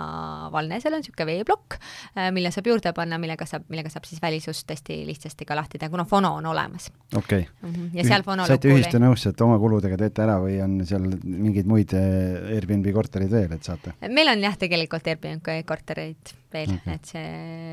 valne, 0.52 0.78
seal 0.82 0.94
on 0.94 1.02
niisugune 1.02 1.26
veeplokk, 1.30 1.78
äh, 2.14 2.30
mille 2.34 2.52
saab 2.54 2.68
juurde 2.70 2.92
panna, 2.96 3.18
millega 3.22 3.46
saab, 3.48 3.66
millega 3.72 3.90
saab 3.92 4.06
siis 4.08 4.22
välisust 4.22 4.70
hästi 4.70 5.00
lihtsasti 5.08 5.48
ka 5.48 5.56
lahti 5.58 5.80
teha, 5.80 5.90
kuna 5.92 6.06
fono 6.08 6.34
on 6.38 6.46
olemas. 6.46 6.90
okei 7.14 7.40
okay. 7.40 7.70
-hmm. 7.70 7.90
ja 7.94 8.04
seal 8.04 8.22
fono 8.22 8.46
saite 8.46 8.70
ühiste 8.70 9.02
nõusse, 9.02 9.34
et 9.34 9.40
oma 9.40 9.58
kuludega 9.58 9.98
teete 9.98 10.22
ära 10.22 10.38
või 10.42 10.60
on 10.64 10.78
seal 10.86 11.08
mingeid 11.24 11.66
muid 11.66 11.96
äh, 11.98 12.54
Airbnb 12.56 12.92
korterid 12.92 13.30
veel, 13.30 13.52
et 13.52 13.62
saate? 13.62 13.98
meil 14.08 14.28
on 14.28 14.48
jah, 14.48 14.56
tegelikult 14.58 15.06
Airbnb 15.06 15.52
kortereid 15.66 16.34
veel 16.54 16.74
okay., 16.76 16.94
et 16.94 17.10
see 17.10 17.24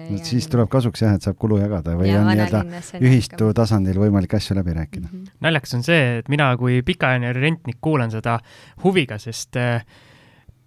no, 0.09 0.17
on... 0.17 0.23
siis 0.25 0.47
tuleb 0.51 0.69
kasuks 0.71 1.03
jah, 1.03 1.15
et 1.17 1.25
saab 1.25 1.37
kulu 1.41 1.59
jagada 1.61 1.93
või 1.99 2.09
ja 2.09 2.21
on 2.21 2.29
nii-öelda 2.31 2.81
ühistu 3.01 3.51
tasandil 3.57 3.99
võimalik 4.01 4.33
asju 4.37 4.57
läbi 4.57 4.75
rääkida 4.77 5.07
mm. 5.07 5.13
-hmm. 5.13 5.41
naljakas 5.45 5.77
on 5.77 5.85
see, 5.85 6.01
et 6.21 6.31
mina 6.33 6.49
kui 6.57 6.81
pikaajaline 6.85 7.33
rentnik 7.37 7.77
kuulan 7.81 8.13
seda 8.13 8.39
huviga, 8.83 9.19
sest 9.19 9.55
äh, 9.55 9.81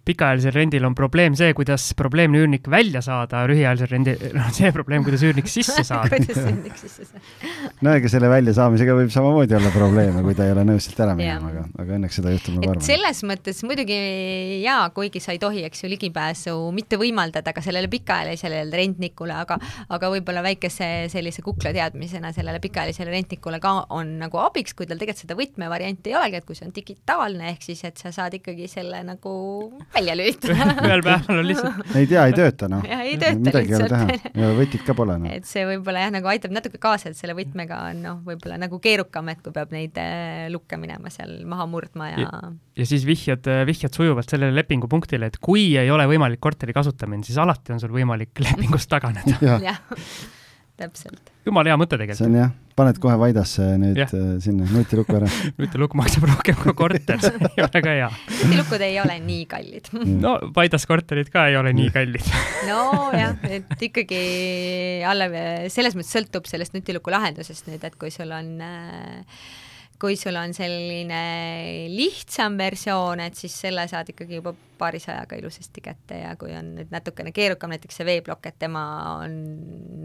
pikaajalisel 0.05 0.53
rendil 0.55 0.85
on 0.87 0.95
probleem 0.97 1.35
see, 1.37 1.53
kuidas 1.57 1.87
probleemne 1.97 2.41
üürnik 2.43 2.69
välja 2.71 3.01
saada, 3.05 3.43
lühiajalisel 3.49 3.91
rendil, 3.91 4.25
noh, 4.37 4.49
see 4.55 4.71
probleem, 4.75 5.05
kuidas 5.05 5.23
üürnik 5.25 5.49
sisse 5.51 5.83
saada. 5.89 6.09
Kuidas 6.13 6.41
üürnik 6.43 6.77
sisse 6.79 7.07
saada 7.09 7.23
no 7.85 7.95
ega 7.97 8.11
selle 8.11 8.29
väljasaamisega 8.31 8.97
võib 8.99 9.13
samamoodi 9.13 9.57
olla 9.57 9.71
probleeme, 9.73 10.23
kui 10.25 10.37
ta 10.37 10.47
ei 10.47 10.53
ole 10.55 10.65
nõus 10.69 10.87
sealt 10.87 11.01
ära 11.07 11.15
minema, 11.17 11.51
aga, 11.51 11.65
aga 11.81 11.97
õnneks 11.99 12.19
seda 12.21 12.33
juhtub 12.33 12.59
nagu 12.59 12.73
harva. 12.73 12.85
selles 12.85 13.23
mõttes 13.27 13.61
muidugi 13.67 13.99
jaa, 14.63 14.89
kuigi 14.95 15.21
sa 15.23 15.35
ei 15.35 15.41
tohi, 15.41 15.65
eks 15.67 15.85
ju, 15.85 15.91
ligipääsu 15.91 16.55
mitte 16.75 16.99
võimaldada 17.01 17.53
ka 17.55 17.63
sellele 17.65 17.89
pikaajalisele 17.91 18.63
rentnikule, 18.75 19.35
aga 19.45 19.59
aga 19.95 20.11
võib-olla 20.13 20.43
väikese 20.45 20.89
sellise 21.11 21.43
kukla 21.45 21.73
teadmisena 21.75 22.31
sellele 22.35 22.61
pikaajalisele 22.63 23.13
rentnikule 23.13 23.59
ka 23.63 23.75
on 23.95 24.15
nagu 24.21 24.39
abiks, 24.43 24.75
kui 24.77 24.87
tal 24.89 25.01
tegelikult 25.01 25.25
seda 25.25 25.37
võtmevarianti 25.39 26.11
ei 26.11 26.17
olegi, 26.19 26.41
et 26.41 26.47
kui 26.47 26.57
see 26.57 26.67
on 26.67 26.73
digitaalne, 26.75 27.49
ehk 27.53 27.65
siis 27.65 27.83
et 27.87 27.99
sa 28.01 28.11
saad 28.15 28.37
ikkagi 28.37 28.67
selle 28.71 29.01
nagu 29.07 29.35
välja 29.95 30.15
lülitada 30.17 30.67
ühel 30.87 31.03
päeval 31.05 31.41
on 31.41 31.47
lihtsalt 31.49 31.95
ei 31.95 32.09
tea, 32.09 32.25
ei 32.29 32.35
tööta 32.35 32.69
noh. 32.71 32.85
ei 32.85 33.15
tööta 33.21 33.61
lihtsalt. 33.61 34.27
ja 34.35 34.51
võtit 34.57 34.85
ka 34.87 34.95
pole 34.97 35.17
noh. 35.21 35.33
et 35.35 35.47
see 35.49 35.65
võib-olla 35.69 36.05
jah, 36.05 36.13
nagu 36.17 36.31
aitab 36.31 36.55
natuke 36.55 36.79
kaasa, 36.81 37.11
et 37.11 37.19
selle 37.19 37.35
võtmega 37.37 37.81
on 37.91 38.03
noh, 38.03 38.21
võib-olla 38.27 38.59
nagu 38.61 38.79
keerukam, 38.83 39.31
et 39.33 39.41
kui 39.45 39.55
peab 39.55 39.73
neid 39.75 39.97
äh, 40.01 40.45
lukke 40.53 40.79
minema 40.81 41.11
seal 41.13 41.37
maha 41.49 41.67
murdma 41.71 42.11
ja 42.11 42.25
ja, 42.25 42.53
ja 42.81 42.87
siis 42.89 43.05
vihjad, 43.07 43.47
äh, 43.51 43.63
vihjad 43.67 43.95
sujuvalt 43.95 44.31
sellele 44.31 44.55
lepingupunktile, 44.59 45.31
et 45.31 45.39
kui 45.43 45.67
ei 45.79 45.91
ole 45.93 46.07
võimalik 46.09 46.41
korteri 46.43 46.75
kasutamine, 46.75 47.25
siis 47.27 47.39
alati 47.41 47.75
on 47.75 47.83
sul 47.83 47.93
võimalik 47.95 48.33
lepingust 48.45 48.91
taganeda 48.91 49.39
jah, 49.63 49.81
täpselt. 50.79 51.33
jumala 51.47 51.73
hea 51.73 51.79
mõte 51.81 51.97
tegelikult. 51.97 52.21
see 52.21 52.31
on 52.31 52.39
jah 52.41 52.53
paned 52.75 52.97
kohe 52.99 53.15
Vaidasse 53.19 53.65
nüüd 53.79 53.99
ja. 54.01 54.07
Äh, 54.11 54.31
sinna 54.43 54.67
nutilukku 54.67 55.15
ära 55.15 55.29
nutilukk 55.59 55.95
maksab 55.97 56.27
rohkem 56.27 56.57
kui 56.59 56.75
korter, 56.77 57.21
see 57.23 57.51
ei 57.53 57.63
ole 57.63 57.69
väga 57.77 57.93
hea. 57.99 58.09
nutilukud 58.35 58.85
ei 58.87 58.97
ole 59.03 59.17
nii 59.23 59.45
kallid 59.51 59.91
no 60.19 60.35
Vaidas 60.55 60.87
korterid 60.89 61.31
ka 61.33 61.47
ei 61.51 61.59
ole 61.59 61.71
nii 61.75 61.91
kallid 61.95 62.31
nojah, 62.69 63.37
et 63.47 63.85
ikkagi 63.89 64.23
alla, 65.07 65.29
selles 65.71 65.95
mõttes 65.95 66.11
sõltub 66.17 66.49
sellest 66.51 66.75
nutiluku 66.75 67.13
lahendusest 67.15 67.71
nüüd, 67.71 67.83
et 67.87 67.95
kui 67.99 68.11
sul 68.13 68.35
on 68.35 68.51
äh, 68.65 69.39
kui 70.01 70.17
sul 70.19 70.35
on 70.35 70.51
selline 70.53 71.21
lihtsam 71.93 72.57
versioon, 72.59 73.23
et 73.23 73.39
siis 73.39 73.55
selle 73.63 73.87
saad 73.87 74.11
ikkagi 74.11 74.41
juba 74.41 74.51
paarisajaga 74.77 75.37
ilusasti 75.39 75.81
kätte 75.83 76.19
ja 76.19 76.35
kui 76.39 76.53
on 76.55 76.73
nüüd 76.79 76.91
natukene 76.93 77.31
keerukam, 77.35 77.73
näiteks 77.73 77.99
see 77.99 78.07
veeplokk, 78.07 78.49
et 78.49 78.57
tema 78.59 78.83
on 79.23 79.35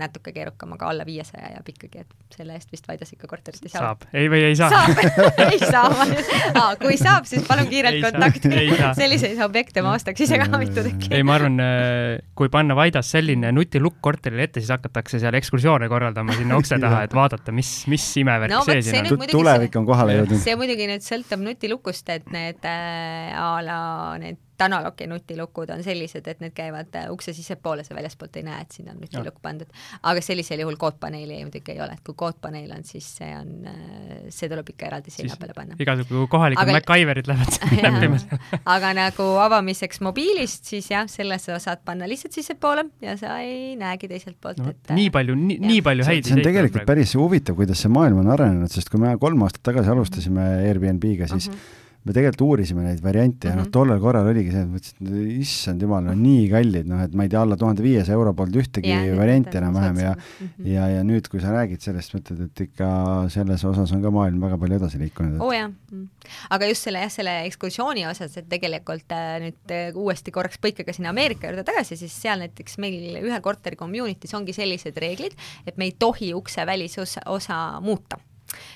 natuke 0.01 0.33
keerukam, 0.37 0.75
aga 0.77 0.91
alla 0.91 1.07
viiesaja 1.07 1.53
jääb 1.55 1.71
ikkagi, 1.75 2.05
et 2.05 2.37
selle 2.37 2.57
eest 2.57 2.73
vist 2.73 2.89
Vaidas 2.89 3.13
ikka 3.15 3.29
korterit 3.31 3.63
ei 3.67 3.73
saa. 3.73 3.91
saab, 3.91 4.07
ei 4.17 4.31
või 4.33 4.43
ei 4.49 4.57
saa? 4.59 4.71
saab 4.73 5.01
ei 5.47 5.61
saa 5.61 5.87
ah,, 6.61 6.75
kui 6.81 6.99
saab, 7.01 7.29
siis 7.31 7.47
palun 7.49 7.69
kiirelt 7.71 8.03
kontakti. 8.05 8.53
selliseid 8.99 9.41
objekte 9.45 9.85
ma 9.85 9.95
ostaks 9.99 10.27
ise 10.27 10.41
ka 10.41 10.61
mitu 10.61 10.85
tükki. 10.87 11.13
ei, 11.17 11.27
ma 11.27 11.37
arvan, 11.39 11.61
äh, 11.65 12.19
kui 12.39 12.51
panna 12.53 12.77
Vaidas 12.79 13.11
selline 13.15 13.53
nutilukk 13.57 14.01
korterile 14.05 14.49
ette, 14.49 14.63
siis 14.63 14.73
hakatakse 14.75 15.21
seal 15.23 15.37
ekskursioone 15.39 15.89
korraldama 15.93 16.37
sinna 16.39 16.59
ukse 16.61 16.79
taha, 16.81 17.05
et 17.07 17.17
vaadata, 17.17 17.55
mis, 17.55 17.73
mis 17.91 18.07
imevärk 18.23 18.55
no, 18.55 18.63
see 18.69 18.85
siin 18.87 19.11
on. 19.11 19.27
tulevik 19.31 19.77
on 19.81 19.89
kohale 19.89 20.21
jõudnud. 20.21 20.43
see 20.43 20.57
muidugi 20.61 20.89
nüüd 20.91 21.05
sõltub 21.07 21.43
nutilukust, 21.45 22.09
et 22.15 22.31
need 22.35 22.69
äh, 22.69 23.35
a 23.37 23.51
la 23.65 23.81
need 24.21 24.41
Tanaloki 24.61 25.07
nutilukud 25.09 25.71
on 25.73 25.83
sellised, 25.85 26.27
et 26.29 26.41
need 26.43 26.55
käivad 26.57 26.95
äh, 26.99 27.09
ukse 27.13 27.33
sissepoole, 27.37 27.85
sa 27.87 27.97
väljastpoolt 27.97 28.37
ei 28.41 28.45
näe, 28.45 28.65
et 28.65 28.77
sinna 28.77 28.93
on 28.93 29.01
nutilukk 29.01 29.41
pandud. 29.43 29.71
aga 30.03 30.23
sellisel 30.25 30.61
juhul 30.65 30.77
koodpaneeli 30.81 31.39
muidugi 31.47 31.75
ei 31.75 31.81
ole, 31.81 31.97
et 31.97 32.05
kui 32.05 32.17
koodpaneel 32.19 32.75
on, 32.77 32.85
siis 32.85 33.09
see 33.21 33.31
on, 33.37 33.55
äh, 33.71 34.27
see 34.29 34.51
tuleb 34.53 34.69
ikka 34.75 34.91
eraldi 34.91 35.15
seina 35.15 35.39
peale 35.41 35.57
panna. 35.57 35.79
igasugu 35.81 36.27
kohalikud 36.33 36.65
aga... 36.67 36.77
MacGyverid 36.77 37.31
lähevad 37.31 37.59
näppima 37.87 38.21
aga 38.77 38.93
nagu 39.01 39.29
avamiseks 39.47 40.03
mobiilist, 40.05 40.69
siis 40.75 40.91
jah, 40.93 41.09
sellesse 41.11 41.57
saad 41.65 41.85
panna 41.87 42.09
lihtsalt 42.11 42.37
sissepoole 42.37 42.87
ja 43.05 43.17
sa 43.21 43.39
ei 43.45 43.77
näegi 43.81 44.11
teiselt 44.13 44.37
poolt 44.43 44.61
no,, 44.61 44.75
et 44.75 44.95
nii 44.97 45.11
palju, 45.15 45.37
nii, 45.41 45.61
nii 45.65 45.83
palju 45.87 46.09
häid 46.09 46.29
see 46.29 46.39
on 46.39 46.45
tegelikult 46.45 46.89
päris 46.89 47.17
huvitav, 47.19 47.57
kuidas 47.59 47.81
see 47.81 47.93
maailm 47.93 48.21
on 48.25 48.33
arenenud, 48.37 48.73
sest 48.73 48.93
kui 48.93 49.01
me 49.01 49.17
kolm 49.21 49.49
aastat 49.49 49.65
tagasi 49.73 49.93
alustasime 49.93 50.51
Airbnb-ga, 50.69 51.31
siis 51.33 51.49
uh 51.49 51.55
-huh 51.55 51.80
me 52.01 52.15
tegelikult 52.17 52.45
uurisime 52.47 52.85
neid 52.87 53.03
variante 53.05 53.49
ja 53.49 53.53
mm 53.53 53.59
-hmm. 53.59 53.61
noh, 53.61 53.67
mhm. 53.67 53.73
tollel 53.77 54.01
korral 54.01 54.29
oligi 54.31 54.53
see, 54.55 54.63
et 54.63 54.71
mõtlesin, 54.73 55.09
et 55.09 55.43
issand 55.45 55.83
jumal, 55.85 56.05
no 56.07 56.15
nii 56.17 56.47
kallid, 56.49 56.87
noh 56.89 57.03
et 57.05 57.17
ma 57.17 57.27
ei 57.27 57.33
tea, 57.33 57.43
alla 57.45 57.59
tuhande 57.61 57.85
viiesaja 57.85 58.17
euro 58.17 58.33
polnud 58.35 58.57
ühtegi 58.63 58.89
ja, 58.89 59.17
varianti 59.19 59.61
enam-vähem 59.61 60.01
ja 60.01 60.13
mm 60.15 60.47
-hmm. 60.47 60.71
ja, 60.75 60.87
ja 60.95 61.03
nüüd, 61.05 61.29
kui 61.29 61.41
sa 61.41 61.53
räägid 61.53 61.85
sellest, 61.85 62.15
mõtled, 62.17 62.41
et 62.47 62.61
ikka 62.67 62.89
selles 63.29 63.65
osas 63.65 63.93
on 63.93 64.03
ka 64.03 64.11
maailm 64.11 64.41
väga 64.41 64.59
palju 64.59 64.79
edasi 64.81 65.03
liikunud 65.03 65.35
et.... 65.35 65.41
oo 65.41 65.49
oh, 65.49 65.55
jah 65.55 65.69
mm., 65.69 66.09
aga 66.57 66.71
just 66.73 66.89
selle 66.89 67.05
jah, 67.05 67.13
selle 67.13 67.37
ekskursiooni 67.51 68.07
osas, 68.07 68.37
et 68.37 68.49
tegelikult 68.49 69.13
äh, 69.13 69.37
nüüd 69.45 69.77
äh, 69.77 69.93
uuesti 69.95 70.31
korraks 70.31 70.57
põikega 70.63 70.97
sinna 70.97 71.13
Ameerika 71.13 71.53
juurde 71.53 71.65
tagasi, 71.69 71.97
siis 71.97 72.17
seal 72.23 72.41
näiteks 72.41 72.79
meil 72.79 73.21
ühe 73.21 73.41
korteri 73.41 73.77
community's 73.77 74.35
ongi 74.35 74.57
sellised 74.57 74.97
reeglid, 74.97 75.37
et 75.67 75.77
me 75.77 75.85
ei 75.85 75.95
tohi 75.99 76.33
ukse 76.35 76.67
välisosa 76.67 77.21
osa 77.27 77.81
muuta 77.81 78.17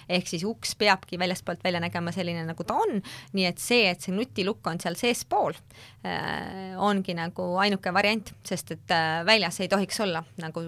ehk 0.08 0.28
siis 0.30 0.44
uks 0.48 0.74
peabki 0.80 1.18
väljastpoolt 1.20 1.64
välja 1.64 1.82
nägema 1.82 2.12
selline, 2.14 2.44
nagu 2.48 2.66
ta 2.66 2.76
on, 2.80 3.00
nii 3.36 3.46
et 3.48 3.62
see, 3.62 3.88
et 3.90 4.04
see 4.04 4.14
nutilukk 4.14 4.66
on 4.70 4.80
seal 4.82 4.98
seespool 4.98 5.56
äh,, 6.06 6.74
ongi 6.78 7.16
nagu 7.18 7.50
ainuke 7.62 7.92
variant, 7.94 8.34
sest 8.46 8.74
et 8.76 8.94
äh, 8.94 9.22
väljas 9.26 9.60
ei 9.64 9.70
tohiks 9.72 10.00
olla 10.04 10.24
nagu 10.42 10.64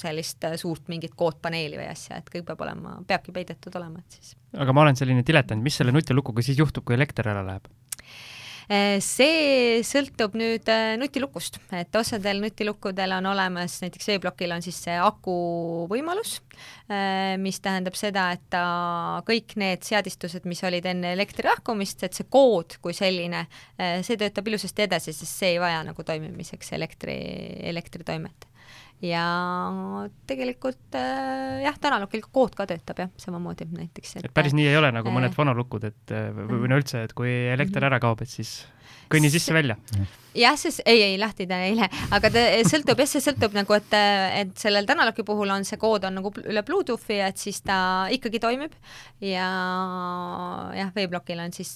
sellist 0.00 0.44
äh, 0.48 0.56
suurt 0.60 0.88
mingit 0.92 1.16
koodpaneeli 1.18 1.80
või 1.80 1.90
asja, 1.90 2.20
et 2.20 2.30
kõik 2.32 2.48
peab 2.48 2.64
olema, 2.66 2.98
peabki 3.08 3.34
peidetud 3.34 3.74
olema, 3.80 4.02
et 4.04 4.18
siis. 4.20 4.36
aga 4.56 4.74
ma 4.74 4.86
olen 4.86 4.98
selline 4.98 5.26
diletant, 5.26 5.62
mis 5.62 5.78
selle 5.80 5.94
nutilukuga 5.94 6.44
siis 6.44 6.58
juhtub, 6.60 6.86
kui 6.88 6.98
elekter 6.98 7.30
ära 7.34 7.44
läheb? 7.46 7.68
Eh, 8.68 8.98
see 9.00 9.78
sõltub 9.80 10.34
nüüd 10.36 10.66
eh, 10.68 10.90
nutilukust, 11.00 11.56
et 11.72 11.94
osadel 11.96 12.42
nutilukkudel 12.42 13.14
on 13.16 13.30
olemas, 13.30 13.78
näiteks 13.80 14.10
veeplokil 14.10 14.52
on 14.52 14.64
siis 14.64 14.76
see 14.84 14.96
aku 15.00 15.36
võimalus, 15.88 16.34
eh, 16.92 17.38
mis 17.40 17.62
tähendab 17.64 17.96
seda, 17.96 18.26
et 18.36 18.44
ta 18.52 18.66
kõik 19.28 19.56
need 19.56 19.88
seadistused, 19.88 20.44
mis 20.44 20.60
olid 20.68 20.84
enne 20.92 21.14
elektri 21.16 21.48
lahkumist, 21.48 22.04
et 22.04 22.20
see 22.20 22.28
kood 22.28 22.76
kui 22.84 22.92
selline, 22.92 23.46
see 23.78 24.20
töötab 24.20 24.52
ilusasti 24.52 24.84
edasi, 24.84 25.16
sest 25.16 25.32
see 25.32 25.54
ei 25.54 25.64
vaja 25.64 25.80
nagu 25.88 26.04
toimimiseks 26.04 26.76
elektri, 26.76 27.16
elektritoimet 27.72 28.47
ja 29.04 29.24
tegelikult 30.26 30.96
äh, 30.98 31.60
jah, 31.62 31.76
Tanalukil 31.80 32.24
kood 32.34 32.56
ka 32.58 32.66
töötab 32.70 33.04
jah, 33.04 33.12
samamoodi 33.20 33.68
näiteks. 33.70 34.16
et 34.22 34.32
päris 34.34 34.56
nii 34.56 34.66
ei 34.70 34.80
ole 34.80 34.90
nagu 34.94 35.12
mõned 35.14 35.30
äh, 35.32 35.38
et 35.86 36.16
või, 36.34 36.64
või 36.64 36.72
no 36.72 36.80
üldse, 36.80 37.04
et 37.06 37.14
kui 37.18 37.30
elekter 37.52 37.86
ära 37.88 38.00
kaob, 38.02 38.24
et 38.26 38.32
siis 38.32 38.60
kõnni 39.12 39.30
sisse-välja. 39.32 39.76
jah, 40.38 40.56
see, 40.60 40.74
ei, 40.86 41.00
ei 41.02 41.16
lahti 41.18 41.46
ta 41.50 41.58
ei 41.64 41.74
lähe, 41.76 41.88
aga 42.14 42.30
ta 42.32 42.42
sõltub 42.68 43.00
jah, 43.00 43.08
see 43.10 43.22
sõltub 43.24 43.56
nagu, 43.56 43.74
et, 43.74 43.96
et 44.42 44.52
sellel 44.60 44.86
Tanaloki 44.88 45.24
puhul 45.26 45.50
on 45.54 45.66
see 45.66 45.80
kood 45.80 46.04
on 46.08 46.18
nagu 46.20 46.32
üle 46.44 46.62
Bluetoothi, 46.66 47.18
et 47.24 47.40
siis 47.40 47.60
ta 47.64 47.78
ikkagi 48.14 48.40
toimib. 48.42 48.76
Ja 49.24 49.48
jah, 50.78 50.92
veeblokil 50.94 51.40
on 51.42 51.54
siis, 51.56 51.72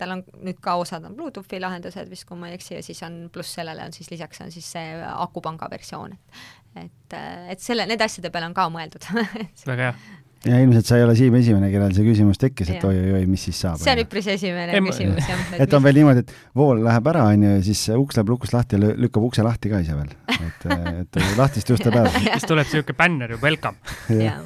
tal 0.00 0.16
on 0.16 0.24
nüüd 0.40 0.62
ka 0.64 0.78
osad 0.80 1.04
on 1.08 1.18
Bluetoothi 1.18 1.60
lahendused 1.60 2.08
vist, 2.12 2.28
kui 2.28 2.40
ma 2.40 2.50
ei 2.50 2.56
eksi, 2.58 2.76
ja 2.78 2.86
siis 2.86 3.02
on 3.06 3.26
pluss 3.32 3.58
sellele 3.58 3.84
on 3.84 3.96
siis 3.96 4.10
lisaks 4.12 4.46
on 4.46 4.54
siis 4.54 4.70
see 4.78 4.96
akupanga 5.10 5.68
versioon, 5.72 6.16
et 6.16 6.48
et, 6.78 7.14
et 7.50 7.58
selle, 7.58 7.82
nende 7.90 8.06
asjade 8.06 8.30
peale 8.30 8.46
on 8.46 8.54
ka 8.54 8.68
mõeldud. 8.70 9.08
Väga 9.70 9.90
hea 9.90 10.19
ja 10.48 10.60
ilmselt 10.64 10.88
sa 10.88 10.96
ei 10.96 11.04
ole 11.04 11.14
Siim 11.18 11.34
esimene, 11.36 11.68
kellel 11.72 11.92
see 11.96 12.04
küsimus 12.06 12.40
tekkis, 12.40 12.70
et 12.72 12.84
oi-oi-oi, 12.86 13.26
mis 13.28 13.42
siis 13.48 13.58
saab. 13.60 13.80
see 13.82 13.92
on 13.92 14.00
üpris 14.06 14.28
esimene 14.32 14.72
Eem, 14.76 14.88
küsimus, 14.88 15.28
jah. 15.28 15.42
et 15.66 15.76
on 15.76 15.84
veel 15.84 16.00
niimoodi, 16.00 16.24
et 16.24 16.32
vool 16.56 16.80
läheb 16.86 17.10
ära, 17.12 17.26
onju, 17.34 17.50
ja 17.58 17.64
siis 17.66 17.82
uks 17.92 18.16
läheb 18.16 18.32
lukust 18.32 18.56
lahti 18.56 18.80
ja 18.80 18.92
lükkab 19.04 19.26
ukse 19.28 19.44
lahti 19.44 19.72
ka 19.72 19.82
ise 19.84 19.98
veel. 19.98 20.14
et, 20.38 20.64
et 21.02 21.20
lahtist 21.40 21.74
just 21.74 21.90
ära. 21.90 22.06
siis 22.14 22.48
tuleb 22.48 22.70
siuke 22.72 22.96
bänner 22.96 23.36
ju 23.36 23.40
welcome. 23.44 23.76
jah, 24.08 24.40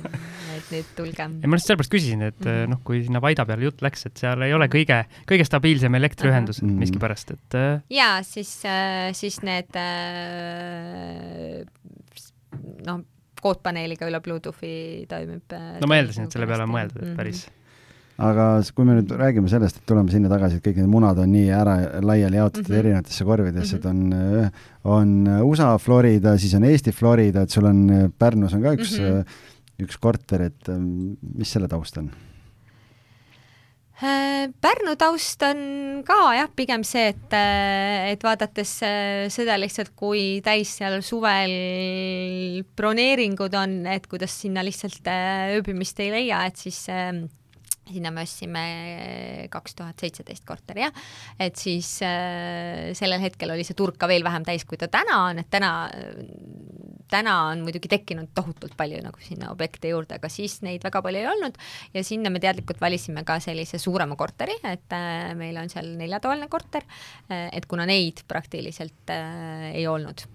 et 0.57 0.75
nüüd 0.75 0.91
tulge. 0.99 1.29
ja 1.31 1.53
ma 1.53 1.63
just 1.63 1.71
sellepärast 1.71 1.95
küsisin, 1.95 2.27
et 2.27 2.43
mm 2.43 2.51
-hmm. 2.51 2.75
noh, 2.75 2.83
kui 2.83 3.05
sinna 3.07 3.23
Vaida 3.23 3.47
peale 3.47 3.71
jutt 3.71 3.87
läks, 3.87 4.07
et 4.11 4.19
seal 4.19 4.43
ei 4.43 4.55
ole 4.57 4.67
kõige, 4.67 5.05
kõige 5.31 5.47
stabiilsem 5.47 5.95
elektriühendus 5.95 6.63
mm 6.63 6.69
-hmm. 6.69 6.83
miskipärast, 6.83 7.31
et. 7.31 7.55
Äh, 7.55 7.81
ja 7.91 8.19
siis, 8.27 8.63
siis 9.15 9.43
need 9.47 9.71
noh 12.87 13.05
koodpaneeliga 13.45 14.09
üle 14.09 14.23
Bluetoothi 14.25 15.05
toimib. 15.11 15.45
Äh, 15.53 15.77
no 15.83 15.91
ma 15.91 16.01
eeldasin, 16.01 16.29
et 16.29 16.37
selle 16.37 16.49
peale 16.51 16.67
on 16.67 16.75
mõeldud, 16.75 17.03
et 17.03 17.11
mhm. 17.11 17.21
päris 17.21 17.45
mm. 17.45 17.53
-hmm 17.53 17.61
aga 18.15 18.45
kui 18.75 18.87
me 18.87 18.95
nüüd 18.95 19.11
räägime 19.19 19.51
sellest, 19.51 19.81
et 19.81 19.87
tuleme 19.91 20.13
sinna 20.13 20.29
tagasi, 20.31 20.61
et 20.61 20.63
kõik 20.63 20.77
need 20.79 20.91
munad 20.91 21.19
on 21.19 21.33
nii 21.35 21.49
ära 21.51 21.73
laiali 21.99 22.39
jaotatud 22.39 22.69
mm 22.69 22.75
-hmm. 22.75 22.79
erinevatesse 22.79 23.25
korvidesse 23.25 23.77
mm, 23.77 23.83
-hmm. 23.83 24.47
et 24.85 24.85
on, 24.85 25.33
on 25.41 25.49
USA 25.49 25.79
Florida, 25.79 26.39
siis 26.39 26.55
on 26.55 26.65
Eesti 26.65 26.93
Florida, 26.93 27.43
et 27.43 27.51
sul 27.51 27.65
on 27.65 28.13
Pärnus 28.19 28.55
on 28.55 28.63
ka 28.63 28.73
üks 28.73 28.99
mm, 29.01 29.05
-hmm. 29.05 29.25
üks 29.83 29.99
korter, 29.99 30.43
et 30.43 30.71
mis 31.35 31.53
selle 31.53 31.69
taust 31.69 31.99
on? 31.99 32.11
Äh, 34.03 34.51
Pärnu 34.61 34.97
taust 34.99 35.43
on 35.47 36.03
ka 36.03 36.17
jah, 36.35 36.49
pigem 36.51 36.83
see, 36.83 37.13
et, 37.13 37.35
äh, 37.37 38.11
et 38.11 38.25
vaadates 38.27 38.73
äh, 38.83 39.29
seda 39.31 39.55
lihtsalt, 39.61 39.93
kui 39.95 40.41
täis 40.43 40.73
seal 40.81 40.99
suvel 41.07 42.65
broneeringud 42.75 43.55
on, 43.55 43.85
et 43.87 44.09
kuidas 44.11 44.35
sinna 44.43 44.67
lihtsalt 44.67 45.07
ööbimist 45.07 46.03
ei 46.03 46.11
leia, 46.11 46.43
et 46.51 46.59
siis 46.59 46.81
sinna 47.91 48.13
me 48.15 48.25
ostsime 48.25 48.65
kaks 49.53 49.77
tuhat 49.79 50.01
seitseteist 50.01 50.45
korteri, 50.49 50.85
jah. 50.87 51.05
et 51.39 51.57
siis 51.61 51.97
äh, 52.07 52.93
sellel 52.97 53.23
hetkel 53.25 53.55
oli 53.55 53.67
see 53.67 53.79
turg 53.79 53.99
ka 54.01 54.09
veel 54.11 54.25
vähem 54.27 54.47
täis, 54.47 54.65
kui 54.69 54.81
ta 54.81 54.89
täna 54.93 55.25
on, 55.29 55.43
et 55.45 55.51
täna 55.53 55.75
täna 57.15 57.35
on 57.51 57.63
muidugi 57.65 57.89
tekkinud 57.91 58.33
tohutult 58.37 58.75
palju 58.79 59.01
nagu 59.05 59.21
sinna 59.23 59.51
objekte 59.53 59.91
juurde, 59.93 60.19
aga 60.19 60.31
siis 60.33 60.59
neid 60.67 60.85
väga 60.85 61.03
palju 61.05 61.21
ei 61.21 61.29
olnud 61.31 61.59
ja 61.95 62.03
sinna 62.07 62.33
me 62.33 62.41
teadlikult 62.43 62.81
valisime 62.83 63.25
ka 63.27 63.39
sellise 63.45 63.79
suurema 63.83 64.17
korteri, 64.19 64.57
et 64.71 64.95
äh, 64.97 65.33
meil 65.39 65.59
on 65.61 65.71
seal 65.73 65.93
neljatoaline 65.99 66.49
korter, 66.53 66.87
äh, 67.29 67.49
et 67.53 67.69
kuna 67.71 67.87
neid 67.89 68.25
praktiliselt 68.31 69.13
äh, 69.15 69.71
ei 69.75 69.87
olnud 69.91 70.27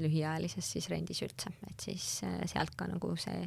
lühiajalises 0.00 0.72
siis 0.76 0.88
rendis 0.92 1.22
üldse, 1.24 1.52
et 1.70 1.86
siis 1.88 2.08
sealt 2.50 2.74
ka 2.76 2.88
nagu 2.90 3.14
see, 3.20 3.46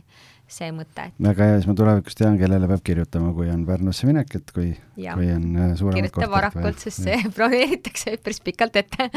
see 0.54 0.72
mõte 0.76 1.08
et.... 1.10 1.16
väga 1.28 1.50
hea, 1.50 1.60
siis 1.60 1.70
ma 1.70 1.78
tulevikus 1.78 2.18
tean, 2.20 2.40
kellele 2.42 2.70
peab 2.72 2.84
kirjutama, 2.86 3.34
kui 3.38 3.52
on 3.54 3.68
Pärnusse 3.68 4.10
minek, 4.10 4.36
et 4.40 4.56
kui, 4.56 4.72
kui 4.98 5.30
on 5.36 5.48
suuremad 5.80 6.02
kirjuta 6.02 6.32
varakult, 6.32 6.84
sest 6.84 7.06
see 7.08 7.22
broneeritakse 7.36 8.18
päris 8.24 8.44
pikalt 8.46 8.82
ette. 8.84 9.10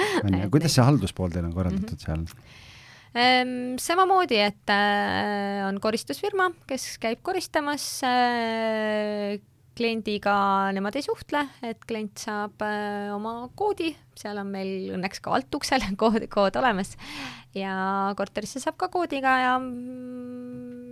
kuidas 0.52 0.76
see 0.76 0.86
halduspool 0.86 1.34
teil 1.34 1.48
on 1.48 1.56
korraldatud 1.56 1.96
mm 1.96 2.06
-hmm. 2.14 2.30
seal? 2.30 2.54
Samamoodi, 3.80 4.36
et 4.44 4.68
äh, 4.68 5.64
on 5.64 5.78
koristusfirma, 5.80 6.50
kes 6.68 6.98
käib 7.00 7.22
koristamas 7.24 8.02
äh, 8.04 9.38
kliendiga 9.76 10.34
nemad 10.76 10.96
ei 10.96 11.04
suhtle, 11.04 11.42
et 11.64 11.80
klient 11.88 12.20
saab 12.20 12.60
äh, 12.64 13.12
oma 13.14 13.48
koodi, 13.56 13.92
seal 14.16 14.40
on 14.40 14.50
meil 14.52 14.92
õnneks 14.96 15.22
ka 15.24 15.34
altuksel 15.36 15.84
kood, 16.00 16.26
kood 16.32 16.56
olemas 16.60 16.94
ja 17.56 18.12
korterisse 18.18 18.62
saab 18.62 18.78
ka 18.80 18.90
koodiga 18.92 19.36
ja 19.42 19.54
mm, 19.60 20.85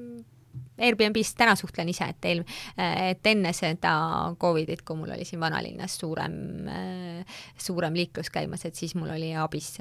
Airbnb-st 0.79 1.37
täna 1.39 1.55
suhtlen 1.59 1.91
ise, 1.93 2.09
et 2.11 2.29
eel-, 2.31 2.45
et 2.79 3.31
enne 3.31 3.53
seda 3.57 3.95
Covidit, 4.41 4.83
kui 4.87 4.99
mul 4.99 5.15
oli 5.15 5.27
siin 5.29 5.43
vanalinnas 5.43 5.99
suurem, 6.01 6.35
suurem 7.61 7.95
liiklus 7.99 8.33
käimas, 8.35 8.67
et 8.67 8.79
siis 8.79 8.97
mul 8.99 9.13
oli 9.15 9.33
abis 9.39 9.77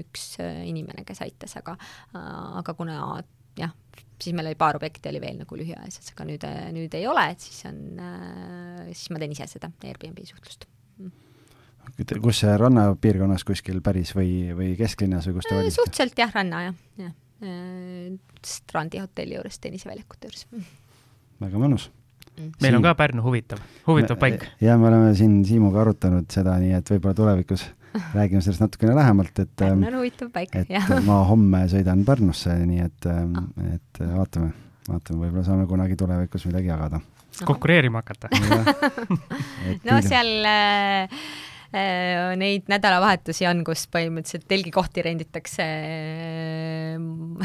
üks 0.00 0.32
inimene, 0.40 1.04
kes 1.08 1.22
aitas, 1.26 1.58
aga, 1.60 1.76
aga 2.60 2.76
kuna 2.78 2.98
jah, 3.60 3.72
siis 4.20 4.36
meil 4.36 4.50
oli 4.50 4.58
paar 4.60 4.80
objekti 4.80 5.12
oli 5.12 5.22
veel 5.22 5.40
nagu 5.42 5.60
lühiajaliselt, 5.60 6.12
aga 6.14 6.28
nüüd, 6.28 6.50
nüüd 6.76 6.98
ei 6.98 7.08
ole, 7.10 7.30
et 7.34 7.44
siis 7.44 7.64
on, 7.68 7.80
siis 8.92 9.10
ma 9.12 9.22
teen 9.22 9.36
ise 9.36 9.48
seda 9.50 9.72
Airbnb 9.84 10.24
suhtlust 10.28 10.68
kus 12.22 12.42
rannapiirkonnas 12.60 13.42
kuskil 13.44 13.80
päris 13.84 14.12
või, 14.14 14.52
või 14.56 14.74
kesklinnas 14.78 15.26
või 15.28 15.38
kus 15.38 15.48
te 15.48 15.56
valisite? 15.56 15.80
suhteliselt 15.80 16.22
jah, 16.22 16.32
ranna 16.36 16.62
jah, 16.68 16.78
jah 17.00 17.16
Äh, 17.40 18.18
strandihotelli 18.44 19.34
juures, 19.34 19.56
tenniseväljakute 19.64 20.28
juures. 20.28 20.42
väga 21.40 21.60
mõnus 21.62 21.86
mm.. 22.36 22.50
meil 22.60 22.76
on 22.76 22.84
ka 22.84 22.92
Pärnu 22.98 23.22
huvitav, 23.24 23.62
huvitav 23.86 24.18
me, 24.18 24.20
paik. 24.20 24.44
ja 24.60 24.74
me 24.76 24.90
oleme 24.90 25.14
siin 25.16 25.38
Siimuga 25.48 25.80
arutanud 25.80 26.28
seda, 26.28 26.58
nii 26.60 26.74
et 26.76 26.92
võib-olla 26.92 27.16
tulevikus 27.16 27.64
räägime 28.18 28.44
sellest 28.44 28.60
natukene 28.60 28.92
lähemalt, 28.98 29.32
et 29.40 29.54
Pärnu 29.56 29.88
on 29.88 29.98
huvitav 30.02 30.28
paik, 30.34 30.52
jah. 30.68 30.92
ma 31.06 31.22
homme 31.30 31.62
sõidan 31.72 32.04
Pärnusse, 32.04 32.58
nii 32.60 32.84
et 32.90 33.08
ah., 33.08 33.24
et 33.70 34.02
vaatame, 34.04 34.52
vaatame, 34.90 35.22
võib-olla 35.24 35.48
saame 35.48 35.64
kunagi 35.70 35.96
tulevikus 35.96 36.44
midagi 36.50 36.68
jagada. 36.74 37.00
konkureerima 37.40 38.04
hakata 38.04 38.28
no 39.88 40.02
seal 40.04 40.34
äh, 40.44 41.22
neid 41.70 42.66
nädalavahetusi 42.70 43.46
on, 43.46 43.60
kus 43.66 43.84
põhimõtteliselt 43.92 44.46
telgikohti 44.50 45.04
renditakse. 45.06 45.66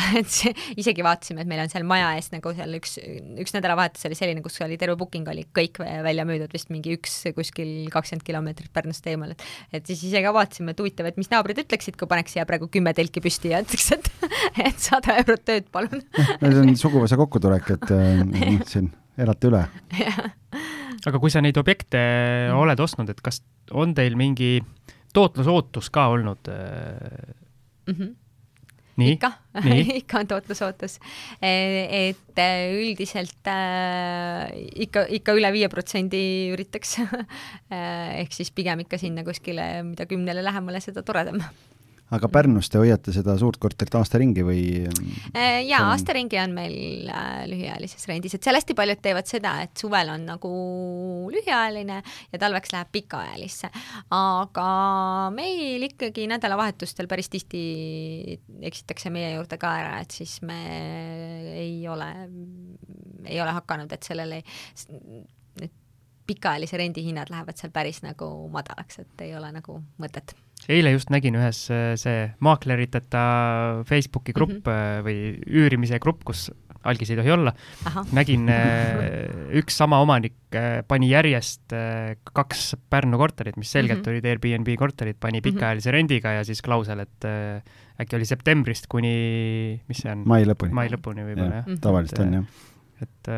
et 0.20 0.32
see, 0.32 0.54
isegi 0.82 1.06
vaatasime, 1.06 1.44
et 1.44 1.50
meil 1.50 1.62
on 1.62 1.72
seal 1.72 1.86
maja 1.88 2.12
ees 2.18 2.32
nagu 2.34 2.54
seal 2.58 2.74
üks, 2.80 2.98
üks 3.42 3.56
nädalavahetus 3.56 4.08
oli 4.10 4.18
selline, 4.18 4.44
kus 4.46 4.58
oli 4.66 4.80
terve 4.82 4.98
booking 5.00 5.30
oli 5.30 5.46
kõik 5.56 5.78
välja 5.80 6.26
müüdud, 6.28 6.50
vist 6.56 6.72
mingi 6.74 6.96
üks 6.98 7.20
kuskil 7.38 7.92
kakskümmend 7.94 8.26
kilomeetrit 8.26 8.74
Pärnust 8.76 9.06
eemal, 9.12 9.36
et 9.36 9.46
et 9.76 9.86
siis 9.90 10.02
ise 10.10 10.22
ka 10.26 10.34
vaatasime, 10.36 10.74
et 10.74 10.82
huvitav, 10.82 11.10
et 11.10 11.20
mis 11.22 11.30
naabrid 11.32 11.62
ütleksid, 11.66 11.98
kui 12.00 12.10
paneks 12.10 12.36
siia 12.36 12.48
praegu 12.50 12.70
kümme 12.72 12.96
telki 12.98 13.22
püsti 13.24 13.54
ja 13.54 13.62
ütleks, 13.66 13.92
et 13.96 14.10
et 14.70 14.82
sada 14.82 15.20
eurot 15.22 15.46
tööd, 15.46 15.70
palun. 15.74 16.02
see 16.16 16.64
on 16.64 16.76
suguvõsa 16.80 17.20
kokkutulek, 17.20 17.76
et 17.78 17.94
äh, 17.94 18.64
siin 18.72 18.90
elate 19.22 19.52
üle 19.52 19.64
aga 21.06 21.22
kui 21.22 21.34
sa 21.34 21.44
neid 21.44 21.58
objekte 21.62 22.00
mm. 22.00 22.60
oled 22.60 22.80
ostnud, 22.82 23.10
et 23.12 23.22
kas 23.22 23.42
on 23.72 23.94
teil 23.98 24.18
mingi 24.20 24.60
tootlusootus 25.16 25.90
ka 25.94 26.10
olnud 26.16 26.52
mm? 26.52 27.96
-hmm 27.96 28.14
nii? 29.00 29.16
ikka 29.16 29.32
ikka 30.02 30.20
on 30.20 30.28
tootlusootus. 30.28 30.98
E, 31.42 31.52
et 32.10 32.40
e, 32.40 32.48
üldiselt 32.80 33.50
äh, 33.52 34.48
ikka, 34.88 35.06
ikka 35.20 35.36
üle 35.38 35.52
viie 35.56 35.70
protsendi 35.72 36.24
üritaks 36.56 36.98
ehk 38.22 38.36
siis 38.36 38.52
pigem 38.56 38.86
ikka 38.86 39.00
sinna 39.02 39.26
kuskile, 39.28 39.84
mida 39.84 40.08
kümnele 40.10 40.44
lähemale, 40.46 40.84
seda 40.84 41.04
toredam 41.04 41.42
aga 42.14 42.30
Pärnus 42.30 42.70
te 42.70 42.78
hoiate 42.78 43.14
seda 43.16 43.34
suurt 43.42 43.58
korterit 43.62 43.96
aasta 43.98 44.20
ringi 44.22 44.44
või? 44.46 44.62
Äh, 45.34 45.64
jaa, 45.66 45.88
aasta 45.90 46.14
ringi 46.14 46.38
on 46.42 46.54
meil 46.54 47.10
äh, 47.10 47.46
lühiajalises 47.50 48.06
rendis, 48.10 48.36
et 48.38 48.46
seal 48.46 48.58
hästi 48.58 48.76
paljud 48.78 49.02
teevad 49.02 49.30
seda, 49.30 49.56
et 49.66 49.74
suvel 49.82 50.12
on 50.14 50.28
nagu 50.30 50.52
lühiajaline 51.34 52.02
ja 52.04 52.42
talveks 52.42 52.76
läheb 52.76 52.92
pikaajalisse. 52.94 53.72
aga 54.16 54.68
meil 55.34 55.88
ikkagi 55.90 56.28
nädalavahetustel 56.30 57.10
päris 57.10 57.32
tihti 57.34 57.66
eksitakse 58.70 59.10
meie 59.14 59.34
juurde 59.36 59.58
ka 59.62 59.74
ära, 59.82 59.98
et 60.06 60.14
siis 60.14 60.38
me 60.46 60.60
ei 61.58 61.80
ole, 61.90 62.12
ei 63.26 63.42
ole 63.42 63.58
hakanud, 63.58 63.92
et 63.92 64.06
sellele 64.06 64.44
need 64.46 65.82
pikaajalise 66.26 66.78
rendi 66.78 67.04
hinnad 67.06 67.30
lähevad 67.34 67.58
seal 67.58 67.74
päris 67.74 68.02
nagu 68.06 68.30
madalaks, 68.54 69.02
et 69.02 69.26
ei 69.26 69.36
ole 69.38 69.52
nagu 69.58 69.82
mõtet 70.02 70.34
eile 70.72 70.94
just 70.96 71.12
nägin 71.14 71.38
ühes 71.40 71.66
äh, 71.74 71.94
see 72.00 72.30
maakleriteta 72.44 73.24
Facebooki 73.88 74.34
grupp 74.36 74.62
mm 74.62 74.72
-hmm. 74.72 75.06
või 75.06 75.18
üürimise 75.46 76.00
grupp, 76.02 76.24
kus 76.26 76.50
algis 76.86 77.10
ei 77.10 77.18
tohi 77.18 77.32
olla. 77.34 77.54
nägin, 78.14 78.50
äh, 78.50 79.30
üks 79.60 79.78
sama 79.78 80.00
omanik 80.02 80.36
pani 80.88 81.10
järjest 81.10 81.74
kaks 82.34 82.76
Pärnu 82.90 83.18
korterit, 83.18 83.58
mis 83.58 83.72
selgelt 83.72 84.00
mm 84.00 84.06
-hmm. 84.06 84.12
olid 84.12 84.26
Airbnb 84.26 84.78
korterid, 84.80 85.18
pani 85.20 85.42
mhm. 85.42 85.44
pikaajalise 85.44 85.92
rendiga 85.92 86.32
ja 86.32 86.44
siis 86.44 86.62
klausel, 86.62 87.00
et 87.00 87.26
äkki 88.00 88.16
oli 88.16 88.26
septembrist 88.26 88.88
kuni, 88.88 89.82
mis 89.88 89.98
see 89.98 90.12
on? 90.12 90.24
mai 90.26 90.46
lõpuni. 90.46 90.72
mai 90.72 90.90
lõpuni 90.90 91.26
võib-olla 91.26 91.62
jah 91.62 91.68
ja.. 91.68 91.78
tavaliselt 91.82 92.20
on 92.20 92.34
jah. 92.34 92.46
et 93.02 93.32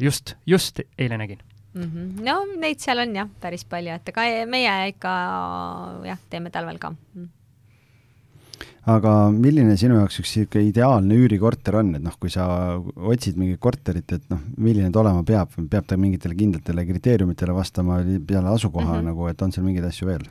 just, 0.00 0.36
just 0.46 0.80
eile 0.98 1.18
nägin 1.18 1.40
mm. 1.76 1.88
-hmm. 1.92 2.24
no 2.26 2.36
neid 2.58 2.80
seal 2.80 3.04
on 3.04 3.16
jah, 3.20 3.30
päris 3.40 3.64
palju, 3.64 3.94
et 3.94 4.08
ega 4.14 4.28
meie 4.46 4.76
ikka 4.94 5.16
jah, 6.10 6.20
teeme 6.30 6.50
talvel 6.50 6.78
ka 6.78 6.90
mm 6.90 7.32
aga 8.86 9.12
milline 9.34 9.74
sinu 9.78 9.98
jaoks 9.98 10.20
üks 10.22 10.32
niisugune 10.36 10.68
ideaalne 10.68 11.18
üürikorter 11.18 11.80
on, 11.80 11.94
et 11.98 12.04
noh, 12.04 12.14
kui 12.22 12.30
sa 12.30 12.46
otsid 12.78 13.38
mingit 13.40 13.58
korterit, 13.62 14.06
et 14.14 14.26
noh, 14.30 14.42
milline 14.62 14.92
ta 14.94 15.02
olema 15.02 15.24
peab, 15.26 15.56
peab 15.72 15.88
ta 15.90 15.98
mingitele 15.98 16.38
kindlatele 16.38 16.86
kriteeriumitele 16.92 17.56
vastama 17.56 17.98
peale 18.28 18.52
asukoha 18.54 18.92
mm 18.92 18.98
-hmm. 19.00 19.08
nagu, 19.10 19.28
et 19.28 19.42
on 19.42 19.52
seal 19.52 19.66
mingeid 19.66 19.88
asju 19.90 20.06
veel? 20.06 20.28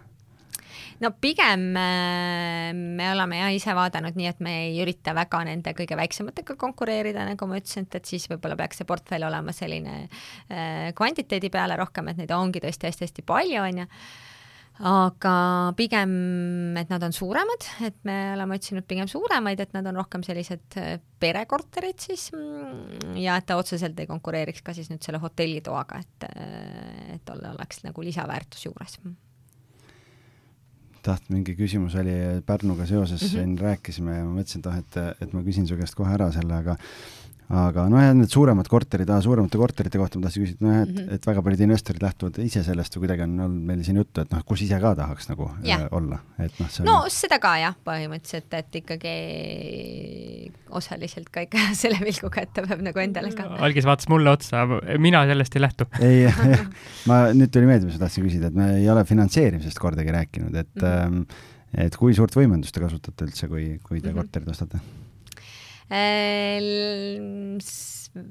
No 1.04 1.12
pigem 1.22 1.66
äh, 1.78 2.72
me 2.74 3.10
oleme 3.12 3.40
jah 3.42 3.56
ise 3.56 3.76
vaadanud 3.76 4.18
nii, 4.18 4.30
et 4.32 4.44
me 4.44 4.54
ei 4.68 4.78
ürita 4.84 5.16
väga 5.18 5.42
nende 5.48 5.76
kõige 5.78 5.98
väiksematega 6.00 6.58
konkureerida, 6.60 7.26
nagu 7.28 7.50
ma 7.50 7.60
ütlesin, 7.60 7.90
et, 7.92 8.06
siis 8.08 8.30
võib-olla 8.32 8.58
peaks 8.60 8.82
see 8.82 8.88
portfell 8.88 9.28
olema 9.28 9.56
selline 9.56 10.06
äh, 10.06 10.94
kvantiteedi 10.96 11.52
peale 11.54 11.80
rohkem, 11.80 12.12
et 12.12 12.24
neid 12.24 12.32
ongi 12.36 12.64
tõesti 12.64 12.90
hästi-hästi 12.90 13.28
palju, 13.28 13.60
on 13.66 13.84
ju. 13.84 13.90
Aga 14.86 15.34
pigem, 15.80 16.10
et 16.76 16.90
nad 16.92 17.04
on 17.08 17.14
suuremad, 17.16 17.68
et 17.88 17.96
me 18.04 18.16
oleme 18.34 18.58
otsinud 18.58 18.84
pigem 18.84 19.08
suuremaid, 19.08 19.62
et 19.64 19.72
nad 19.72 19.88
on 19.88 20.02
rohkem 20.02 20.24
sellised 20.28 20.76
äh, 20.82 20.98
perekorterid 21.24 22.04
siis 22.04 22.28
mm, 22.36 23.14
ja 23.24 23.38
et 23.40 23.48
ta 23.48 23.56
otseselt 23.60 24.00
ei 24.04 24.10
konkureeriks 24.10 24.66
ka 24.66 24.76
siis 24.76 24.92
nüüd 24.92 25.04
selle 25.04 25.24
hotellitoaga, 25.24 26.02
et, 26.04 26.28
et 27.16 27.32
oleks 27.38 27.86
nagu 27.88 28.04
lisaväärtus 28.04 28.68
juures 28.68 29.00
taht-, 31.06 31.30
mingi 31.34 31.56
küsimus 31.58 31.96
oli 32.02 32.16
Pärnuga 32.46 32.88
seoses 32.90 33.22
mm, 33.22 33.28
-hmm. 33.28 33.32
siin 33.32 33.60
rääkisime 33.60 34.18
ja 34.18 34.26
ma 34.26 34.40
mõtlesin, 34.40 34.64
et 34.64 34.72
ah, 34.72 34.80
et, 34.82 35.22
et 35.28 35.38
ma 35.38 35.44
küsin 35.46 35.68
su 35.70 35.78
käest 35.80 35.96
kohe 35.98 36.14
ära 36.14 36.32
selle, 36.36 36.58
aga 36.64 36.78
aga 37.46 37.84
nojah, 37.92 38.14
need 38.18 38.32
suuremad 38.34 38.66
korterid, 38.70 39.10
suuremate 39.22 39.60
korterite 39.62 40.00
kohta 40.02 40.18
ma 40.18 40.26
tahtsin 40.26 40.46
küsida, 40.46 40.66
nojah, 40.66 40.80
et 40.82 40.90
mm, 40.90 40.98
-hmm. 40.98 41.14
et 41.14 41.28
väga 41.30 41.44
paljud 41.46 41.62
investorid 41.62 42.02
lähtuvad 42.02 42.40
ise 42.42 42.64
sellest 42.66 42.96
või 42.96 43.04
kuidagi 43.04 43.26
on 43.28 43.36
olnud 43.46 43.68
meil 43.70 43.84
siin 43.86 44.00
juttu, 44.02 44.24
et 44.24 44.34
noh, 44.34 44.42
kus 44.50 44.64
ise 44.66 44.80
ka 44.82 44.96
tahaks 44.98 45.30
nagu 45.30 45.52
ja. 45.62 45.78
äh, 45.78 45.86
olla, 45.94 46.20
et 46.40 46.58
noh, 46.60 46.72
see 46.74 46.82
on 46.82 46.90
no 46.90 46.96
seda 47.14 47.38
ka 47.44 47.54
jah, 47.62 47.78
põhimõtteliselt, 47.86 48.58
et 48.58 48.80
ikkagi 48.82 49.14
osaliselt 50.82 51.30
ka 51.30 51.46
ikka 51.46 51.70
selle 51.84 52.02
pilguga, 52.02 52.48
et 52.48 52.54
ta 52.56 52.66
peab 52.66 52.82
nagu 52.90 53.06
endale 53.06 53.34
ka 53.38 53.48
algis 53.70 53.86
vaatas 53.86 54.10
mulle 54.10 54.34
otsa, 54.34 54.66
mina 54.98 55.26
sellest 55.30 55.60
ei 55.60 55.66
lähtu 55.68 55.90
ei 56.10 56.26
ma, 57.10 57.28
nüüd 57.30 57.54
tuli 57.54 57.70
meelde, 57.70 57.86
mis 57.86 58.00
ma 58.00 58.08
tahtsin 58.08 58.26
küsida, 58.26 58.50
et 58.50 58.58
me 58.58 58.74
ei 58.82 58.90
ole 58.90 59.06
finantseerimisest 59.06 59.78
kordagi 59.78 60.18
rääkinud, 60.18 60.62
et 60.66 60.76
mm 60.82 61.22
-hmm. 61.22 61.42
et 61.86 61.96
kui 61.96 62.18
suurt 62.18 62.34
võimendust 62.34 62.74
te 62.74 62.82
kasutate 62.82 63.30
üldse, 63.30 63.48
kui, 63.48 63.76
kui 63.84 64.02
te 64.02 64.10
mm 64.10 64.14
-hmm. 64.14 64.22
korterit 64.26 64.50
ostate? 64.50 65.05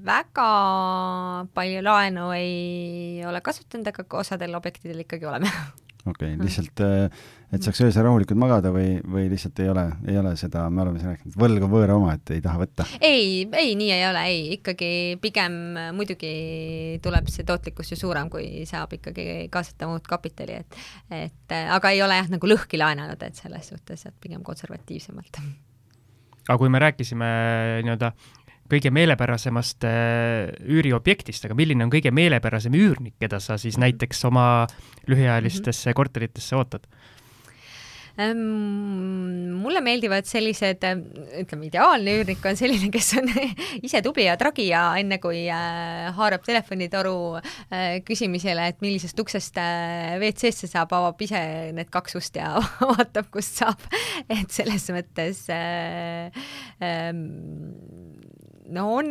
Väga 0.05 0.49
palju 1.55 1.85
laenu 1.85 2.31
ei 2.35 3.23
ole 3.29 3.41
kasutanud, 3.45 3.87
aga 3.93 4.21
osadel 4.21 4.55
objektidel 4.59 5.05
ikkagi 5.05 5.29
oleme 5.31 5.51
okei 6.07 6.35
okay,, 6.35 6.41
lihtsalt, 6.47 6.81
äh, 6.85 7.11
et 7.55 7.65
saaks 7.65 7.81
öösel 7.85 8.05
rahulikult 8.07 8.39
magada 8.41 8.73
või, 8.75 8.99
või 9.11 9.27
lihtsalt 9.33 9.61
ei 9.65 9.71
ole, 9.73 9.85
ei 10.09 10.19
ole 10.21 10.35
seda, 10.41 10.67
me 10.71 10.85
oleme 10.85 11.01
siin 11.01 11.13
rääkinud, 11.13 11.37
võlg 11.41 11.67
on 11.67 11.73
võõra 11.73 11.99
oma, 11.99 12.15
et 12.19 12.35
ei 12.37 12.43
taha 12.45 12.61
võtta? 12.61 12.87
ei, 13.01 13.45
ei, 13.49 13.75
nii 13.81 13.91
ei 13.97 14.07
ole, 14.09 14.25
ei, 14.31 14.41
ikkagi 14.59 14.91
pigem 15.23 15.59
muidugi 15.97 16.33
tuleb 17.05 17.31
see 17.33 17.47
tootlikkus 17.49 17.95
ju 17.95 18.01
suurem, 18.01 18.33
kui 18.33 18.65
saab 18.69 18.97
ikkagi 18.99 19.47
kaasata 19.53 19.89
muud 19.91 20.09
kapitali, 20.09 20.61
et 20.65 20.81
et 21.25 21.57
aga 21.63 21.95
ei 21.95 22.03
ole 22.05 22.19
jah, 22.21 22.33
nagu 22.33 22.51
lõhki 22.51 22.81
laenanud, 22.81 23.23
et 23.25 23.41
selles 23.41 23.73
suhtes, 23.73 24.09
et 24.09 24.19
pigem 24.21 24.45
konservatiivsemalt 24.47 25.41
aga 26.49 26.59
kui 26.61 26.73
me 26.73 26.81
rääkisime 26.83 27.29
nii-öelda 27.85 28.13
kõige 28.71 28.91
meelepärasemast 28.95 29.85
äh, 29.85 30.53
üüriobjektist, 30.65 31.45
aga 31.45 31.57
milline 31.57 31.85
on 31.85 31.93
kõige 31.93 32.13
meelepärasem 32.15 32.75
üürnik, 32.79 33.17
keda 33.21 33.41
sa 33.43 33.59
siis 33.61 33.77
näiteks 33.81 34.25
oma 34.31 34.67
lühiajalistesse 35.07 35.89
mm 35.89 35.91
-hmm. 35.91 35.97
korteritesse 36.01 36.57
ootad? 36.57 36.87
Mulle 38.15 39.81
meeldivad 39.83 40.29
sellised, 40.29 40.85
ütleme, 41.41 41.67
ideaalne 41.67 42.13
üürnik 42.21 42.45
on 42.47 42.55
selline, 42.59 42.87
kes 42.95 43.09
on 43.19 43.27
ise 43.87 44.03
tubli 44.07 44.29
ja 44.29 44.37
tragi 44.39 44.69
ja 44.69 44.85
enne 45.01 45.19
kui 45.23 45.41
äh, 45.51 46.13
haarab 46.15 46.45
telefonitoru 46.47 47.17
äh, 47.41 47.99
küsimisele, 48.07 48.69
et 48.71 48.79
millisest 48.85 49.19
uksest 49.19 49.59
äh, 49.59 50.15
WC-sse 50.23 50.71
saab, 50.71 50.95
avab 50.95 51.27
ise 51.27 51.43
need 51.75 51.91
kaks 51.95 52.15
ust 52.21 52.39
ja 52.39 52.53
vaatab, 52.93 53.33
kust 53.35 53.59
saab. 53.65 53.83
et 54.31 54.47
selles 54.55 54.87
mõttes 54.95 55.43
ähm, 55.51 57.25
no 58.75 58.87
on, 58.99 59.09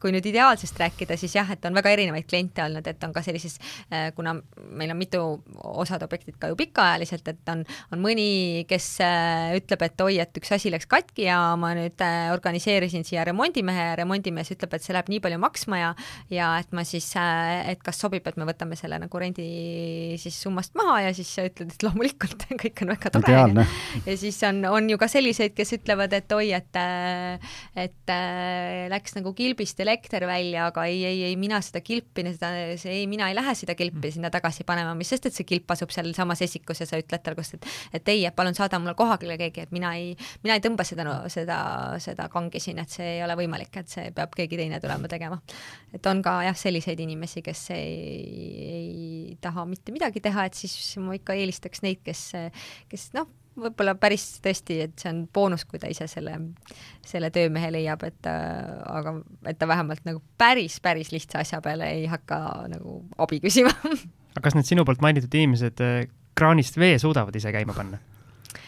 kui 0.00 0.12
nüüd 0.14 0.26
ideaalsest 0.30 0.78
rääkida, 0.80 1.16
siis 1.20 1.36
jah, 1.36 1.48
et 1.52 1.64
on 1.68 1.76
väga 1.76 1.92
erinevaid 1.94 2.26
kliente 2.28 2.64
olnud, 2.64 2.86
et 2.88 3.04
on 3.06 3.12
ka 3.14 3.22
sellises, 3.24 3.58
äh, 3.90 4.08
kuna 4.16 4.36
meil 4.76 4.92
on 4.92 5.00
mitu 5.00 5.22
osad 5.76 6.02
objektid 6.06 6.38
ka 6.40 6.50
ju 6.50 6.58
pikaajaliselt, 6.58 7.28
et 7.32 7.52
on, 7.52 7.64
on 7.92 8.02
mõni, 8.02 8.64
kes 8.70 8.88
äh, 9.04 9.56
ütleb, 9.58 9.86
et 9.86 10.06
oi, 10.06 10.18
et 10.22 10.40
üks 10.40 10.52
asi 10.56 10.72
läks 10.72 10.88
katki 10.90 11.28
ja 11.28 11.38
ma 11.60 11.72
nüüd 11.76 12.00
äh, 12.04 12.30
organiseerisin 12.34 13.06
siia 13.06 13.24
remondimehe 13.28 13.90
ja 13.90 13.96
remondimees 14.00 14.52
ütleb, 14.56 14.76
et 14.76 14.86
see 14.86 14.96
läheb 14.96 15.10
nii 15.12 15.22
palju 15.24 15.40
maksma 15.42 15.80
ja 15.82 15.92
ja 16.32 16.52
et 16.60 16.72
ma 16.76 16.84
siis, 16.86 17.08
et 17.16 17.82
kas 17.84 18.00
sobib, 18.00 18.26
et 18.26 18.38
me 18.40 18.46
võtame 18.48 18.78
selle 18.78 18.98
nagu 19.00 19.20
rendi 19.20 20.16
siis 20.20 20.38
summast 20.42 20.74
maha 20.78 21.06
ja 21.06 21.14
siis 21.16 21.30
sa 21.36 21.46
ütled, 21.46 21.72
et 21.72 21.86
loomulikult 21.86 22.48
kõik 22.62 22.84
on 22.84 22.94
väga 22.94 23.12
tore. 23.14 23.66
ja 24.06 24.16
siis 24.18 24.40
on, 24.48 24.64
on 24.70 24.90
ju 24.90 24.98
ka 25.00 25.08
selliseid, 25.10 25.54
kes 25.56 25.76
ütlevad, 25.78 26.14
et 26.16 26.36
oi, 26.36 26.50
et 26.56 26.80
et 27.76 28.12
läks 28.92 29.16
nagu 29.16 29.32
kilbist 29.36 29.80
elekter 29.82 30.26
välja, 30.28 30.68
aga 30.70 30.86
ei, 30.90 31.02
ei, 31.08 31.22
ei, 31.28 31.36
mina 31.40 31.60
seda 31.64 31.82
kilpi, 31.84 32.24
seda, 32.34 32.50
see 32.80 32.92
ei, 33.00 33.06
mina 33.10 33.28
ei 33.30 33.36
lähe 33.36 33.54
seda 33.58 33.76
kilpi 33.78 34.12
sinna 34.14 34.30
tagasi 34.34 34.66
panema, 34.68 34.94
mis 34.98 35.10
sest, 35.12 35.28
et 35.30 35.36
see 35.36 35.46
kilp 35.48 35.70
asub 35.74 35.92
sealsamas 35.94 36.42
esikus 36.46 36.82
ja 36.82 36.88
sa 36.88 37.00
ütled 37.00 37.24
talle, 37.24 37.38
kus, 37.38 37.54
et 37.56 37.68
et 37.96 38.12
ei, 38.12 38.24
et 38.28 38.36
palun 38.36 38.56
saada 38.56 38.80
mulle 38.82 38.96
kohale 38.98 39.38
keegi, 39.40 39.66
et 39.66 39.72
mina 39.74 39.94
ei, 39.98 40.12
mina 40.44 40.56
ei 40.58 40.64
tõmba 40.64 40.86
seda 40.86 41.06
no,, 41.06 41.16
seda, 41.32 41.58
seda 42.02 42.28
kangi 42.32 42.62
siin, 42.62 42.80
et 42.82 42.92
see 42.92 43.16
ei 43.16 43.24
ole 43.24 43.38
võimalik, 43.38 43.72
et 43.80 43.92
see 43.92 44.10
peab 44.16 44.34
keegi 44.36 44.60
teine 44.60 44.80
tulema 44.82 45.10
tegema. 45.10 45.40
et 45.94 46.06
on 46.06 46.22
ka 46.24 46.38
jah, 46.48 46.58
selliseid 46.58 47.00
inimesi, 47.00 47.42
kes 47.46 47.64
ei, 47.76 47.88
ei 48.66 49.40
taha 49.40 49.66
mitte 49.68 49.94
midagi 49.94 50.22
teha, 50.24 50.46
et 50.46 50.54
siis 50.58 50.76
ma 51.02 51.16
ikka 51.16 51.36
eelistaks 51.38 51.82
neid, 51.86 52.02
kes, 52.06 52.30
kes 52.90 53.10
noh, 53.16 53.28
võib-olla 53.56 53.96
päris 54.00 54.26
tõesti, 54.44 54.80
et 54.84 54.98
see 55.00 55.10
on 55.12 55.24
boonus, 55.32 55.64
kui 55.68 55.80
ta 55.82 55.90
ise 55.92 56.08
selle, 56.10 56.36
selle 57.06 57.30
töömehe 57.34 57.72
leiab, 57.74 58.04
et 58.08 58.28
aga 58.28 59.16
et 59.48 59.58
ta 59.58 59.68
vähemalt 59.68 60.04
nagu 60.08 60.22
päris, 60.38 60.78
päris 60.84 61.12
lihtsa 61.14 61.42
asja 61.44 61.62
peale 61.64 61.88
ei 61.98 62.06
hakka 62.10 62.40
nagu 62.72 63.00
abi 63.22 63.40
küsima 63.44 63.72
aga 64.36 64.44
kas 64.44 64.56
need 64.56 64.68
sinu 64.68 64.84
poolt 64.84 65.02
mainitud 65.04 65.32
inimesed 65.32 65.82
eh, 65.84 65.98
kraanist 66.36 66.76
vee 66.80 66.96
suudavad 67.00 67.36
ise 67.36 67.52
käima 67.54 67.76
panna? 67.76 68.00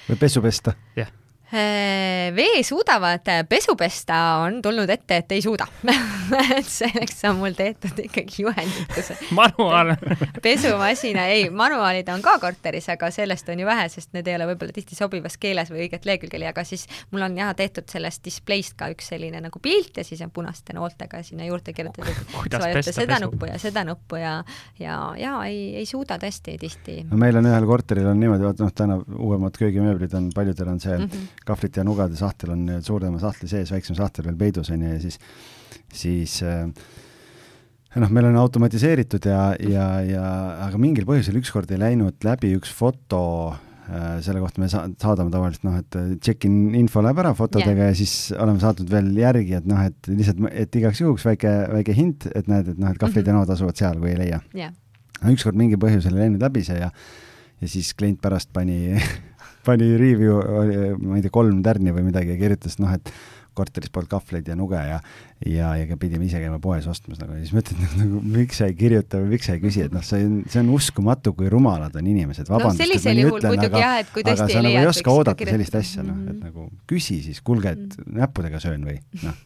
või 0.09 0.21
pesu 0.21 0.45
pesta? 0.45 0.77
jah 0.97 1.07
yeah 1.07 1.28
vee 1.53 2.63
suudavad 2.63 3.25
pesu 3.49 3.73
pesta, 3.77 4.17
on 4.45 4.61
tulnud 4.63 4.91
ette, 4.91 5.17
et 5.23 5.33
ei 5.33 5.43
suuda 5.43 5.65
et 6.59 6.69
selleks 6.69 7.23
on 7.29 7.39
mul 7.41 7.55
tehtud 7.57 8.03
ikkagi 8.05 8.43
juhenditus. 8.43 9.13
manuaal 9.39 9.95
pesumasina, 10.45 11.25
ei, 11.33 11.49
manuaalid 11.51 12.09
on 12.13 12.23
ka 12.25 12.37
korteris, 12.43 12.91
aga 12.93 13.11
sellest 13.15 13.49
on 13.49 13.63
ju 13.63 13.69
vähe, 13.69 13.89
sest 13.93 14.13
need 14.17 14.29
ei 14.29 14.37
ole 14.37 14.51
võib-olla 14.51 14.77
tihti 14.77 14.99
sobivas 14.99 15.39
keeles 15.41 15.73
või 15.73 15.87
õiget 15.87 16.05
lehekülge, 16.09 16.43
aga 16.51 16.65
siis 16.69 16.85
mul 17.15 17.25
on 17.25 17.39
jah 17.41 17.55
tehtud 17.57 17.89
sellest 17.89 18.25
displeist 18.29 18.77
ka 18.77 18.91
üks 18.93 19.09
selline 19.15 19.41
nagu 19.41 19.63
pilt 19.65 20.03
ja 20.03 20.05
siis 20.05 20.21
on 20.25 20.35
punaste 20.35 20.77
nooltega 20.77 21.23
sinna 21.25 21.49
juurde 21.49 21.73
kirjutatud, 21.73 22.13
sa 22.53 22.61
vajuta 22.61 22.93
seda 22.93 23.17
pesu? 23.17 23.25
nuppu 23.25 23.49
ja 23.49 23.59
seda 23.63 23.87
nuppu 23.89 24.21
ja, 24.21 24.35
ja, 24.79 25.01
ja 25.17 25.35
ei, 25.49 25.79
ei 25.81 25.89
suuda 25.89 26.21
tõesti 26.21 26.59
tihti. 26.61 27.01
no 27.09 27.21
meil 27.21 27.41
on 27.41 27.49
ühel 27.49 27.69
korteril 27.73 28.13
on 28.13 28.21
niimoodi, 28.21 28.49
vaata 28.51 28.67
noh, 28.67 28.77
täna 28.77 29.01
uuemad 29.17 29.57
köögimööblid 29.57 30.13
on, 30.19 30.31
paljudel 30.37 30.75
on 30.77 30.81
see 30.85 30.97
mm 30.99 31.09
-hmm 31.09 31.38
kahvlite 31.49 31.83
ja 31.83 31.87
nugade 31.87 32.19
sahtel 32.19 32.55
on 32.55 32.65
suurema 32.85 33.21
sahtli 33.23 33.51
sees, 33.51 33.73
väiksem 33.75 33.99
sahtel 33.99 34.29
veel 34.29 34.39
peidus, 34.41 34.73
on 34.75 34.85
ju, 34.85 34.95
ja 34.95 35.03
siis, 35.03 35.21
siis 35.95 36.41
äh, 36.47 36.67
noh, 37.97 38.11
meil 38.13 38.29
on 38.31 38.37
automatiseeritud 38.41 39.29
ja, 39.31 39.43
ja, 39.63 39.87
ja 40.05 40.27
aga 40.69 40.81
mingil 40.81 41.09
põhjusel 41.09 41.39
ükskord 41.41 41.71
ei 41.73 41.81
läinud 41.81 42.27
läbi 42.27 42.53
üks 42.59 42.73
foto 42.75 43.23
äh, 43.53 44.19
selle 44.25 44.43
kohta 44.43 44.63
me 44.63 44.69
sa-, 44.73 44.85
saadame 45.01 45.33
tavaliselt 45.35 45.65
noh, 45.69 45.79
et 45.81 46.01
check-in 46.25 46.75
info 46.79 47.03
läheb 47.05 47.23
ära 47.25 47.33
fotodega 47.39 47.89
yeah. 47.89 47.95
ja 47.95 47.99
siis 47.99 48.35
oleme 48.37 48.63
saatnud 48.63 48.93
veel 48.93 49.13
järgi, 49.19 49.57
et 49.61 49.71
noh, 49.71 49.81
et 49.89 50.11
lihtsalt, 50.13 50.45
et 50.53 50.83
igaks 50.83 51.03
juhuks 51.05 51.25
väike, 51.29 51.55
väike 51.79 51.97
hint, 51.97 52.29
et 52.35 52.51
näed, 52.51 52.75
et 52.75 52.83
noh, 52.83 52.93
et 52.93 53.01
kahvlid 53.01 53.25
mm 53.25 53.33
-hmm. 53.33 53.41
ja 53.41 53.41
nood 53.41 53.57
asuvad 53.57 53.81
seal, 53.81 53.99
kui 54.03 54.13
ei 54.13 54.21
leia 54.21 54.43
yeah.. 54.57 54.77
ükskord 55.33 55.59
mingil 55.59 55.81
põhjusel 55.81 56.15
ei 56.15 56.27
läinud 56.27 56.45
läbi 56.45 56.65
see 56.67 56.79
ja 56.79 56.93
ja 57.59 57.69
siis 57.69 57.95
klient 57.95 58.21
pärast 58.23 58.53
pani 58.53 58.79
pani 59.69 59.91
review, 60.01 60.39
ma 61.03 61.19
ei 61.19 61.25
tea, 61.25 61.35
kolm 61.35 61.61
tärni 61.67 61.95
või 61.97 62.09
midagi 62.09 62.35
ja 62.35 62.41
kirjutas, 62.41 62.79
noh, 62.83 62.95
et 62.97 63.13
korteris 63.59 63.91
polnud 63.91 64.11
kahvleid 64.13 64.47
ja 64.47 64.55
nuge 64.59 64.79
ja 64.79 65.01
ja, 65.47 65.73
ja 65.81 65.97
pidime 65.99 66.29
ise 66.29 66.41
käima 66.43 66.61
poes 66.63 66.87
ostmas 66.91 67.19
nagu. 67.21 67.35
Ja 67.35 67.43
siis 67.43 67.55
mõtled 67.57 67.97
nagu, 67.99 68.21
miks 68.37 68.61
sa 68.61 68.69
ei 68.71 68.77
kirjuta 68.79 69.21
või 69.23 69.35
miks 69.35 69.49
sa 69.51 69.57
ei 69.57 69.63
küsi, 69.63 69.83
et 69.87 69.95
noh, 69.95 70.05
see 70.07 70.23
on, 70.27 70.39
see 70.51 70.63
on 70.63 70.71
uskumatu, 70.77 71.35
kui 71.39 71.51
rumalad 71.53 71.97
on 71.99 72.11
inimesed, 72.15 72.49
vabandust 72.51 72.85
no,, 72.85 72.99
et 72.99 73.09
ma 73.09 73.17
nii 73.19 73.29
ütlen, 73.33 73.59
aga, 73.67 73.85
aga 74.23 74.39
sa 74.45 74.63
nagu 74.63 74.73
ei 74.73 74.91
oska 74.91 75.15
oodata 75.15 75.51
sellist 75.51 75.79
asja, 75.81 76.07
noh, 76.07 76.23
et 76.27 76.35
mhm. 76.37 76.51
nagu 76.51 76.69
küsi 76.91 77.21
siis, 77.27 77.43
kuulge, 77.45 77.75
et 77.75 77.85
mm 77.85 78.03
-hmm. 78.05 78.19
näppudega 78.23 78.63
söön 78.63 78.87
või? 78.87 79.01
Noh, 79.25 79.39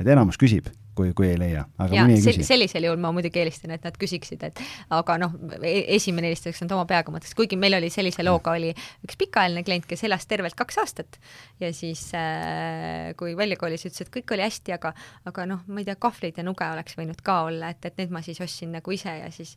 et 0.00 0.14
enamus 0.16 0.40
küsib 0.40 0.70
kui, 0.96 1.12
kui 1.16 1.28
ei 1.30 1.38
leia, 1.40 1.62
aga 1.80 1.96
ja, 1.96 2.04
mõni 2.04 2.18
ei 2.18 2.24
küsi. 2.24 2.44
sellisel 2.46 2.86
juhul 2.86 3.00
ma 3.00 3.12
muidugi 3.14 3.40
eelistan, 3.40 3.72
et 3.76 3.84
nad 3.86 3.96
küsiksid, 4.00 4.42
et 4.48 4.60
aga 4.92 5.16
noh, 5.22 5.34
e-, 5.60 5.84
esimene 5.96 6.28
eelistuseks 6.28 6.64
on 6.66 6.74
oma 6.76 6.84
peaga 6.88 7.14
mõttes, 7.14 7.32
kuigi 7.36 7.56
meil 7.60 7.78
oli 7.78 7.88
sellise 7.92 8.24
looga 8.24 8.54
oli 8.58 8.72
üks 9.06 9.16
pikaajaline 9.20 9.64
klient, 9.66 9.86
kes 9.88 10.04
elas 10.08 10.26
tervelt 10.28 10.56
kaks 10.58 10.80
aastat. 10.82 11.18
Ja 11.62 11.72
siis 11.76 12.04
äh, 12.18 13.12
kui 13.20 13.36
välja 13.38 13.56
kolis, 13.60 13.86
ütles, 13.88 14.04
et 14.04 14.12
kõik 14.12 14.34
oli 14.36 14.44
hästi, 14.44 14.76
aga, 14.76 14.92
aga 15.28 15.46
noh, 15.48 15.62
ma 15.68 15.80
ei 15.82 15.88
tea, 15.88 15.96
kahvleid 16.02 16.40
ja 16.40 16.44
nuge 16.46 16.68
oleks 16.68 16.98
võinud 16.98 17.24
ka 17.24 17.42
olla, 17.48 17.72
et, 17.72 17.88
et 17.88 18.02
need 18.02 18.12
ma 18.12 18.24
siis 18.24 18.42
ostsin 18.44 18.74
nagu 18.76 18.94
ise 18.94 19.16
ja 19.22 19.30
siis 19.32 19.56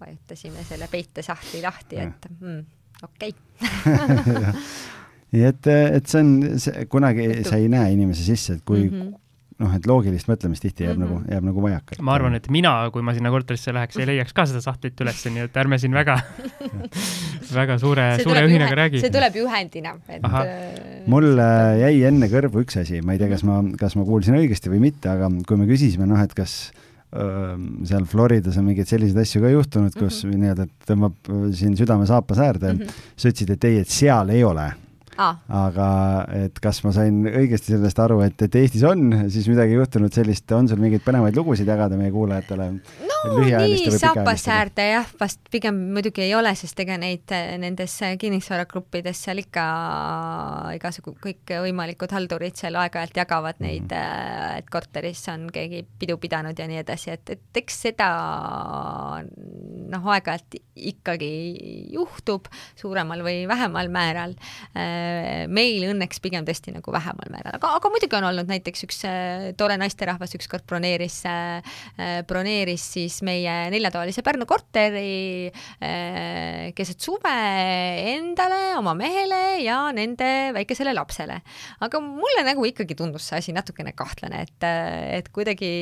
vajutasime 0.00 0.64
selle 0.66 0.88
peitesahtli 0.90 1.60
lahti, 1.64 2.00
et 2.08 2.30
mm, 2.40 2.64
okei. 3.10 3.36
Okay. 5.34 5.40
nii 5.40 5.46
et, 5.48 5.66
et 5.66 6.06
see 6.06 6.20
on, 6.22 6.84
kunagi 6.90 7.24
sa 7.42 7.56
ei 7.58 7.66
näe 7.70 7.88
inimese 7.96 8.22
sisse, 8.22 8.54
et 8.58 8.64
kui 8.66 8.84
mm 8.86 8.94
-hmm 8.94 9.20
noh, 9.62 9.74
et 9.76 9.86
loogilist 9.86 10.28
mõtlemist 10.30 10.64
tihti 10.64 10.86
jääb 10.86 10.96
mm 10.98 11.04
-hmm. 11.04 11.20
nagu, 11.24 11.34
jääb 11.34 11.46
nagu 11.48 11.62
vajaka. 11.62 11.98
ma 12.02 12.14
arvan, 12.16 12.34
et 12.34 12.48
mina, 12.50 12.72
kui 12.92 13.02
ma 13.06 13.14
sinna 13.14 13.30
korterisse 13.30 13.74
läheks, 13.74 13.98
ei 14.00 14.06
leiaks 14.10 14.34
ka 14.34 14.46
seda 14.50 14.62
sahtlit 14.64 15.00
üles, 15.00 15.20
nii 15.30 15.46
et 15.46 15.58
ärme 15.62 15.78
siin 15.78 15.94
väga 15.94 16.18
väga 17.60 17.78
suure, 17.78 18.08
suure 18.22 18.46
ühinaga 18.48 18.74
räägi. 18.82 19.02
see 19.04 19.14
tuleb 19.14 19.38
juhendina, 19.42 19.94
et 20.08 20.24
äh, 20.24 21.06
mul 21.06 21.38
jäi 21.80 22.02
enne 22.10 22.30
kõrvu 22.32 22.64
üks 22.64 22.80
asi, 22.82 23.00
ma 23.02 23.14
ei 23.14 23.22
tea, 23.22 23.30
kas 23.30 23.46
ma, 23.46 23.62
kas 23.78 23.96
ma 23.96 24.06
kuulsin 24.08 24.38
õigesti 24.40 24.72
või 24.72 24.82
mitte, 24.88 25.12
aga 25.14 25.30
kui 25.46 25.60
me 25.60 25.70
küsisime, 25.70 26.08
noh, 26.10 26.18
et 26.18 26.34
kas 26.34 26.72
öö, 27.14 27.56
seal 27.86 28.06
Floridas 28.10 28.58
on 28.58 28.66
mingeid 28.66 28.90
selliseid 28.90 29.22
asju 29.22 29.42
ka 29.44 29.52
juhtunud, 29.54 29.94
kus 29.94 30.24
mm 30.24 30.30
-hmm. 30.30 30.40
nii-öelda 30.42 30.66
tõmbab 30.88 31.34
siin 31.54 31.76
südame 31.78 32.06
saapas 32.10 32.42
äärde 32.42 32.72
mm, 32.72 32.80
-hmm. 32.80 33.04
sa 33.16 33.28
ütlesid, 33.30 33.54
et 33.54 33.64
ei, 33.64 33.78
et 33.84 33.88
seal 33.88 34.34
ei 34.34 34.42
ole 34.44 34.72
ah.. 35.18 35.38
aga 35.64 35.88
et 36.44 36.60
kas 36.62 36.82
ma 36.84 36.92
sain 36.96 37.22
õigesti 37.30 37.74
sellest 37.74 38.00
aru, 38.04 38.20
et, 38.26 38.46
et 38.46 38.60
Eestis 38.60 38.84
on 38.88 39.06
siis 39.32 39.48
midagi 39.50 39.76
juhtunud 39.78 40.14
sellist, 40.14 40.50
on 40.56 40.68
sul 40.70 40.82
mingeid 40.82 41.04
põnevaid 41.04 41.36
lugusid 41.38 41.68
jagada 41.68 41.98
meie 42.00 42.12
kuulajatele? 42.14 42.70
no 42.74 43.14
nii 43.40 43.92
saapasäärde 43.98 44.86
jah, 44.90 45.08
vast 45.20 45.40
pigem 45.52 45.78
muidugi 45.94 46.24
ei 46.26 46.34
ole, 46.36 46.52
sest 46.58 46.80
ega 46.84 46.96
neid 47.00 47.32
nendes 47.60 47.96
kinnisvaragruppides 48.20 49.22
seal 49.26 49.40
ikka 49.42 49.64
igasugu 50.76 51.14
kõikvõimalikud 51.22 52.14
haldurid 52.14 52.58
seal 52.60 52.78
aeg-ajalt 52.82 53.22
jagavad 53.22 53.60
mhm. 53.60 53.66
neid 53.68 53.88
mm, 53.88 53.96
-hmm. 53.96 54.58
et 54.58 54.70
korteris 54.70 55.24
on 55.32 55.48
keegi 55.54 55.84
pidu 55.98 56.18
pidanud 56.20 56.58
ja 56.58 56.68
nii 56.70 56.82
edasi, 56.82 57.14
et, 57.14 57.36
et 57.36 57.62
eks 57.62 57.80
seda 57.88 58.10
noh, 59.94 60.10
aeg-ajalt 60.14 60.58
ikkagi 60.74 61.32
juhtub 61.94 62.48
suuremal 62.80 63.22
või 63.24 63.44
vähemal 63.48 63.90
määral 63.92 64.34
meil 65.50 65.86
õnneks 65.90 66.20
pigem 66.24 66.46
tõesti 66.46 66.72
nagu 66.74 66.92
vähemal 66.94 67.30
määral, 67.32 67.56
aga, 67.58 67.70
aga 67.78 67.90
muidugi 67.92 68.16
on 68.18 68.26
olnud 68.28 68.50
näiteks 68.50 68.86
üks 68.86 69.00
äh, 69.08 69.46
tore 69.58 69.76
naisterahvas 69.80 70.34
ükskord 70.38 70.66
broneeris, 70.68 71.20
äh, 71.28 71.74
äh, 71.98 72.14
broneeris 72.28 72.84
siis 72.96 73.20
meie 73.26 73.54
neljatoalise 73.74 74.24
Pärnu 74.24 74.46
korteri 74.48 75.50
keset 76.74 77.02
suve 77.02 77.32
endale, 78.14 78.76
oma 78.78 78.94
mehele 78.98 79.60
ja 79.62 79.78
nende 79.94 80.30
väikesele 80.56 80.94
lapsele. 80.96 81.40
aga 81.84 82.00
mulle 82.04 82.44
nagu 82.46 82.64
ikkagi 82.68 82.96
tundus 82.98 83.28
see 83.28 83.40
asi 83.42 83.54
natukene 83.56 83.92
kahtlane, 83.96 84.44
et, 84.46 84.68
et 85.18 85.28
kuidagi 85.34 85.72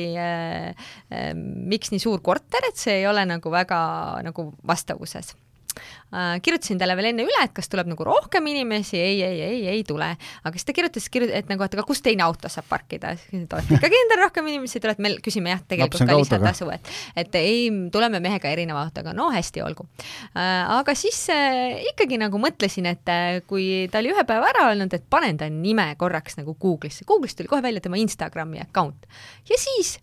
miks 1.73 1.93
nii 1.93 2.03
suur 2.03 2.21
korter, 2.25 2.67
et 2.69 2.79
see 2.79 3.01
ei 3.01 3.07
ole 3.09 3.25
nagu 3.29 3.53
väga 3.53 3.79
nagu 4.25 4.51
vastavuses 4.67 5.33
äh, 5.75 6.37
kirjutasin 6.43 6.79
talle 6.81 6.95
veel 6.99 7.11
enne 7.11 7.25
üle, 7.27 7.41
et 7.43 7.53
kas 7.55 7.69
tuleb 7.71 7.89
nagu 7.91 8.05
rohkem 8.07 8.47
inimesi, 8.51 8.99
ei, 8.99 9.21
ei, 9.25 9.41
ei, 9.45 9.61
ei 9.75 9.83
tule. 9.87 10.09
aga 10.43 10.53
siis 10.55 10.67
ta 10.67 10.75
kirjutas, 10.75 11.09
et 11.25 11.49
nagu, 11.51 11.65
et 11.65 11.77
aga 11.77 11.85
kus 11.87 12.03
teine 12.05 12.25
auto 12.25 12.51
saab 12.51 12.67
parkida, 12.69 13.13
et 13.15 13.55
olete 13.57 13.75
ikkagi 13.79 13.99
endal 14.05 14.23
rohkem 14.25 14.47
inimesi. 14.51 14.81
Tuleb, 14.83 15.01
me 15.03 15.13
küsime 15.23 15.53
jah, 15.53 15.63
tegelikult 15.67 16.05
ka 16.07 16.17
lisatasu, 16.19 16.69
et, 16.75 16.93
et 17.23 17.39
ei, 17.39 17.67
tuleme 17.93 18.21
mehega 18.23 18.51
erineva 18.51 18.83
autoga, 18.85 19.15
no 19.17 19.29
hästi, 19.33 19.63
olgu. 19.65 19.87
Äh,. 20.33 20.77
aga 20.79 20.95
siis 20.97 21.19
äh, 21.33 21.81
ikkagi 21.93 22.19
nagu 22.21 22.39
mõtlesin, 22.41 22.87
et 22.91 23.11
äh, 23.11 23.41
kui 23.47 23.87
ta 23.91 24.01
oli 24.03 24.13
ühe 24.13 24.25
päeva 24.27 24.51
ära 24.53 24.69
öelnud, 24.71 24.93
et 24.93 25.05
panen 25.09 25.39
ta 25.39 25.49
nime 25.51 25.93
korraks 25.99 26.39
nagu 26.39 26.57
Google'isse, 26.59 27.07
Google'ist 27.09 27.39
tuli 27.39 27.51
kohe 27.51 27.63
välja 27.63 27.83
tema 27.83 27.99
Instagrami 28.01 28.61
account. 28.63 29.07
Ja 29.49 29.59
siis 29.59 29.97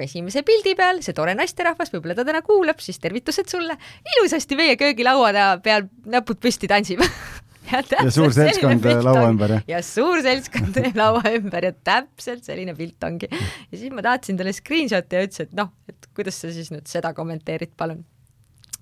kui 0.00 0.08
esimese 0.08 0.44
pildi 0.46 0.72
peal 0.78 1.02
see 1.04 1.16
tore 1.16 1.34
naisterahvas, 1.36 1.92
võib-olla 1.92 2.16
ta 2.16 2.24
täna 2.28 2.40
kuulab, 2.46 2.80
siis 2.80 3.00
tervitused 3.02 3.52
sulle, 3.52 3.76
ilusasti 4.16 4.58
meie 4.58 4.78
köögilaua 4.80 5.52
peal 5.64 5.88
näpud 6.10 6.40
püsti 6.40 6.70
tantsib 6.70 7.04
ja, 7.70 7.82
ja 7.82 8.12
suur 8.14 8.32
seltskond 8.34 8.88
laua 9.04 9.26
ümber, 9.28 9.56
jah? 9.58 9.66
ja 9.74 9.82
suur 9.84 10.22
seltskond 10.24 10.80
laua 10.96 11.22
ümber 11.36 11.68
ja 11.68 11.74
täpselt 11.74 12.48
selline 12.48 12.74
pilt 12.78 13.04
ongi. 13.06 13.28
ja 13.30 13.74
siis 13.76 13.92
ma 13.92 14.04
tahtsin 14.06 14.40
talle 14.40 14.54
screenshot'i 14.56 15.20
ja 15.20 15.28
ütles, 15.28 15.44
et 15.44 15.52
noh, 15.58 15.74
et 15.90 16.10
kuidas 16.16 16.40
sa 16.40 16.52
siis 16.54 16.72
nüüd 16.72 16.88
seda 16.90 17.12
kommenteerid, 17.16 17.76
palun 17.76 18.02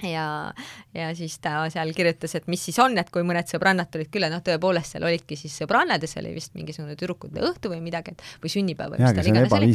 ja, 0.02 0.52
ja 0.94 1.08
siis 1.16 1.38
ta 1.42 1.64
seal 1.72 1.90
kirjutas, 1.96 2.34
et 2.38 2.46
mis 2.50 2.62
siis 2.68 2.78
on, 2.82 2.94
et 3.00 3.10
kui 3.12 3.24
mõned 3.26 3.48
sõbrannad 3.50 3.90
tulid 3.92 4.10
külla, 4.14 4.30
noh, 4.30 4.42
tõepoolest 4.44 4.94
seal 4.94 5.06
olidki 5.08 5.36
siis 5.38 5.56
sõbrannad 5.58 6.02
ja 6.02 6.10
see 6.10 6.20
oli 6.22 6.34
vist 6.36 6.54
mingisugune 6.58 6.94
tüdrukute 6.98 7.42
õhtu 7.44 7.72
või 7.72 7.80
midagi, 7.82 8.14
et 8.14 8.22
või 8.42 8.52
sünnipäev 8.52 8.94
või 8.94 9.02
mis 9.02 9.16
ta 9.16 9.24
iganes 9.26 9.56
oli. 9.58 9.72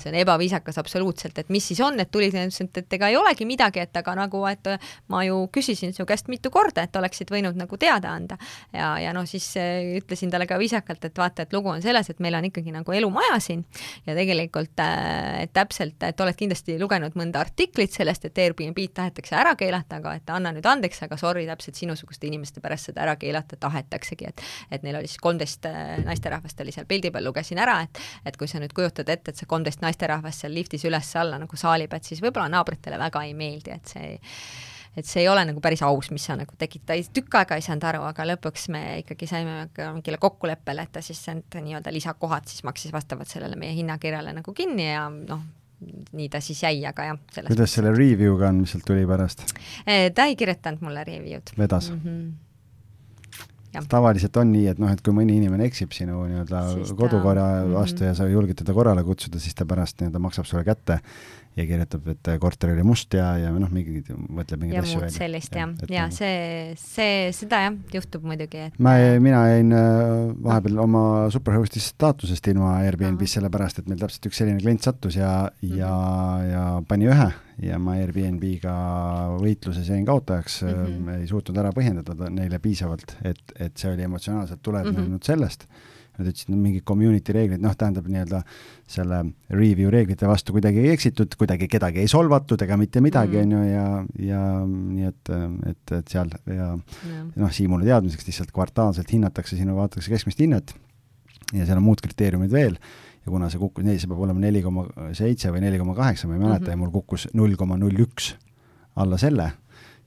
see 0.00 0.12
on 0.12 0.18
ebaviisakas 0.22 0.80
absoluutselt, 0.80 1.38
et 1.42 1.52
mis 1.52 1.66
siis 1.72 1.80
on, 1.84 2.00
et 2.00 2.10
tulid 2.12 2.34
ja 2.34 2.46
ütlesid, 2.46 2.72
et 2.80 2.98
ega 2.98 3.10
ei 3.12 3.18
olegi 3.20 3.48
midagi, 3.48 3.82
et 3.84 4.00
aga 4.00 4.16
nagu, 4.16 4.42
et 4.48 4.72
ma 5.12 5.22
ju 5.26 5.42
küsisin 5.52 5.92
su 5.96 6.06
käest 6.08 6.30
mitu 6.32 6.50
korda, 6.54 6.86
et 6.86 6.96
oleksid 6.96 7.30
võinud 7.32 7.58
nagu 7.58 7.80
teada 7.80 8.14
anda. 8.16 8.38
ja, 8.72 8.94
ja 9.02 9.12
noh, 9.16 9.28
siis 9.28 9.50
äh, 9.60 9.98
ütlesin 10.00 10.32
talle 10.32 10.48
ka 10.48 10.58
viisakalt, 10.60 11.04
et 11.04 11.18
vaata, 11.18 11.44
et 11.44 11.52
lugu 11.52 11.70
on 11.72 11.84
selles, 11.84 12.10
et 12.10 12.24
meil 12.24 12.38
on 12.38 12.48
ikkagi 12.48 12.72
nagu 12.72 12.96
elumaja 12.96 13.40
siin 13.44 13.64
ja 14.06 14.16
tegelikult 14.16 14.80
äh, 14.80 15.44
et 15.44 15.52
täpselt, 15.52 16.00
et 16.02 16.20
oled 16.20 16.36
kindlasti 16.36 16.78
lugenud 16.80 17.16
mõnda 17.18 17.44
artiklit 17.44 17.92
sellest, 17.92 18.24
et 18.24 18.44
Airbnb-d 18.46 18.94
tahetakse 18.96 19.36
ära 19.36 19.52
keelata 19.54 19.65
keelata, 19.66 20.00
aga 20.00 20.14
et 20.20 20.32
anna 20.34 20.52
nüüd 20.56 20.66
andeks, 20.70 21.02
aga 21.06 21.18
sorry, 21.20 21.46
täpselt 21.48 21.78
sinusuguste 21.78 22.28
inimeste 22.30 22.62
pärast 22.64 22.90
seda 22.90 23.04
ära 23.06 23.16
keelata 23.20 23.58
tahetaksegi, 23.60 24.30
et 24.30 24.46
et 24.70 24.86
neil 24.86 25.00
oli 25.00 25.10
siis 25.10 25.22
kolmteist 25.22 25.66
äh, 25.68 25.96
naisterahvast 26.06 26.62
oli 26.64 26.74
seal 26.74 26.88
pildi 26.88 27.12
peal, 27.14 27.26
lugesin 27.28 27.60
ära, 27.62 27.80
et 27.86 28.00
et 28.26 28.38
kui 28.40 28.48
sa 28.50 28.62
nüüd 28.62 28.74
kujutad 28.76 29.10
ette, 29.12 29.32
et 29.32 29.42
see 29.42 29.50
kolmteist 29.50 29.84
naisterahvast 29.84 30.46
seal 30.46 30.54
liftis 30.56 30.86
üles-alla 30.88 31.40
nagu 31.42 31.60
saalib, 31.60 31.92
et 31.92 32.08
siis 32.08 32.22
võib-olla 32.24 32.48
naabritele 32.52 32.98
väga 33.00 33.26
ei 33.26 33.36
meeldi, 33.36 33.76
et 33.76 33.94
see 33.94 34.16
et 34.96 35.04
see 35.04 35.20
ei 35.22 35.28
ole 35.28 35.42
nagu 35.44 35.60
päris 35.60 35.82
aus, 35.84 36.08
mis 36.14 36.24
sa 36.24 36.38
nagu 36.40 36.56
tegid, 36.58 36.86
ta 36.88 36.96
ei, 36.96 37.04
tükk 37.04 37.36
aega 37.36 37.58
ei 37.58 37.64
saanud 37.64 37.84
aru, 37.90 38.06
aga 38.08 38.24
lõpuks 38.32 38.70
me 38.72 38.82
ikkagi 39.02 39.28
saime 39.28 39.66
mingile 39.76 40.16
kokkuleppele, 40.22 40.86
et 40.86 40.94
ta 40.96 41.02
siis 41.04 41.20
need 41.28 41.58
nii-öelda 41.68 41.92
lisakohad 41.92 42.48
siis 42.48 42.64
maksis 42.64 42.94
vastavalt 42.96 43.28
sellele 43.28 43.58
meie 43.60 43.76
hinnakirjale 43.76 44.32
nagu 44.38 44.56
kinni 44.56 44.88
ja 44.88 45.04
noh, 45.12 45.44
nii 46.16 46.28
ta 46.32 46.40
siis 46.40 46.62
jäi, 46.62 46.80
aga 46.88 47.10
jah. 47.10 47.18
kuidas 47.46 47.76
selle 47.76 47.92
review'ga 47.92 48.48
on, 48.48 48.62
mis 48.64 48.72
sealt 48.72 48.86
tuli 48.88 49.04
pärast? 49.06 49.44
ta 50.14 50.24
ei 50.24 50.36
kirjutanud 50.36 50.84
mulle 50.84 51.04
review'd. 51.04 51.54
vedas 51.58 51.90
mm? 51.92 52.02
-hmm 52.04 52.34
tavaliselt 53.88 54.36
on 54.40 54.52
nii, 54.52 54.66
et 54.72 54.78
noh, 54.80 54.88
et 54.88 55.02
kui 55.04 55.12
mõni 55.12 55.34
inimene 55.36 55.66
eksib 55.68 55.92
sinu 55.92 56.22
nii-öelda 56.30 56.62
kodukorra 56.96 57.46
vastu 57.68 58.00
mm 58.00 58.04
-hmm. 58.04 58.08
ja 58.08 58.14
sa 58.14 58.28
julged 58.28 58.56
teda 58.56 58.72
korrale 58.72 59.04
kutsuda, 59.04 59.38
siis 59.38 59.54
ta 59.54 59.66
pärast 59.66 60.00
nii-öelda 60.00 60.18
maksab 60.18 60.46
sulle 60.48 60.64
kätte 60.64 61.00
ja 61.56 61.64
kirjutab, 61.64 62.08
et 62.12 62.28
korter 62.40 62.74
oli 62.74 62.84
must 62.84 63.14
ja, 63.16 63.30
ja 63.40 63.50
noh, 63.54 63.70
mingi, 63.72 64.02
mõtleb 64.12 64.60
mingeid 64.60 64.82
asju 64.82 65.00
välja. 65.00 65.14
sellist 65.14 65.56
jah, 65.56 65.72
ja, 65.88 65.94
ja 65.94 66.04
see, 66.12 66.74
see, 66.80 67.30
seda 67.36 67.62
jah, 67.64 67.78
juhtub 67.94 68.26
muidugi, 68.28 68.66
et 68.68 68.76
ma, 68.82 68.92
mina 69.22 69.40
jäin 69.48 69.72
äh, 69.76 70.34
vahepeal 70.44 70.82
oma 70.84 71.04
superhost'i 71.32 71.80
staatusest 71.80 72.52
ilma 72.52 72.76
Airbnb-s, 72.84 73.38
sellepärast 73.38 73.80
et 73.80 73.88
meil 73.88 74.02
täpselt 74.02 74.28
üks 74.28 74.42
selline 74.42 74.60
klient 74.60 74.84
sattus 74.84 75.16
ja 75.16 75.32
mm, 75.48 75.64
-hmm. 75.64 75.80
ja, 75.80 75.96
ja 76.50 76.66
pani 76.88 77.08
ühe 77.08 77.30
ja 77.64 77.80
ma 77.80 77.96
Airbnb-ga 78.02 78.76
võitluses 79.40 79.88
jäin 79.88 80.04
kaotajaks 80.04 80.62
mm, 80.62 80.86
-hmm. 80.86 81.20
ei 81.22 81.28
suutnud 81.30 81.56
ära 81.56 81.72
põhjendada 81.72 82.28
neile 82.30 82.60
piisavalt, 82.60 83.16
et, 83.24 83.42
et 83.56 83.76
see 83.76 83.94
oli 83.94 84.04
emotsionaalselt 84.04 84.60
tulenenud 84.62 85.06
mm 85.06 85.14
-hmm. 85.14 85.24
sellest 85.24 85.64
Nad 86.16 86.30
ütlesid, 86.30 86.48
no 86.52 86.56
mingid 86.60 86.84
community 86.88 87.34
reeglid, 87.36 87.60
noh, 87.60 87.74
tähendab 87.76 88.06
nii-öelda 88.08 88.40
selle 88.88 89.18
review 89.52 89.90
reeglite 89.92 90.28
vastu 90.30 90.54
kuidagi 90.56 90.80
ei 90.84 90.94
eksitud, 90.94 91.34
kuidagi 91.36 91.68
kedagi 91.68 92.00
ei 92.00 92.08
solvatud 92.08 92.62
ega 92.64 92.78
mitte 92.80 93.02
midagi, 93.04 93.36
mm. 93.36 93.44
on 93.44 93.52
ju, 93.52 93.62
ja, 93.68 94.30
ja 94.30 94.42
nii 94.70 95.10
et, 95.10 95.32
et, 95.72 95.94
et 95.98 96.14
seal 96.14 96.32
ja, 96.48 96.70
ja. 96.72 97.22
noh, 97.36 97.52
Siimule 97.52 97.84
teadmiseks 97.88 98.28
lihtsalt 98.30 98.54
kvartaalselt 98.56 99.12
hinnatakse 99.12 99.58
sinu, 99.58 99.76
vaadatakse 99.76 100.12
keskmist 100.14 100.40
hinnet 100.40 100.72
ja 101.52 101.66
seal 101.66 101.78
on 101.78 101.86
muud 101.86 102.00
kriteeriumid 102.02 102.52
veel 102.52 102.78
ja 102.78 103.30
kuna 103.32 103.50
see 103.50 103.60
kukkus, 103.60 103.86
see 103.86 104.08
peab 104.10 104.24
olema 104.26 104.42
neli 104.42 104.62
koma 104.64 104.86
seitse 105.16 105.52
või 105.54 105.62
neli 105.66 105.78
koma 105.82 105.94
kaheksa, 105.98 106.30
ma 106.30 106.36
ei 106.36 106.42
mäleta 106.42 106.60
mm, 106.60 106.66
-hmm. 106.66 106.74
ja 106.74 106.82
mul 106.82 106.94
kukkus 106.94 107.28
null 107.34 107.58
koma 107.58 107.78
null 107.80 108.06
üks 108.06 108.32
alla 108.96 109.18
selle 109.20 109.50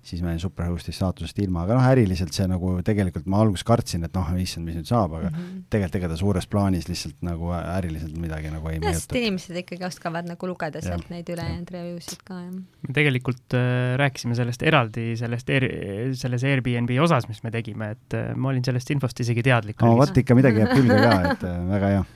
siis 0.01 0.21
ma 0.23 0.31
jäin 0.31 0.41
superhost'i 0.41 0.93
staatusest 0.95 1.39
ilma, 1.43 1.65
aga 1.65 1.75
noh, 1.77 1.85
äriliselt 1.91 2.35
see 2.35 2.45
nagu 2.49 2.71
tegelikult 2.85 3.27
ma 3.29 3.41
alguses 3.43 3.65
kartsin, 3.67 4.05
et 4.07 4.15
noh, 4.15 4.29
issand, 4.39 4.65
mis 4.67 4.77
nüüd 4.79 4.87
saab, 4.87 5.15
aga 5.17 5.29
mm 5.29 5.35
-hmm. 5.35 5.63
tegelikult 5.69 5.99
ega 5.99 6.09
ta 6.11 6.17
suures 6.19 6.47
plaanis 6.47 6.87
lihtsalt 6.89 7.17
nagu 7.25 7.51
äriliselt 7.57 8.15
midagi 8.17 8.51
nagu 8.53 8.71
ei 8.71 8.79
mõjuta. 8.79 9.01
sest 9.01 9.15
inimesed 9.19 9.61
ikkagi 9.63 9.85
oskavad 9.85 10.29
nagu 10.29 10.47
lugeda 10.47 10.81
sealt 10.81 11.09
ja. 11.09 11.15
neid 11.15 11.29
ülejäänud 11.35 11.73
review 11.75 11.99
sid 11.99 12.23
ka, 12.23 12.39
jah. 12.45 12.53
me 12.87 12.93
tegelikult 12.93 13.57
äh, 13.59 13.97
rääkisime 13.99 14.35
sellest 14.39 14.63
eraldi, 14.63 15.09
sellest 15.19 15.49
Air, 15.49 15.67
selles 16.13 16.43
Airbnb 16.43 16.95
osas, 17.03 17.27
mis 17.27 17.43
me 17.43 17.51
tegime, 17.51 17.91
et 17.97 18.15
äh, 18.15 18.31
ma 18.35 18.53
olin 18.53 18.63
sellest 18.63 18.95
infost 18.95 19.19
isegi 19.19 19.43
teadlik. 19.43 19.81
no 19.81 19.97
vot, 19.99 20.17
ikka 20.23 20.35
midagi 20.35 20.63
jääb 20.63 20.77
külge 20.77 21.01
ka, 21.03 21.19
et 21.33 21.43
äh, 21.43 21.59
väga 21.75 21.93
hea 21.97 22.07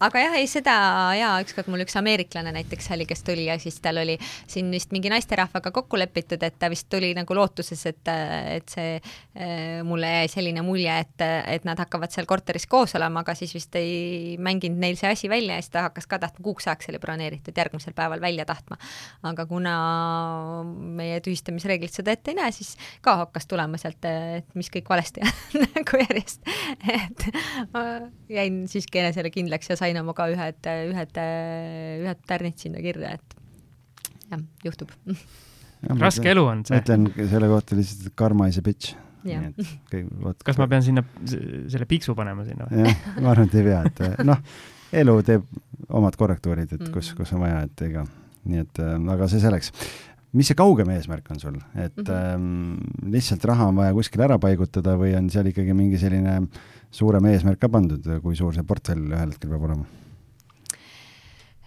aga 0.00 0.22
jah, 0.24 0.36
ei 0.40 0.48
seda 0.48 0.74
jaa, 1.18 1.32
ükskord 1.44 1.68
mul 1.72 1.84
üks 1.84 1.96
ameeriklane 2.00 2.52
näiteks 2.54 2.90
oli, 2.94 3.06
kes 3.08 3.22
tuli 3.26 3.46
ja 3.48 3.58
siis 3.60 3.76
tal 3.84 4.00
oli 4.00 4.16
siin 4.48 4.70
vist 4.72 4.94
mingi 4.94 5.12
naisterahvaga 5.12 5.72
kokku 5.74 5.98
lepitud, 6.00 6.40
et 6.46 6.56
ta 6.60 6.70
vist 6.72 6.88
tuli 6.92 7.12
nagu 7.16 7.36
lootuses, 7.36 7.82
et, 7.90 8.10
et 8.56 8.72
see 8.72 8.94
äh, 8.96 9.80
mulle 9.86 10.08
jäi 10.14 10.30
selline 10.32 10.64
mulje, 10.64 10.94
et, 11.04 11.24
et 11.54 11.68
nad 11.68 11.80
hakkavad 11.80 12.12
seal 12.14 12.28
korteris 12.30 12.66
koos 12.70 12.94
olema, 12.98 13.24
aga 13.24 13.34
siis 13.38 13.52
vist 13.56 13.76
ei 13.78 14.36
mänginud 14.40 14.80
neil 14.80 14.96
see 15.00 15.10
asi 15.12 15.30
välja 15.32 15.58
ja 15.58 15.64
siis 15.64 15.74
ta 15.74 15.84
hakkas 15.88 16.08
ka 16.10 16.20
tahtma, 16.22 16.44
kuuks 16.44 16.68
ajaks 16.68 16.90
oli 16.92 17.02
broneeritud, 17.02 17.56
järgmisel 17.56 17.96
päeval 17.96 18.22
välja 18.24 18.46
tahtma. 18.48 18.78
aga 19.26 19.46
kuna 19.46 19.74
meie 20.96 21.20
tühistamisreeglid 21.24 21.92
seda 21.92 22.14
ette 22.16 22.32
ei 22.32 22.40
näe, 22.40 22.52
siis 22.56 22.76
ka 23.04 23.18
hakkas 23.24 23.48
tulema 23.50 23.78
sealt, 23.80 24.04
et 24.08 24.48
mis 24.58 24.72
kõik 24.72 24.88
valesti 24.88 25.24
on 25.26 25.68
nagu 25.76 26.02
järjest, 26.04 26.52
et 26.88 27.28
ma 27.74 27.84
jäin 28.32 28.62
siiski 28.70 29.04
enesele 29.04 29.32
kindlaks 29.34 29.70
ja 29.72 29.76
sain 29.76 29.89
sain 29.90 30.00
oma 30.04 30.14
ka 30.16 30.28
ühed, 30.30 30.70
ühed, 30.94 31.20
ühed 32.06 32.24
tärnid 32.30 32.58
sinna 32.62 32.82
kirja, 32.84 33.14
et 33.18 33.38
jah, 34.30 34.42
juhtub. 34.66 34.92
raske 36.00 36.30
elu 36.30 36.44
on 36.46 36.64
see. 36.68 36.80
ütlen 36.80 37.08
selle 37.30 37.48
kohta 37.50 37.78
lihtsalt, 37.78 38.10
et 38.10 38.18
karma 38.18 38.50
is 38.50 38.60
a 38.60 38.64
bitch. 38.64 38.94
kas 40.46 40.60
ma 40.60 40.68
pean 40.70 40.84
sinna 40.84 41.04
selle 41.26 41.88
piksu 41.88 42.14
panema 42.18 42.46
sinna 42.46 42.68
või? 42.68 42.84
jah, 42.86 43.08
ma 43.20 43.34
arvan, 43.34 43.50
et 43.50 43.58
ei 43.58 43.66
pea, 43.66 43.82
et 43.90 44.04
noh, 44.30 44.44
elu 45.02 45.16
teeb 45.26 45.50
omad 45.90 46.16
korrektuurid, 46.20 46.70
et 46.76 46.86
kus, 46.88 47.10
mhm. 47.10 47.18
kus 47.18 47.34
on 47.36 47.44
vaja, 47.44 47.64
et 47.66 47.84
ega, 47.88 48.06
nii 48.48 48.62
et 48.62 48.80
äh, 48.84 48.94
aga 49.16 49.28
see 49.30 49.42
selleks 49.42 49.74
mis 50.36 50.46
see 50.46 50.54
kaugem 50.54 50.92
eesmärk 50.94 51.26
on 51.34 51.40
sul, 51.42 51.56
et 51.74 51.96
mm 51.96 52.04
-hmm. 52.04 52.34
ähm, 52.34 53.10
lihtsalt 53.10 53.44
raha 53.50 53.66
on 53.66 53.76
vaja 53.76 53.94
kuskile 53.96 54.28
ära 54.28 54.38
paigutada 54.38 54.94
või 54.96 55.16
on 55.18 55.30
seal 55.30 55.50
ikkagi 55.50 55.74
mingi 55.74 55.98
selline 55.98 56.36
suurem 56.90 57.30
eesmärk 57.30 57.60
ka 57.62 57.70
pandud, 57.72 58.06
kui 58.22 58.36
suur 58.38 58.54
see 58.56 58.66
portfell 58.66 59.08
ühel 59.10 59.32
hetkel 59.32 59.52
peab 59.52 59.66
olema? 59.68 59.88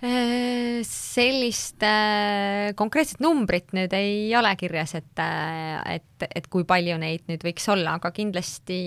Äh, 0.04 0.82
sellist 0.84 1.80
äh, 1.88 2.74
konkreetset 2.76 3.22
numbrit 3.24 3.72
nüüd 3.72 3.94
ei 3.96 4.34
ole 4.36 4.52
kirjas, 4.60 4.98
et, 5.00 5.14
äh, 5.24 5.80
et, 5.96 6.26
et 6.28 6.50
kui 6.52 6.66
palju 6.68 6.98
neid 7.00 7.24
nüüd 7.32 7.46
võiks 7.48 7.70
olla, 7.72 7.96
aga 8.02 8.12
kindlasti 8.12 8.80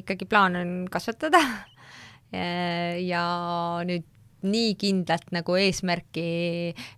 ikkagi 0.00 0.26
plaan 0.26 0.58
on 0.58 0.72
kasvatada. 0.90 1.42
ja 2.28 3.22
nüüd 3.88 4.04
nii 4.46 4.74
kindlalt 4.78 5.32
nagu 5.34 5.56
eesmärki, 5.58 6.24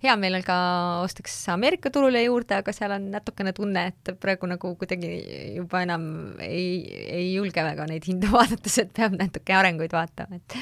hea 0.02 0.16
meelega 0.20 0.56
ostaks 1.04 1.36
Ameerika 1.52 1.92
turule 1.92 2.22
juurde, 2.26 2.58
aga 2.60 2.74
seal 2.76 2.92
on 2.96 3.08
natukene 3.14 3.54
tunne, 3.56 3.86
et 3.92 4.12
praegu 4.20 4.50
nagu 4.50 4.74
kuidagi 4.80 5.12
juba 5.56 5.84
enam 5.86 6.04
ei, 6.44 6.82
ei 7.08 7.28
julge 7.32 7.64
väga 7.64 7.88
neid 7.88 8.08
hindu 8.10 8.32
vaadates, 8.36 8.80
et 8.84 8.92
peab 8.96 9.16
natuke 9.18 9.56
arenguid 9.56 9.94
vaatama, 9.96 10.40
et 10.40 10.58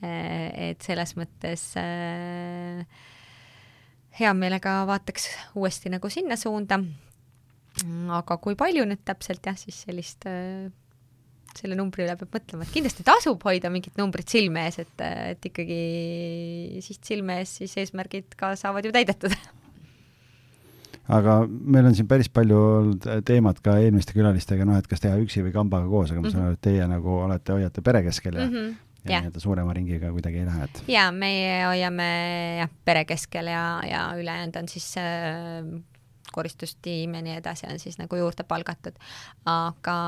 et 0.00 0.80
selles 0.80 1.10
mõttes 1.18 1.60
äh, 1.76 2.84
hea 4.16 4.30
meelega 4.32 4.78
vaataks 4.88 5.26
uuesti 5.60 5.92
nagu 5.92 6.08
sinna 6.08 6.38
suunda. 6.40 6.80
aga 8.16 8.36
kui 8.42 8.56
palju 8.58 8.86
nüüd 8.88 9.02
täpselt 9.04 9.44
jah, 9.46 9.58
siis 9.60 9.82
sellist 9.84 10.24
äh, 10.28 10.70
selle 11.58 11.78
numbri 11.78 12.04
üle 12.06 12.16
peab 12.18 12.34
mõtlema, 12.36 12.66
et 12.66 12.74
kindlasti 12.74 13.06
tasub 13.06 13.42
hoida 13.46 13.70
mingit 13.72 13.96
numbrit 14.00 14.30
silme 14.30 14.66
ees, 14.68 14.80
et, 14.82 15.06
et 15.34 15.48
ikkagi 15.50 15.80
siht 16.84 17.06
silme 17.06 17.40
ees, 17.40 17.56
siis 17.60 17.76
eesmärgid 17.82 18.36
ka 18.38 18.52
saavad 18.60 18.86
ju 18.86 18.92
täidetud. 18.94 19.34
aga 21.18 21.40
meil 21.48 21.90
on 21.90 21.96
siin 21.98 22.10
päris 22.10 22.30
palju 22.30 22.60
olnud 22.60 23.08
teemat 23.26 23.58
ka 23.64 23.78
eelmiste 23.82 24.14
külalistega, 24.16 24.68
noh, 24.68 24.78
et 24.78 24.86
kas 24.90 25.02
teha 25.02 25.18
üksi 25.22 25.42
või 25.46 25.56
kambaga 25.56 25.90
koos, 25.90 26.12
aga 26.12 26.22
ma 26.22 26.32
saan 26.32 26.46
aru, 26.46 26.60
et 26.60 26.64
teie 26.68 26.86
nagu 26.90 27.18
olete, 27.24 27.56
hoiate 27.56 27.84
pere 27.86 28.04
keskel 28.06 28.38
ja 28.38 28.46
mm 28.46 28.54
-hmm 28.54 28.78
ja 29.04 29.20
nii-öelda 29.20 29.40
suurema 29.40 29.72
ringiga 29.72 30.10
kuidagi 30.12 30.42
ei 30.42 30.46
lähe, 30.46 30.64
et? 30.64 30.82
jaa, 30.88 31.10
meie 31.12 31.64
hoiame 31.64 32.08
jah, 32.60 32.72
pere 32.84 33.04
keskel 33.08 33.48
ja, 33.48 33.80
ja 33.88 34.02
ülejäänud 34.20 34.58
on 34.60 34.68
siis 34.68 34.90
äh, 35.00 35.64
koristustiim 36.34 37.14
ja 37.18 37.24
nii 37.26 37.38
edasi 37.40 37.68
on 37.70 37.78
siis 37.82 37.98
nagu 38.00 38.16
juurde 38.16 38.46
palgatud. 38.48 38.98
aga 39.48 39.98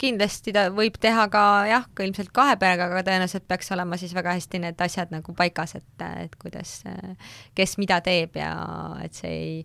kindlasti 0.00 0.52
ta 0.54 0.66
võib 0.74 0.96
teha 1.00 1.26
ka 1.32 1.42
jah, 1.68 1.86
ka 1.96 2.04
ilmselt 2.06 2.30
kahe 2.34 2.56
perega, 2.60 2.88
aga 2.88 3.02
tõenäoliselt 3.06 3.46
peaks 3.48 3.70
olema 3.74 3.98
siis 4.00 4.14
väga 4.16 4.34
hästi 4.36 4.60
need 4.64 4.84
asjad 4.84 5.12
nagu 5.14 5.34
paigas, 5.36 5.76
et, 5.78 6.04
et 6.24 6.36
kuidas, 6.40 6.76
kes 7.56 7.76
mida 7.80 8.00
teeb 8.04 8.38
ja 8.38 8.52
et 9.04 9.16
see 9.16 9.32
ei, 9.34 9.58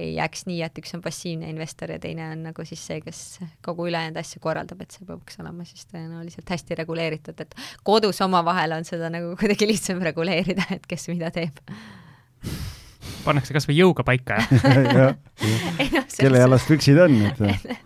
ei 0.00 0.12
jääks 0.18 0.46
nii, 0.50 0.60
et 0.66 0.80
üks 0.82 0.94
on 0.96 1.04
passiivne 1.04 1.50
investor 1.52 1.94
ja 1.94 1.98
teine 2.02 2.30
on 2.34 2.46
nagu 2.50 2.66
siis 2.68 2.82
see, 2.90 3.00
kes 3.04 3.22
kogu 3.66 3.88
ülejäänud 3.90 4.20
asju 4.20 4.42
korraldab, 4.44 4.82
et 4.84 4.96
see 4.96 5.08
peaks 5.08 5.40
olema 5.42 5.66
siis 5.68 5.88
tõenäoliselt 5.92 6.56
hästi 6.56 6.80
reguleeritud, 6.82 7.44
et 7.46 7.60
kodus 7.86 8.20
omavahel 8.26 8.76
on 8.78 8.88
seda 8.88 9.12
nagu 9.12 9.34
kuidagi 9.40 9.70
lihtsam 9.70 10.02
reguleerida, 10.04 10.68
et 10.76 10.90
kes 10.90 11.08
mida 11.12 11.32
teeb 11.34 11.62
pannakse 13.26 13.56
kasvõi 13.56 13.80
jõuga 13.80 14.06
paika 14.06 14.40
ja, 14.40 15.10
ja. 15.96 16.04
kelle 16.16 16.44
jalast 16.44 16.70
püksid 16.70 17.02
on, 17.06 17.18
et 17.30 17.42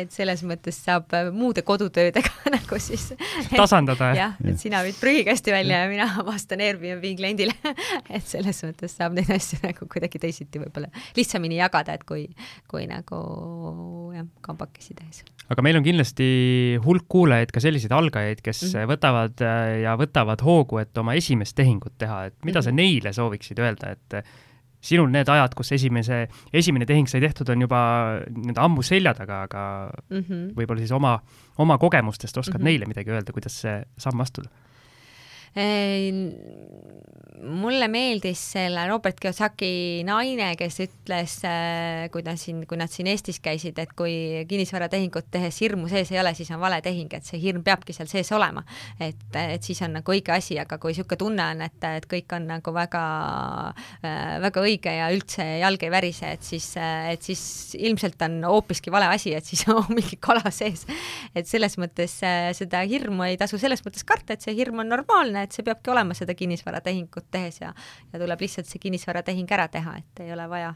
et 0.00 0.12
selles 0.14 0.42
mõttes 0.46 0.76
saab 0.84 1.12
äh, 1.16 1.28
muude 1.34 1.62
kodutöödega 1.66 2.30
nagu 2.56 2.78
siis 2.82 3.10
tasandada. 3.52 4.12
jah, 4.16 4.36
et 4.44 4.60
sina 4.60 4.82
viid 4.86 4.96
prügikasti 5.00 5.54
välja 5.54 5.82
ja 5.84 5.90
mina 5.90 6.08
vastan 6.26 6.62
Airbnb 6.64 7.04
kliendile 7.18 7.54
et 8.08 8.24
selles 8.26 8.62
mõttes 8.66 8.96
saab 8.96 9.16
neid 9.16 9.30
asju 9.32 9.60
nagu 9.64 9.88
kuidagi 9.92 10.20
teisiti 10.22 10.62
võib-olla 10.62 10.88
lihtsamini 11.16 11.58
jagada, 11.60 11.96
et 11.98 12.06
kui, 12.08 12.26
kui 12.70 12.86
nagu 12.90 13.20
jah, 14.16 14.28
kambakesi 14.44 14.96
tehes. 14.98 15.22
aga 15.52 15.64
meil 15.64 15.80
on 15.80 15.86
kindlasti 15.86 16.28
hulk 16.84 17.08
kuulajaid 17.12 17.52
ka 17.54 17.62
selliseid 17.64 17.92
algajaid, 17.96 18.40
kes 18.44 18.62
mm 18.64 18.72
-hmm. 18.72 18.94
võtavad 18.94 19.44
äh, 19.44 19.74
ja 19.86 19.96
võtavad 20.00 20.44
hoogu, 20.44 20.80
et 20.82 20.98
oma 20.98 21.16
esimest 21.18 21.56
tehingut 21.58 21.98
teha, 21.98 22.24
et 22.30 22.36
mida 22.44 22.60
mm 22.60 22.60
-hmm. 22.60 22.64
sa 22.64 22.70
mhm. 22.70 22.76
neile 22.76 23.12
sooviksid 23.12 23.58
öelda, 23.58 23.92
et 23.92 24.24
sinul 24.82 25.10
need 25.14 25.30
ajad, 25.30 25.54
kus 25.58 25.72
esimese, 25.76 26.24
esimene 26.52 26.86
tehing 26.88 27.08
sai 27.10 27.22
tehtud, 27.22 27.48
on 27.54 27.62
juba 27.66 27.82
nii-öelda 28.26 28.66
ammu 28.66 28.82
selja 28.86 29.14
taga, 29.14 29.42
aga 29.46 29.62
mm 30.10 30.24
-hmm. 30.24 30.50
võib-olla 30.58 30.82
siis 30.82 30.92
oma, 30.96 31.16
oma 31.62 31.78
kogemustest 31.78 32.36
oskad 32.36 32.58
mm 32.58 32.60
-hmm. 32.60 32.70
neile 32.70 32.90
midagi 32.90 33.14
öelda, 33.14 33.32
kuidas 33.32 33.60
see 33.62 33.82
samm 33.98 34.20
astuda? 34.20 34.50
Mulle 37.42 37.88
meeldis 37.90 38.40
selle 38.54 38.84
Robert 38.86 39.18
Kiyosaki 39.20 40.02
naine, 40.06 40.52
kes 40.58 40.78
ütles, 40.84 41.34
äh, 41.48 42.06
kui 42.14 42.22
ta 42.24 42.34
siin, 42.38 42.62
kui 42.70 42.78
nad 42.78 42.90
siin 42.92 43.08
Eestis 43.10 43.40
käisid, 43.42 43.78
et 43.82 43.92
kui 43.98 44.44
kinnisvaratehingut 44.48 45.30
tehes 45.34 45.58
hirmu 45.64 45.88
sees 45.90 46.12
ei 46.14 46.20
ole, 46.22 46.34
siis 46.38 46.52
on 46.54 46.60
vale 46.62 46.78
tehing, 46.84 47.10
et 47.16 47.26
see 47.26 47.40
hirm 47.42 47.64
peabki 47.66 47.94
seal 47.96 48.10
sees 48.10 48.30
olema. 48.34 48.62
et, 49.00 49.24
et 49.34 49.62
siis 49.62 49.80
on 49.82 49.96
nagu 49.98 50.14
õige 50.14 50.34
asi, 50.34 50.58
aga 50.60 50.78
kui 50.78 50.92
niisugune 50.92 51.18
tunne 51.18 51.48
on, 51.54 51.64
et, 51.66 51.86
et 51.98 52.06
kõik 52.10 52.36
on 52.36 52.46
nagu 52.52 52.74
väga, 52.74 53.02
äh, 54.06 54.38
väga 54.46 54.64
õige 54.68 54.94
ja 54.94 55.10
üldse 55.14 55.46
jalg 55.62 55.82
ei 55.82 55.92
värise, 55.92 56.32
et 56.36 56.46
siis, 56.46 56.68
et 56.78 57.22
siis 57.26 57.74
ilmselt 57.78 58.22
on 58.28 58.38
hoopiski 58.52 58.92
vale 58.94 59.10
asi, 59.10 59.34
et 59.34 59.48
siis 59.48 59.66
on 59.72 59.90
mingi 59.90 60.18
kala 60.22 60.54
sees. 60.54 60.86
et 61.34 61.48
selles 61.48 61.78
mõttes 61.80 62.18
äh, 62.26 62.52
seda 62.56 62.84
hirmu 62.86 63.26
ei 63.26 63.40
tasu 63.40 63.58
selles 63.58 63.82
mõttes 63.82 64.06
karta, 64.06 64.36
et 64.36 64.46
see 64.46 64.54
hirm 64.56 64.84
on 64.84 64.92
normaalne, 64.94 65.41
et 65.46 65.56
see 65.56 65.66
peabki 65.66 65.92
olema 65.94 66.16
seda 66.18 66.36
kinnisvaratehingut 66.38 67.28
tehes 67.34 67.60
ja, 67.62 67.72
ja 68.12 68.22
tuleb 68.22 68.46
lihtsalt 68.46 68.70
see 68.70 68.82
kinnisvaratehing 68.82 69.50
ära 69.58 69.68
teha, 69.72 69.98
et 70.02 70.24
ei 70.24 70.32
ole 70.34 70.46
vaja 70.50 70.72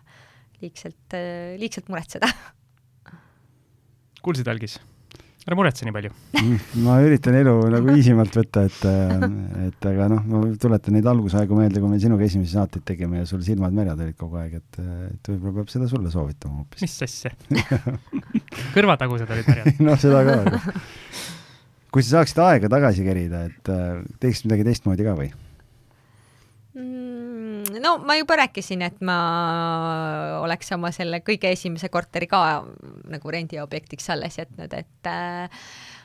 liigselt, 0.63 1.17
liigselt 1.61 1.89
muretseda. 1.93 2.31
kuulsid, 4.25 4.49
Algis? 4.49 4.79
ära 5.47 5.55
muretse 5.55 5.87
nii 5.87 5.95
palju 5.95 6.11
ma 6.83 6.97
üritan 7.07 7.37
elu 7.39 7.53
nagu 7.71 7.93
easimalt 7.93 8.35
võtta, 8.35 8.65
et, 8.67 8.81
et 9.69 9.87
aga 9.93 10.09
noh, 10.11 10.25
ma 10.27 10.41
tuletan 10.59 10.97
neid 10.97 11.07
algusaegu 11.07 11.59
meelde, 11.59 11.79
kui 11.83 11.93
me 11.93 12.01
sinuga 12.03 12.27
esimesi 12.27 12.57
saateid 12.57 12.83
tegime 12.89 13.21
ja 13.23 13.29
sul 13.31 13.45
silmad 13.47 13.77
märjad 13.77 14.03
olid 14.03 14.19
kogu 14.19 14.41
aeg, 14.41 14.59
et, 14.59 14.81
et 15.13 15.31
võib-olla 15.31 15.61
peab 15.61 15.71
seda 15.71 15.87
sulle 15.91 16.11
soovitama 16.11 16.65
hoopis. 16.65 16.83
mis 16.83 16.99
asja 17.07 17.31
kõrvatagused 18.77 19.31
olid 19.37 19.51
märjad 19.53 19.81
noh, 19.87 20.03
seda 20.03 20.25
ka 20.27 20.37
kui 21.97 22.05
sa 22.05 22.19
saaksid 22.19 22.41
aega 22.45 22.69
tagasi 22.69 23.05
kerida, 23.07 23.47
et 23.49 23.69
teeksid 24.21 24.51
midagi 24.51 24.67
teistmoodi 24.69 25.05
ka 25.07 25.15
või? 25.17 25.31
Mm, 26.77 27.81
no 27.81 27.95
ma 28.05 28.19
juba 28.19 28.37
rääkisin, 28.43 28.85
et 28.85 28.99
ma 29.01 29.17
oleks 30.43 30.75
oma 30.77 30.91
selle 30.93 31.23
kõige 31.25 31.49
esimese 31.57 31.89
korteri 31.89 32.29
ka 32.29 32.41
nagu 33.09 33.33
rendiobjektiks 33.33 34.11
alles 34.13 34.37
jätnud, 34.43 34.77
et 34.77 35.09
äh, 35.09 35.47
äh, 35.49 35.96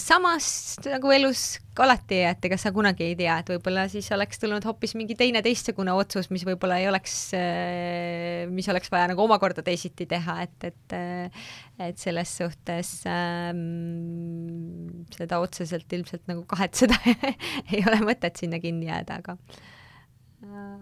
samas 0.00 0.46
nagu 0.86 1.10
elus 1.14 1.58
alati, 1.80 2.18
et 2.28 2.44
ega 2.44 2.58
sa 2.60 2.72
kunagi 2.76 3.06
ei 3.06 3.14
tea, 3.16 3.38
et 3.40 3.50
võib-olla 3.54 3.86
siis 3.88 4.10
oleks 4.12 4.40
tulnud 4.42 4.64
hoopis 4.68 4.92
mingi 4.98 5.16
teine 5.16 5.40
teistsugune 5.44 5.94
otsus, 5.96 6.28
mis 6.28 6.44
võib-olla 6.44 6.76
ei 6.82 6.90
oleks 6.90 7.14
äh,, 7.38 8.44
mis 8.52 8.68
oleks 8.68 8.92
vaja 8.92 9.08
nagu 9.12 9.24
omakorda 9.24 9.64
teisiti 9.64 10.04
teha, 10.10 10.36
et, 10.44 10.68
et 10.68 10.96
äh, 10.96 11.42
et 11.80 11.96
selles 11.96 12.34
suhtes 12.36 12.92
ähm, 13.08 15.06
seda 15.16 15.40
otseselt 15.40 15.92
ilmselt 15.96 16.26
nagu 16.28 16.44
kahetseda 16.48 16.98
ei 17.72 17.80
ole 17.80 18.02
mõtet 18.04 18.36
sinna 18.42 18.60
kinni 18.60 18.90
jääda, 18.90 19.22
aga 19.22 19.38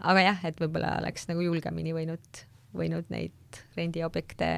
aga 0.06 0.22
jah, 0.22 0.44
et 0.46 0.60
võib-olla 0.60 0.96
oleks 1.00 1.26
nagu 1.30 1.42
julgemini 1.42 1.94
võinud, 1.94 2.42
võinud 2.76 3.08
neid 3.12 3.60
rendiobjekte 3.76 4.48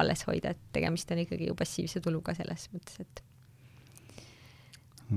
alles 0.00 0.22
hoida, 0.28 0.54
et 0.54 0.70
tegemist 0.72 1.10
on 1.12 1.24
ikkagi 1.24 1.50
ju 1.50 1.56
passiivse 1.58 2.00
tuluga 2.04 2.34
selles 2.36 2.68
mõttes, 2.72 3.00
et 3.02 3.24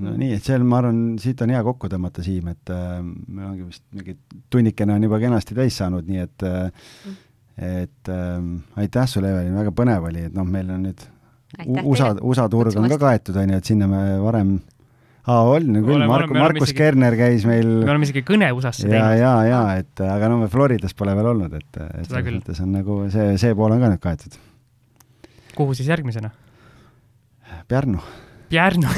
no 0.02 0.14
nii, 0.18 0.34
et 0.38 0.46
seal 0.46 0.66
ma 0.68 0.80
arvan, 0.82 1.02
siit 1.22 1.42
on 1.46 1.54
hea 1.54 1.62
kokku 1.66 1.90
tõmmata, 1.92 2.24
Siim, 2.26 2.50
et 2.54 2.74
äh, 2.74 3.00
meil 3.04 3.50
ongi 3.52 3.68
vist 3.68 3.86
mingi 3.94 4.18
tunnikene 4.54 4.96
on 4.98 5.08
juba 5.08 5.20
kenasti 5.22 5.58
täis 5.58 5.78
saanud, 5.80 6.10
nii 6.10 6.24
et 6.24 6.46
äh, 6.50 6.88
mm. 7.06 7.20
et 7.70 8.14
äh, 8.14 8.38
aitäh 8.84 9.10
sulle, 9.10 9.34
Evelin, 9.34 9.58
väga 9.62 9.76
põnev 9.78 10.10
oli, 10.10 10.28
et 10.30 10.38
noh, 10.38 10.48
meil 10.50 10.72
on 10.74 10.88
nüüd 10.88 11.06
aitäh 11.60 11.86
USA, 11.86 12.14
USA 12.22 12.48
turg 12.50 12.78
on 12.80 12.90
ka 12.90 13.00
kaetud, 13.02 13.38
on 13.38 13.54
ju, 13.54 13.62
et 13.62 13.74
sinna 13.74 13.90
me 13.90 14.04
varem 14.24 14.56
aa, 15.28 15.44
on 15.48 15.84
küll, 15.86 16.06
Mark-, 16.10 16.34
Markus 16.36 16.70
isegi, 16.70 16.80
Kerner 16.80 17.16
käis 17.20 17.46
meil 17.48 17.70
me 17.84 17.92
oleme 17.94 18.08
isegi 18.08 18.24
kõne 18.28 18.50
USA-sse 18.56 18.88
teinud. 18.88 19.00
ja, 19.00 19.08
ja, 19.20 19.34
ja 19.48 19.62
et 19.82 20.04
aga 20.06 20.32
no 20.32 20.40
me 20.42 20.50
Floridas 20.52 20.96
pole 20.98 21.16
veel 21.18 21.30
olnud, 21.34 21.54
et, 21.60 21.82
et 22.02 22.10
selles 22.10 22.40
mõttes 22.40 22.64
on 22.64 22.74
nagu 22.76 23.00
see, 23.14 23.28
see 23.42 23.54
pool 23.58 23.76
on 23.76 23.84
ka 23.84 23.92
nüüd 23.94 24.04
kaetud. 24.04 24.34
kuhu 25.56 25.72
siis 25.78 25.90
järgmisena? 25.94 26.30
Pärnu. 27.70 28.00
Pärnu 28.52 28.90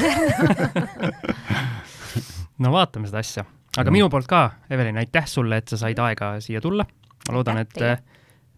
no 2.64 2.74
vaatame 2.74 3.10
seda 3.10 3.22
asja. 3.22 3.46
aga 3.76 3.90
no. 3.90 3.96
minu 3.98 4.10
poolt 4.12 4.28
ka, 4.30 4.42
Evelin, 4.70 4.98
aitäh 5.02 5.26
sulle, 5.30 5.62
et 5.62 5.72
sa 5.72 5.76
said 5.80 5.98
aega 6.02 6.36
siia 6.44 6.62
tulla. 6.64 6.84
ma 7.28 7.38
loodan, 7.38 7.62
et 7.62 7.80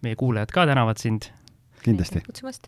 meie 0.05 0.17
kuulajad 0.17 0.51
ka 0.55 0.67
tänavad 0.71 1.01
sind. 1.03 1.31
kindlasti. 1.85 2.25
kutsumast 2.27 2.63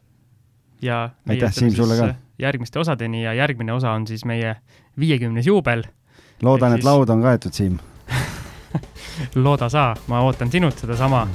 ja 0.82 1.10
aitäh, 1.28 1.52
Siim, 1.52 1.70
sulle 1.70 1.96
ka! 1.96 2.14
järgmiste 2.38 2.78
osadeni 2.78 3.24
ja 3.24 3.34
järgmine 3.34 3.72
osa 3.72 3.92
on 3.92 4.06
siis 4.06 4.24
meie 4.24 4.56
viiekümnes 5.00 5.46
juubel. 5.46 5.84
loodan, 6.42 6.72
et 6.72 6.80
siis... 6.80 6.84
laud 6.84 7.10
on 7.10 7.22
kaetud, 7.22 7.52
Siim 7.52 7.78
looda 9.44 9.68
sa, 9.68 9.94
ma 10.08 10.22
ootan 10.26 10.50
sinult 10.50 10.78
sedasama, 10.78 11.26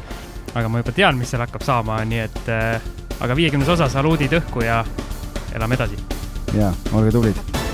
aga 0.53 0.69
ma 0.69 0.81
juba 0.83 0.95
tean, 0.95 1.17
mis 1.17 1.33
seal 1.33 1.45
hakkab 1.45 1.65
saama, 1.65 1.99
nii 2.05 2.23
et 2.25 2.49
äh, 2.49 2.89
aga 3.19 3.35
viiekümnes 3.35 3.69
osa, 3.75 3.89
saluudid 3.89 4.33
õhku 4.41 4.65
ja 4.65 4.83
elame 5.55 5.79
edasi. 5.79 6.01
jaa, 6.57 6.73
olge 6.93 7.11
tublid 7.11 7.64